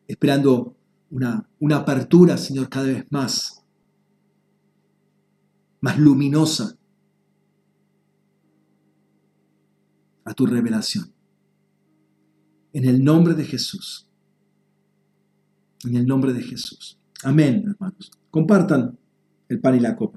[0.08, 0.76] esperando
[1.12, 3.64] una, una apertura, Señor, cada vez más,
[5.80, 6.76] más luminosa
[10.26, 11.14] a tu revelación.
[12.74, 14.10] En el nombre de Jesús.
[15.86, 16.98] En el nombre de Jesús.
[17.24, 18.12] Amén, hermanos.
[18.30, 18.98] Compartan
[19.50, 20.17] el pan y la copa.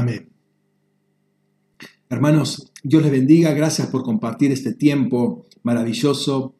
[0.00, 0.30] Amén.
[2.08, 3.52] Hermanos, Dios les bendiga.
[3.52, 6.54] Gracias por compartir este tiempo maravilloso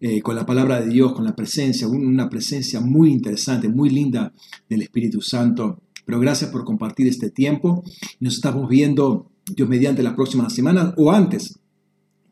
[0.00, 4.32] eh, con la palabra de Dios, con la presencia, una presencia muy interesante, muy linda
[4.68, 5.80] del Espíritu Santo.
[6.04, 7.84] Pero gracias por compartir este tiempo.
[8.18, 11.60] Nos estamos viendo, Dios mediante, la próxima semana o antes.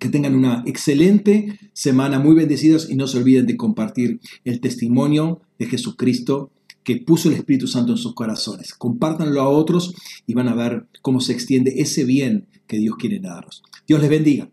[0.00, 5.42] Que tengan una excelente semana, muy bendecidos y no se olviden de compartir el testimonio
[5.60, 6.50] de Jesucristo
[6.84, 8.74] que puso el Espíritu Santo en sus corazones.
[8.74, 9.94] Compártanlo a otros
[10.26, 13.62] y van a ver cómo se extiende ese bien que Dios quiere darnos.
[13.86, 14.50] Dios les bendiga.